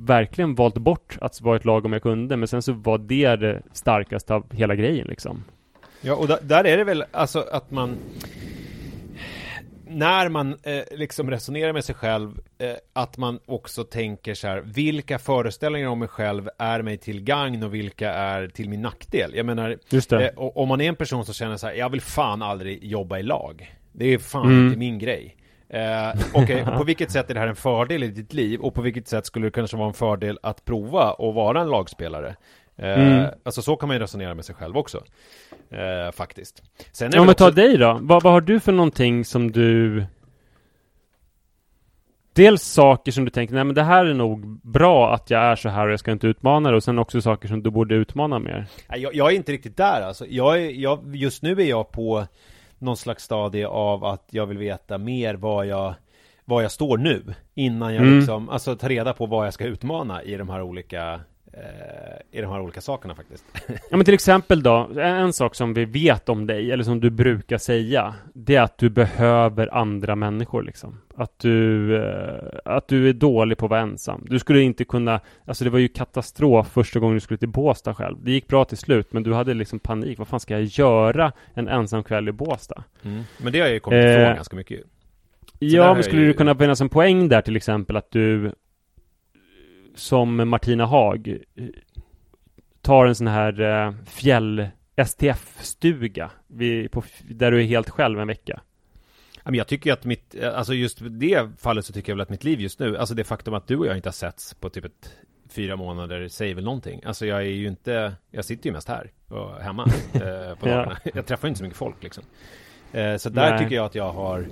verkligen 0.00 0.54
valt 0.54 0.78
bort 0.78 1.18
att 1.20 1.40
vara 1.40 1.56
ett 1.56 1.64
lag 1.64 1.84
om 1.84 1.92
jag 1.92 2.02
kunde 2.02 2.36
men 2.36 2.48
sen 2.48 2.62
så 2.62 2.72
var 2.72 2.98
det 2.98 3.36
det 3.36 3.62
starkaste 3.72 4.34
av 4.34 4.54
hela 4.54 4.74
grejen 4.74 5.06
liksom. 5.08 5.44
Ja, 6.00 6.14
och 6.14 6.28
där, 6.42 6.64
är 6.64 6.76
det 6.76 6.84
väl 6.84 7.04
alltså 7.12 7.40
att 7.52 7.70
man 7.70 7.96
när 9.86 10.28
man 10.28 10.56
eh, 10.62 10.82
liksom 10.98 11.30
resonerar 11.30 11.72
med 11.72 11.84
sig 11.84 11.94
själv 11.94 12.40
eh, 12.58 12.70
att 12.92 13.16
man 13.16 13.38
också 13.46 13.84
tänker 13.84 14.34
så 14.34 14.46
här 14.48 14.60
vilka 14.60 15.18
föreställningar 15.18 15.88
om 15.88 15.98
mig 15.98 16.08
själv 16.08 16.48
är 16.58 16.82
mig 16.82 16.98
till 16.98 17.20
gagn 17.22 17.62
och 17.62 17.74
vilka 17.74 18.12
är 18.12 18.48
till 18.48 18.68
min 18.68 18.82
nackdel. 18.82 19.32
Jag 19.34 19.46
menar, 19.46 19.78
eh, 20.12 20.28
om 20.36 20.68
man 20.68 20.80
är 20.80 20.88
en 20.88 20.96
person 20.96 21.24
som 21.24 21.34
känner 21.34 21.56
så 21.56 21.66
här 21.66 21.74
jag 21.74 21.90
vill 21.90 22.00
fan 22.00 22.42
aldrig 22.42 22.84
jobba 22.84 23.18
i 23.18 23.22
lag. 23.22 23.74
Det 23.92 24.06
är 24.14 24.18
fan 24.18 24.46
Mm. 24.46 24.66
inte 24.66 24.78
min 24.78 24.98
grej. 24.98 25.36
Eh, 25.72 26.20
Okej, 26.34 26.64
på 26.78 26.84
vilket 26.84 27.10
sätt 27.10 27.30
är 27.30 27.34
det 27.34 27.40
här 27.40 27.48
en 27.48 27.56
fördel 27.56 28.02
i 28.02 28.08
ditt 28.08 28.32
liv 28.32 28.60
och 28.60 28.74
på 28.74 28.82
vilket 28.82 29.08
sätt 29.08 29.26
skulle 29.26 29.46
det 29.46 29.50
kanske 29.50 29.76
vara 29.76 29.88
en 29.88 29.94
fördel 29.94 30.38
att 30.42 30.64
prova 30.64 31.12
och 31.12 31.34
vara 31.34 31.60
en 31.60 31.68
lagspelare? 31.68 32.36
Eh, 32.76 33.00
Mm. 33.00 33.26
Alltså 33.42 33.62
så 33.62 33.76
kan 33.76 33.86
man 33.88 33.96
ju 33.96 34.02
resonera 34.02 34.34
med 34.34 34.44
sig 34.44 34.54
själv 34.54 34.76
också. 34.76 35.04
Eh, 35.70 36.12
faktiskt. 36.12 36.62
Sen 36.92 37.10
men 37.14 37.26
ta 37.26 37.30
också- 37.32 37.50
dig 37.50 37.76
då. 37.76 37.98
Vad, 38.02 38.22
vad 38.22 38.32
har 38.32 38.40
du 38.40 38.60
för 38.60 38.72
någonting 38.72 39.24
som 39.24 39.52
du... 39.52 40.04
Dels 42.32 42.62
saker 42.62 43.12
som 43.12 43.24
du 43.24 43.30
tänker, 43.30 43.54
nej 43.54 43.64
men 43.64 43.74
det 43.74 43.82
här 43.82 44.04
är 44.06 44.14
nog 44.14 44.60
bra 44.62 45.14
att 45.14 45.30
jag 45.30 45.42
är 45.42 45.56
så 45.56 45.68
här 45.68 45.86
och 45.86 45.92
jag 45.92 46.00
ska 46.00 46.12
inte 46.12 46.26
utmana 46.26 46.70
det. 46.70 46.76
Och 46.76 46.84
sen 46.84 46.98
också 46.98 47.20
saker 47.22 47.48
som 47.48 47.62
du 47.62 47.70
borde 47.70 47.94
utmana 47.94 48.38
mer. 48.38 48.66
Jag, 48.88 49.14
jag 49.14 49.30
är 49.32 49.36
inte 49.36 49.52
riktigt 49.52 49.76
där 49.76 50.02
alltså. 50.02 50.26
Jag 50.28 50.62
är, 50.62 50.70
jag, 50.70 51.16
just 51.16 51.42
nu 51.42 51.52
är 51.52 51.64
jag 51.64 51.90
på 51.92 52.26
någon 52.80 52.96
slags 52.96 53.24
stadie 53.24 53.66
av 53.66 54.04
att 54.04 54.28
jag 54.30 54.46
vill 54.46 54.58
veta 54.58 54.98
mer 54.98 55.34
vad 55.34 55.66
jag, 55.66 55.94
vad 56.44 56.64
jag 56.64 56.72
står 56.72 56.98
nu. 56.98 57.34
Innan 57.54 57.94
jag 57.94 58.02
Mm. 58.02 58.16
liksom, 58.18 58.48
alltså 58.48 58.76
ta 58.76 58.88
reda 58.88 59.12
på 59.12 59.26
vad 59.26 59.46
jag 59.46 59.54
ska 59.54 59.64
utmana 59.64 60.22
i 60.22 60.36
de 60.36 60.48
här 60.48 60.62
olika, 60.62 61.20
i 62.30 62.40
de 62.40 62.46
här 62.50 62.60
olika 62.60 62.80
sakerna 62.80 63.14
faktiskt. 63.14 63.44
Ja 63.90 63.96
men 63.96 64.04
till 64.04 64.14
exempel 64.14 64.62
då, 64.62 64.90
en, 64.96 65.32
sak 65.32 65.54
som 65.54 65.74
vi 65.74 65.84
vet 65.84 66.28
om 66.28 66.46
dig, 66.46 66.72
eller 66.72 66.84
som 66.84 67.00
du 67.00 67.10
brukar 67.10 67.58
säga, 67.58 68.14
det 68.34 68.56
är 68.56 68.62
att 68.62 68.78
du 68.78 68.88
behöver 68.90 69.74
andra 69.74 70.16
människor 70.16 70.62
liksom. 70.62 71.00
Att 71.14 71.38
du, 71.38 71.96
eh, 71.96 72.58
att 72.64 72.88
du 72.88 73.08
är 73.08 73.12
dålig 73.12 73.58
på 73.58 73.66
att 73.66 73.70
vara 73.70 73.80
ensam. 73.80 74.26
Du 74.30 74.38
skulle 74.38 74.60
inte 74.62 74.84
kunna, 74.84 75.20
alltså 75.44 75.64
det 75.64 75.70
var 75.70 75.78
ju 75.78 75.88
katastrof 75.88 76.68
första 76.68 77.00
gången 77.00 77.14
du 77.14 77.20
skulle 77.20 77.38
till 77.38 77.48
Båstad 77.48 77.94
själv. 77.94 78.16
Det 78.22 78.30
gick 78.32 78.48
bra 78.48 78.64
till 78.64 78.78
slut, 78.78 79.12
men 79.12 79.22
du 79.22 79.34
hade 79.34 79.54
liksom 79.54 79.78
panik. 79.78 80.18
Vad 80.18 80.28
fan 80.28 80.40
ska 80.40 80.54
jag 80.54 80.64
göra 80.64 81.32
en 81.54 81.68
ensam 81.68 82.02
kväll 82.02 82.28
i 82.28 82.32
Båstad? 82.32 82.84
Men 83.38 83.52
det 83.52 83.58
har 83.58 83.66
jag 83.66 83.74
ju 83.74 83.80
kommit 83.80 84.04
Eh, 84.04 84.12
ifrån 84.12 84.34
ganska 84.34 84.56
mycket 84.56 84.78
där 84.78 84.86
Ja, 85.58 85.94
men 85.94 86.02
skulle 86.02 86.22
ju- 86.22 86.28
det 86.28 86.34
kunna 86.34 86.54
finnas 86.54 86.80
en 86.80 86.88
poäng 86.88 87.28
där 87.28 87.40
till 87.42 87.56
exempel 87.56 87.96
att 87.96 88.10
du 88.10 88.52
som 90.00 90.48
Martina 90.48 90.86
Haag 90.86 91.28
eh, 91.28 91.64
tar 92.82 93.06
en 93.06 93.14
sån 93.14 93.26
här 93.26 93.60
eh, 93.60 93.92
fjäll 94.06 94.68
STF-stuga 94.96 96.30
vid, 96.46 96.92
på, 96.92 97.02
där 97.28 97.50
du 97.50 97.60
är 97.60 97.64
helt 97.66 97.90
själv 97.90 98.20
en 98.20 98.26
vecka. 98.28 98.60
Ja, 99.44 99.54
jag 99.54 99.66
tycker 99.66 99.90
ju 99.90 99.94
att 99.94 100.04
mitt, 100.04 100.34
eh, 100.34 100.58
alltså 100.58 100.74
just 100.74 100.98
det 101.02 101.48
fallet 101.58 101.86
så 101.86 101.92
tycker 101.92 102.12
jag 102.12 102.16
väl 102.16 102.22
att 102.22 102.30
mitt 102.30 102.44
liv 102.44 102.60
just 102.60 102.78
nu, 102.78 102.96
alltså 102.98 103.14
det 103.14 103.24
faktum 103.24 103.54
att 103.54 103.66
du 103.66 103.76
och 103.76 103.86
jag 103.86 103.96
inte 103.96 104.08
har 104.08 104.12
setts 104.12 104.54
på 104.54 104.70
typ 104.70 104.84
ett 104.84 105.12
fyra 105.48 105.76
månader 105.76 106.28
säger 106.28 106.54
väl 106.54 106.64
någonting. 106.64 107.02
Alltså 107.04 107.26
jag 107.26 107.38
är 107.38 107.44
ju 107.44 107.68
inte, 107.68 108.12
jag 108.30 108.44
sitter 108.44 108.66
ju 108.66 108.72
mest 108.72 108.88
här 108.88 109.10
och 109.28 109.60
hemma 109.60 109.82
eh, 110.14 110.20
på 110.54 110.68
Ja. 110.68 110.76
dagarna. 110.76 110.96
Jag 111.14 111.26
träffar 111.26 111.48
inte 111.48 111.58
så 111.58 111.64
mycket 111.64 111.78
folk 111.78 112.02
liksom. 112.02 112.24
Eh, 112.92 113.16
så 113.16 113.28
där 113.30 113.50
Nej. 113.50 113.58
tycker 113.58 113.76
jag 113.76 113.84
att 113.86 113.94
jag 113.94 114.12
har 114.12 114.46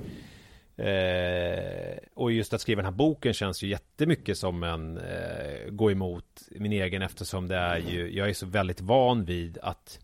Eh, 0.79 1.99
och 2.15 2.33
just 2.33 2.53
att 2.53 2.61
skriva 2.61 2.83
den 2.83 2.93
här 2.93 2.97
boken 2.97 3.35
känns 3.35 3.63
ju 3.63 3.69
jättemycket 3.69 4.39
som 4.39 4.63
en 4.63 4.99
eh, 4.99 5.71
gå 5.71 5.91
emot 5.91 6.43
min 6.51 6.73
egen 6.73 7.03
eftersom 7.03 7.49
det 7.49 7.57
är 7.57 7.79
ju, 7.79 8.17
jag 8.17 8.29
är 8.29 8.35
så 8.35 8.47
väldigt 8.47 8.81
van 8.81 9.25
vid 9.25 9.59
att 9.63 9.99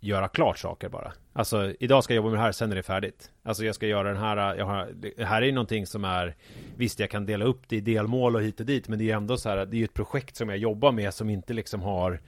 göra 0.00 0.28
klart 0.28 0.58
saker 0.58 0.88
bara. 0.88 1.12
Alltså 1.32 1.72
idag 1.80 2.04
ska 2.04 2.14
jag 2.14 2.16
jobba 2.16 2.30
med 2.30 2.38
det 2.38 2.42
här, 2.42 2.52
sen 2.52 2.72
är 2.72 2.76
det 2.76 2.82
färdigt. 2.82 3.30
Alltså 3.42 3.64
jag 3.64 3.74
ska 3.74 3.86
göra 3.86 4.08
den 4.08 4.16
här, 4.16 4.54
jag 4.56 4.66
har, 4.66 4.88
det 4.94 5.24
här 5.24 5.42
är 5.42 5.46
ju 5.46 5.52
någonting 5.52 5.86
som 5.86 6.04
är 6.04 6.36
Visst 6.76 7.00
jag 7.00 7.10
kan 7.10 7.26
dela 7.26 7.44
upp 7.44 7.68
det 7.68 7.76
i 7.76 7.80
delmål 7.80 8.36
och 8.36 8.42
hit 8.42 8.60
och 8.60 8.66
dit 8.66 8.88
Men 8.88 8.98
det 8.98 9.04
är 9.04 9.06
ju 9.06 9.12
ändå 9.12 9.36
så 9.36 9.48
här, 9.48 9.56
det 9.56 9.76
är 9.76 9.78
ju 9.78 9.84
ett 9.84 9.94
projekt 9.94 10.36
som 10.36 10.48
jag 10.48 10.58
jobbar 10.58 10.92
med 10.92 11.14
som 11.14 11.30
inte 11.30 11.52
liksom 11.52 11.82
har 11.82 12.12
eh, 12.12 12.18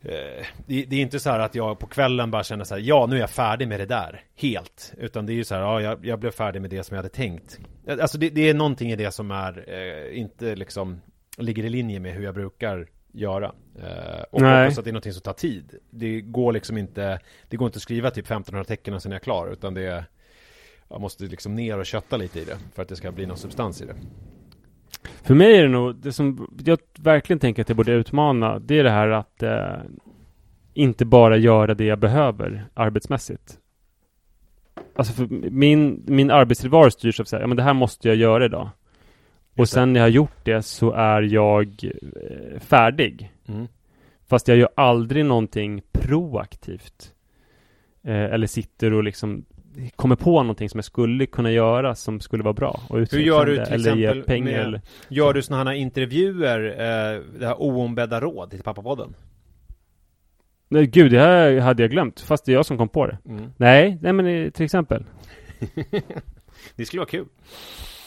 det, 0.00 0.44
det 0.66 0.96
är 0.96 1.00
inte 1.00 1.20
så 1.20 1.30
här 1.30 1.38
att 1.38 1.54
jag 1.54 1.78
på 1.78 1.86
kvällen 1.86 2.30
bara 2.30 2.44
känner 2.44 2.64
så 2.64 2.74
här, 2.74 2.82
ja 2.82 3.06
nu 3.06 3.16
är 3.16 3.20
jag 3.20 3.30
färdig 3.30 3.68
med 3.68 3.80
det 3.80 3.86
där, 3.86 4.24
helt. 4.36 4.94
Utan 4.98 5.26
det 5.26 5.32
är 5.32 5.34
ju 5.34 5.44
så 5.44 5.54
här, 5.54 5.62
ja 5.62 5.80
jag, 5.80 6.06
jag 6.06 6.18
blev 6.18 6.30
färdig 6.30 6.62
med 6.62 6.70
det 6.70 6.84
som 6.84 6.94
jag 6.94 7.02
hade 7.02 7.14
tänkt. 7.14 7.60
Alltså 7.88 8.18
det, 8.18 8.30
det 8.30 8.48
är 8.48 8.54
någonting 8.54 8.90
i 8.90 8.96
det 8.96 9.12
som 9.12 9.30
är, 9.30 9.64
eh, 9.68 10.18
inte 10.18 10.56
liksom, 10.56 11.00
ligger 11.36 11.64
i 11.64 11.68
linje 11.68 12.00
med 12.00 12.14
hur 12.14 12.24
jag 12.24 12.34
brukar 12.34 12.88
göra. 13.12 13.52
Eh, 13.78 14.22
och 14.30 14.40
Nej. 14.40 14.64
hoppas 14.64 14.78
att 14.78 14.84
det 14.84 14.90
är 14.90 14.92
någonting 14.92 15.12
som 15.12 15.22
tar 15.22 15.32
tid. 15.32 15.74
Det 15.90 16.20
går 16.20 16.52
liksom 16.52 16.78
inte, 16.78 17.20
det 17.48 17.56
går 17.56 17.66
inte 17.66 17.76
att 17.76 17.82
skriva 17.82 18.10
typ 18.10 18.24
1500 18.24 18.64
tecken 18.64 18.94
och 18.94 19.02
sen 19.02 19.12
är 19.12 19.16
jag 19.16 19.22
klar, 19.22 19.48
utan 19.52 19.74
det 19.74 19.82
är, 19.82 20.04
jag 20.88 21.00
måste 21.00 21.24
liksom 21.24 21.54
ner 21.54 21.78
och 21.78 21.86
kötta 21.86 22.16
lite 22.16 22.40
i 22.40 22.44
det 22.44 22.58
för 22.74 22.82
att 22.82 22.88
det 22.88 22.96
ska 22.96 23.12
bli 23.12 23.26
någon 23.26 23.36
substans 23.36 23.82
i 23.82 23.86
det. 23.86 23.94
För 25.22 25.34
mig 25.34 25.56
är 25.56 25.62
det 25.62 25.68
nog, 25.68 25.96
det 25.96 26.12
som 26.12 26.48
jag 26.64 26.78
verkligen 26.98 27.40
tänker 27.40 27.62
att 27.62 27.68
jag 27.68 27.76
borde 27.76 27.92
utmana, 27.92 28.58
det 28.58 28.78
är 28.78 28.84
det 28.84 28.90
här 28.90 29.08
att 29.08 29.42
eh, 29.42 29.76
inte 30.74 31.04
bara 31.04 31.36
göra 31.36 31.74
det 31.74 31.84
jag 31.84 31.98
behöver 31.98 32.66
arbetsmässigt. 32.74 33.58
Alltså 34.96 35.12
för 35.12 35.26
min, 35.50 36.04
min 36.06 36.30
arbetstillvaro 36.30 36.90
styrs 36.90 37.20
av 37.20 37.24
så 37.24 37.36
här, 37.36 37.40
ja 37.40 37.46
men 37.46 37.56
det 37.56 37.62
här 37.62 37.74
måste 37.74 38.08
jag 38.08 38.16
göra 38.16 38.44
idag. 38.44 38.70
Och 39.52 39.58
Just 39.58 39.72
det. 39.72 39.74
sen 39.74 39.92
när 39.92 40.00
jag 40.00 40.04
har 40.04 40.10
gjort 40.10 40.44
det 40.44 40.62
så 40.62 40.92
är 40.92 41.22
jag 41.22 41.84
eh, 41.84 42.60
färdig. 42.60 43.32
Mm. 43.48 43.68
Fast 44.28 44.48
jag 44.48 44.56
gör 44.56 44.68
aldrig 44.74 45.24
någonting 45.24 45.82
proaktivt. 45.92 47.14
Eh, 48.02 48.24
eller 48.24 48.46
sitter 48.46 48.92
och 48.92 49.04
liksom 49.04 49.44
kommer 49.96 50.16
på 50.16 50.42
någonting 50.42 50.68
som 50.68 50.78
jag 50.78 50.84
skulle 50.84 51.26
kunna 51.26 51.50
göra 51.50 51.94
som 51.94 52.20
skulle 52.20 52.42
vara 52.42 52.54
bra. 52.54 52.80
Och 52.88 52.98
Hur 52.98 53.18
gör 53.18 53.46
du 53.46 53.54
till 53.54 53.74
eller 53.74 53.74
exempel 53.96 54.22
pengar 54.22 54.50
med- 54.52 54.60
eller... 54.60 54.80
Gör 55.08 55.32
du 55.32 55.42
sådana 55.42 55.70
här 55.70 55.76
intervjuer, 55.76 56.64
eh, 56.70 57.20
det 57.38 57.46
här 57.46 57.54
oombedda 57.62 58.20
råd 58.20 58.50
till 58.50 58.62
pappapodden? 58.62 59.14
Nej 60.68 60.86
gud, 60.86 61.12
det 61.12 61.20
här 61.20 61.58
hade 61.60 61.82
jag 61.82 61.90
glömt. 61.90 62.20
Fast 62.20 62.44
det 62.44 62.52
är 62.52 62.54
jag 62.54 62.66
som 62.66 62.78
kom 62.78 62.88
på 62.88 63.06
det. 63.06 63.18
Mm. 63.28 63.50
Nej, 63.56 63.98
nej 64.02 64.12
men 64.12 64.26
eh, 64.26 64.50
till 64.50 64.64
exempel. 64.64 65.04
Det 66.76 66.86
skulle 66.86 67.00
vara 67.00 67.08
kul. 67.10 67.26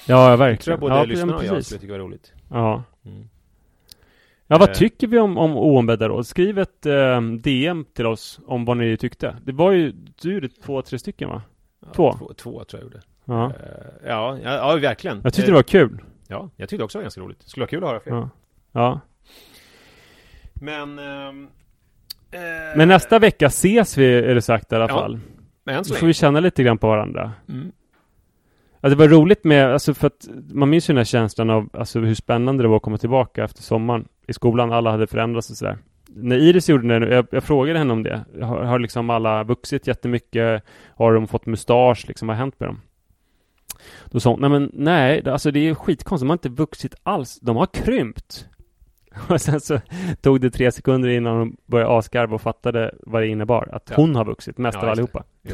Ja, 0.07 0.30
Jag 0.30 0.38
verkligen. 0.38 0.57
tror 0.57 0.74
jag 0.74 0.80
både 0.80 0.95
ja, 0.95 1.03
lyssnarna 1.03 1.36
och 1.38 1.43
jag 1.45 1.65
skulle 1.65 1.80
tycka 1.82 1.93
var 1.93 1.99
roligt. 1.99 2.34
Ja. 2.49 2.84
Mm. 3.05 3.30
Ja, 4.47 4.57
vad 4.57 4.69
Eh. 4.69 4.76
tycker 4.76 5.07
vi 5.07 5.19
om, 5.19 5.38
om 5.38 5.57
oombedda 5.57 6.07
råd? 6.09 6.28
Skriv 6.28 6.59
ett 6.59 6.86
eh, 6.86 7.22
DM 7.22 7.86
till 7.93 8.05
oss 8.05 8.39
om 8.47 8.65
vad 8.65 8.78
ni 8.78 8.97
tyckte. 8.97 9.36
Det 9.45 9.51
var 9.51 9.72
ju, 9.72 9.91
du 10.22 10.47
två, 10.47 10.82
tre 10.82 10.99
stycken 10.99 11.30
va? 11.30 11.41
Två. 11.95 12.13
två? 12.17 12.34
Två 12.38 12.63
tror 12.63 12.82
jag 12.82 12.84
gjorde. 12.84 13.01
Ja. 13.25 13.45
Eh, 13.45 13.51
ja, 14.09 14.38
ja, 14.43 14.53
ja, 14.53 14.75
verkligen. 14.75 15.21
Jag 15.23 15.34
tyckte 15.34 15.51
det 15.51 15.55
var 15.55 15.63
kul. 15.63 16.01
Ja, 16.27 16.49
jag 16.55 16.69
tyckte 16.69 16.84
också 16.84 16.97
det 16.97 16.99
var 16.99 17.03
ganska 17.03 17.21
roligt. 17.21 17.39
Det 17.43 17.49
skulle 17.49 17.61
vara 17.61 17.69
kul 17.69 17.84
att 17.84 17.89
höra 17.89 17.99
fler. 17.99 18.13
Ja. 18.13 18.29
ja. 18.71 18.99
Men... 20.53 20.99
ehm, 20.99 21.47
eh, 22.32 22.39
Men 22.77 22.88
nästa 22.88 23.19
vecka 23.19 23.45
ses 23.45 23.97
vi, 23.97 24.13
är 24.17 24.36
det 24.36 24.41
sagt 24.41 24.71
i 24.71 24.75
alla 24.75 24.88
Ja, 24.88 24.93
fall. 24.99 25.19
Men 25.63 25.75
än 25.75 25.86
så 25.86 25.89
Då 25.89 25.95
får 25.95 26.01
länge. 26.01 26.07
vi 26.09 26.13
känna 26.13 26.39
lite 26.39 26.63
grann 26.63 26.77
på 26.77 26.88
varandra. 26.88 27.32
Mm. 27.49 27.71
Ja, 28.82 28.89
det 28.89 28.95
var 28.95 29.07
roligt 29.07 29.43
med, 29.43 29.73
alltså 29.73 29.93
för 29.93 30.07
att 30.07 30.27
man 30.53 30.69
minns 30.69 30.89
ju 30.89 30.91
den 30.91 30.97
här 30.97 31.03
känslan 31.05 31.49
av 31.49 31.69
alltså 31.73 31.99
hur 31.99 32.15
spännande 32.15 32.63
det 32.63 32.67
var 32.67 32.75
att 32.75 32.82
komma 32.82 32.97
tillbaka 32.97 33.43
efter 33.43 33.63
sommaren 33.63 34.07
i 34.27 34.34
skolan. 34.34 34.71
Alla 34.71 34.91
hade 34.91 35.07
förändrats 35.07 35.49
och 35.49 35.57
sådär. 35.57 35.77
När 36.16 36.38
Iris 36.38 36.70
gjorde 36.70 36.99
det, 36.99 37.16
jag, 37.16 37.28
jag 37.32 37.43
frågade 37.43 37.80
henne 37.80 37.93
om 37.93 38.03
det. 38.03 38.26
Har, 38.41 38.64
har 38.64 38.80
liksom 38.80 39.09
alla 39.09 39.43
vuxit 39.43 39.88
jättemycket? 39.88 40.64
Har 40.95 41.14
de 41.14 41.28
fått 41.28 41.45
mustasch? 41.45 42.05
Liksom, 42.07 42.28
vad 42.28 42.38
har 42.38 42.43
hänt 42.43 42.59
med 42.59 42.70
dem? 42.70 42.82
Då 44.05 44.20
sa 44.20 44.30
hon, 44.30 44.41
nej 44.41 44.49
men 44.49 44.72
nej, 44.74 45.30
alltså 45.30 45.51
det 45.51 45.70
är 45.70 45.74
skitkonstigt. 45.74 46.22
De 46.22 46.30
har 46.30 46.34
inte 46.34 46.49
vuxit 46.49 46.95
alls. 47.03 47.39
De 47.39 47.55
har 47.55 47.66
krympt. 47.66 48.47
Och 49.30 49.41
sen 49.41 49.62
så 49.62 49.80
tog 50.22 50.41
det 50.41 50.49
tre 50.49 50.72
sekunder 50.72 51.09
innan 51.09 51.38
hon 51.38 51.57
började 51.66 51.97
asgarva 51.97 52.36
och 52.36 52.41
fattade 52.41 52.95
vad 52.99 53.22
det 53.22 53.28
innebar. 53.28 53.70
Att 53.72 53.84
Ja. 53.89 53.95
hon 53.95 54.16
har 54.16 54.26
vuxit 54.26 54.57
mest 54.57 54.76
Ja, 54.76 54.84
av 54.84 54.89
allihopa. 54.89 55.24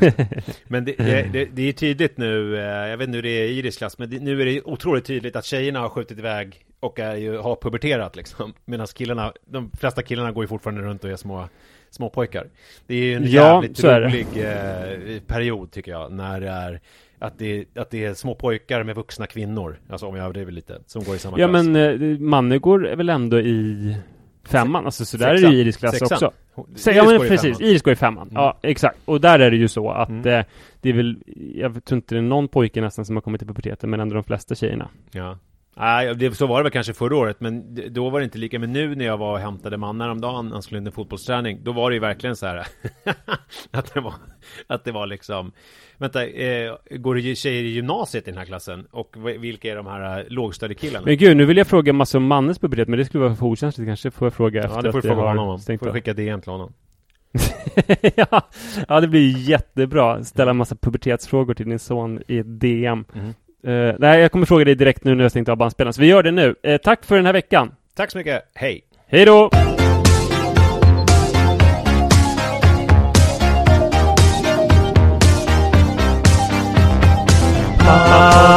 Men 0.67 0.85
det, 0.85 0.95
det, 0.97 1.29
det, 1.33 1.45
det 1.45 1.61
är 1.69 1.73
tydligt 1.73 2.17
nu, 2.17 2.57
eh, 2.57 2.63
jag 2.63 2.97
vet 2.97 3.07
inte 3.07 3.15
hur 3.17 3.23
det 3.23 3.29
är 3.29 3.43
i 3.47 3.57
Iris 3.59 3.77
klass, 3.77 3.97
men 3.97 4.09
det, 4.09 4.19
nu 4.19 4.41
är 4.41 4.45
det 4.45 4.61
otroligt 4.61 5.05
tydligt 5.05 5.35
att 5.35 5.45
tjejerna 5.45 5.79
har 5.79 5.89
skjutit 5.89 6.19
iväg 6.19 6.65
och 6.79 6.99
är 6.99 7.15
ju, 7.15 7.37
har 7.37 7.55
puberterat 7.55 8.15
liksom. 8.15 8.53
Medan 8.65 8.87
killarna, 8.87 9.33
de 9.45 9.71
flesta 9.79 10.01
killarna 10.01 10.31
går 10.31 10.43
ju 10.43 10.47
fortfarande 10.47 10.81
runt 10.81 11.03
och 11.03 11.09
är 11.09 11.15
små, 11.15 11.49
små 11.89 12.09
pojkar. 12.09 12.47
Det 12.87 12.95
är 12.95 12.99
ju 13.03 13.13
en 13.13 13.23
Ja, 13.31 13.53
jävligt 13.53 13.81
det. 13.81 13.99
rolig 13.99 14.27
eh, 14.35 15.21
period 15.27 15.71
tycker 15.71 15.91
jag, 15.91 16.11
när 16.11 16.41
det 16.41 16.49
är 16.49 16.79
att 17.19 17.37
det, 17.39 17.65
att 17.75 17.89
det 17.89 18.05
är 18.05 18.13
små 18.13 18.35
pojkar 18.35 18.83
med 18.83 18.95
vuxna 18.95 19.27
kvinnor, 19.27 19.79
alltså 19.89 20.05
om 20.07 20.15
jag 20.15 20.23
överdriver 20.23 20.51
lite, 20.51 20.81
som 20.85 21.03
går 21.03 21.15
i 21.15 21.19
samma 21.19 21.39
Ja 21.39 21.47
klass. 21.47 21.65
men 21.67 21.75
eh, 21.75 22.19
Mannegård 22.19 22.85
är 22.85 22.95
väl 22.95 23.09
ändå 23.09 23.39
i 23.39 23.95
femman? 24.43 24.85
Alltså 24.85 25.05
så 25.05 25.17
där 25.17 25.27
är 25.27 25.33
det 25.33 25.39
ju 25.47 25.57
Iris 25.61 25.77
klass 25.77 25.99
Sexan. 25.99 26.15
också. 26.15 26.31
Iris 26.71 26.87
ja 26.87 26.93
men 27.05 27.17
går 27.17 27.25
i 27.25 27.29
precis, 27.29 27.57
femman. 27.57 27.69
Iris 27.71 27.81
går 27.81 27.93
i 27.93 27.95
femman. 27.95 28.27
Mm. 28.29 28.41
Ja 28.43 28.57
exakt. 28.61 28.97
Och 29.05 29.21
där 29.21 29.39
är 29.39 29.51
det 29.51 29.57
ju 29.57 29.67
så 29.67 29.91
att 29.91 30.09
Mm. 30.09 30.27
eh, 30.39 30.45
det 30.81 30.89
är 30.89 30.93
väl, 30.93 31.17
jag 31.55 31.85
tror 31.85 31.95
inte 31.97 32.15
det 32.15 32.19
är 32.19 32.21
någon 32.21 32.47
pojke 32.47 32.81
nästan 32.81 33.05
som 33.05 33.15
har 33.15 33.21
kommit 33.21 33.39
till 33.41 33.47
puberteten 33.47 33.89
men 33.89 33.99
ändå 33.99 34.13
de 34.15 34.23
flesta 34.23 34.55
tjejerna. 34.55 34.89
Ja. 35.11 35.37
Nej, 35.79 36.15
det, 36.15 36.35
så 36.35 36.47
var 36.47 36.57
det 36.57 36.63
väl 36.63 36.71
kanske 36.71 36.93
förra 36.93 37.15
året, 37.15 37.39
men 37.39 37.79
då 37.93 38.09
var 38.09 38.19
det 38.19 38.23
inte 38.23 38.37
lika. 38.37 38.59
Men 38.59 38.73
nu 38.73 38.95
när 38.95 39.05
jag 39.05 39.17
var 39.17 39.31
och 39.31 39.39
hämtade 39.39 39.77
man 39.77 40.01
häromdagen, 40.01 40.51
han 40.51 40.61
skulle 40.61 40.77
in 40.77 40.87
en 40.87 40.93
fotbollsträning, 40.93 41.59
då 41.63 41.71
var 41.71 41.89
det 41.89 41.93
ju 41.93 41.99
verkligen 41.99 42.35
så 42.35 42.45
här 42.45 42.67
att 43.71 43.93
det 43.93 43.99
var, 43.99 44.13
att 44.67 44.83
det 44.83 44.91
var 44.91 45.07
liksom, 45.07 45.51
vänta, 45.97 46.25
eh, 46.27 46.75
går 46.89 47.15
det 47.15 47.35
tjejer 47.35 47.63
i 47.63 47.67
gymnasiet 47.67 48.27
i 48.27 48.31
den 48.31 48.37
här 48.37 48.45
klassen? 48.45 48.87
Och 48.91 49.15
vilka 49.39 49.71
är 49.71 49.75
de 49.75 49.85
här 49.87 50.19
eh, 50.19 50.25
lågstadiekillarna? 50.27 51.05
Men 51.05 51.17
gud, 51.17 51.37
nu 51.37 51.45
vill 51.45 51.57
jag 51.57 51.67
fråga 51.67 51.93
massor 51.93 52.19
om 52.19 52.27
Mannes 52.27 52.59
pubertet 52.59 52.87
men 52.87 52.99
det 52.99 53.05
skulle 53.05 53.23
vara 53.23 53.35
för 53.35 53.45
okänsligt 53.45 53.89
kanske. 53.89 54.11
Får 54.11 54.25
jag 54.25 54.33
fråga 54.33 54.63
efter 54.63 54.75
Ja, 54.75 54.81
det 54.81 54.91
får 54.91 55.01
du 55.01 55.07
fråga 55.07 55.21
honom 55.21 55.49
om. 55.49 55.59
Får 55.59 55.91
skicka 55.91 56.13
DM 56.13 56.41
till 56.41 56.51
honom. 56.51 56.73
ja, 58.15 58.49
ja, 58.87 58.99
det 59.01 59.07
blir 59.07 59.49
jättebra. 59.49 60.23
Ställa 60.23 60.51
en 60.51 60.57
massa 60.57 60.75
pubertetsfrågor 60.75 61.53
till 61.53 61.69
din 61.69 61.79
son 61.79 62.21
i 62.27 62.43
DM. 62.43 63.05
Mhm. 63.13 63.33
Eh, 63.63 63.95
nej, 63.99 64.19
jag 64.21 64.31
kommer 64.31 64.45
fråga 64.45 64.65
dig 64.65 64.75
direkt 64.75 65.03
nu 65.03 65.15
när 65.15 65.23
jag 65.23 65.31
stängt 65.31 65.49
av 65.49 65.57
bandspelaren. 65.57 65.93
Så 65.93 66.01
vi 66.01 66.07
gör 66.07 66.23
det 66.23 66.31
nu. 66.31 66.55
Eh, 66.63 66.77
tack 66.77 67.05
för 67.05 67.15
den 67.15 67.25
här 67.25 67.33
veckan. 67.33 67.71
Tack 67.95 68.11
så 68.11 68.17
mycket, 68.17 68.43
hej! 68.53 68.83
Hej 69.07 69.25
då! 69.25 69.49
Med 77.87 78.56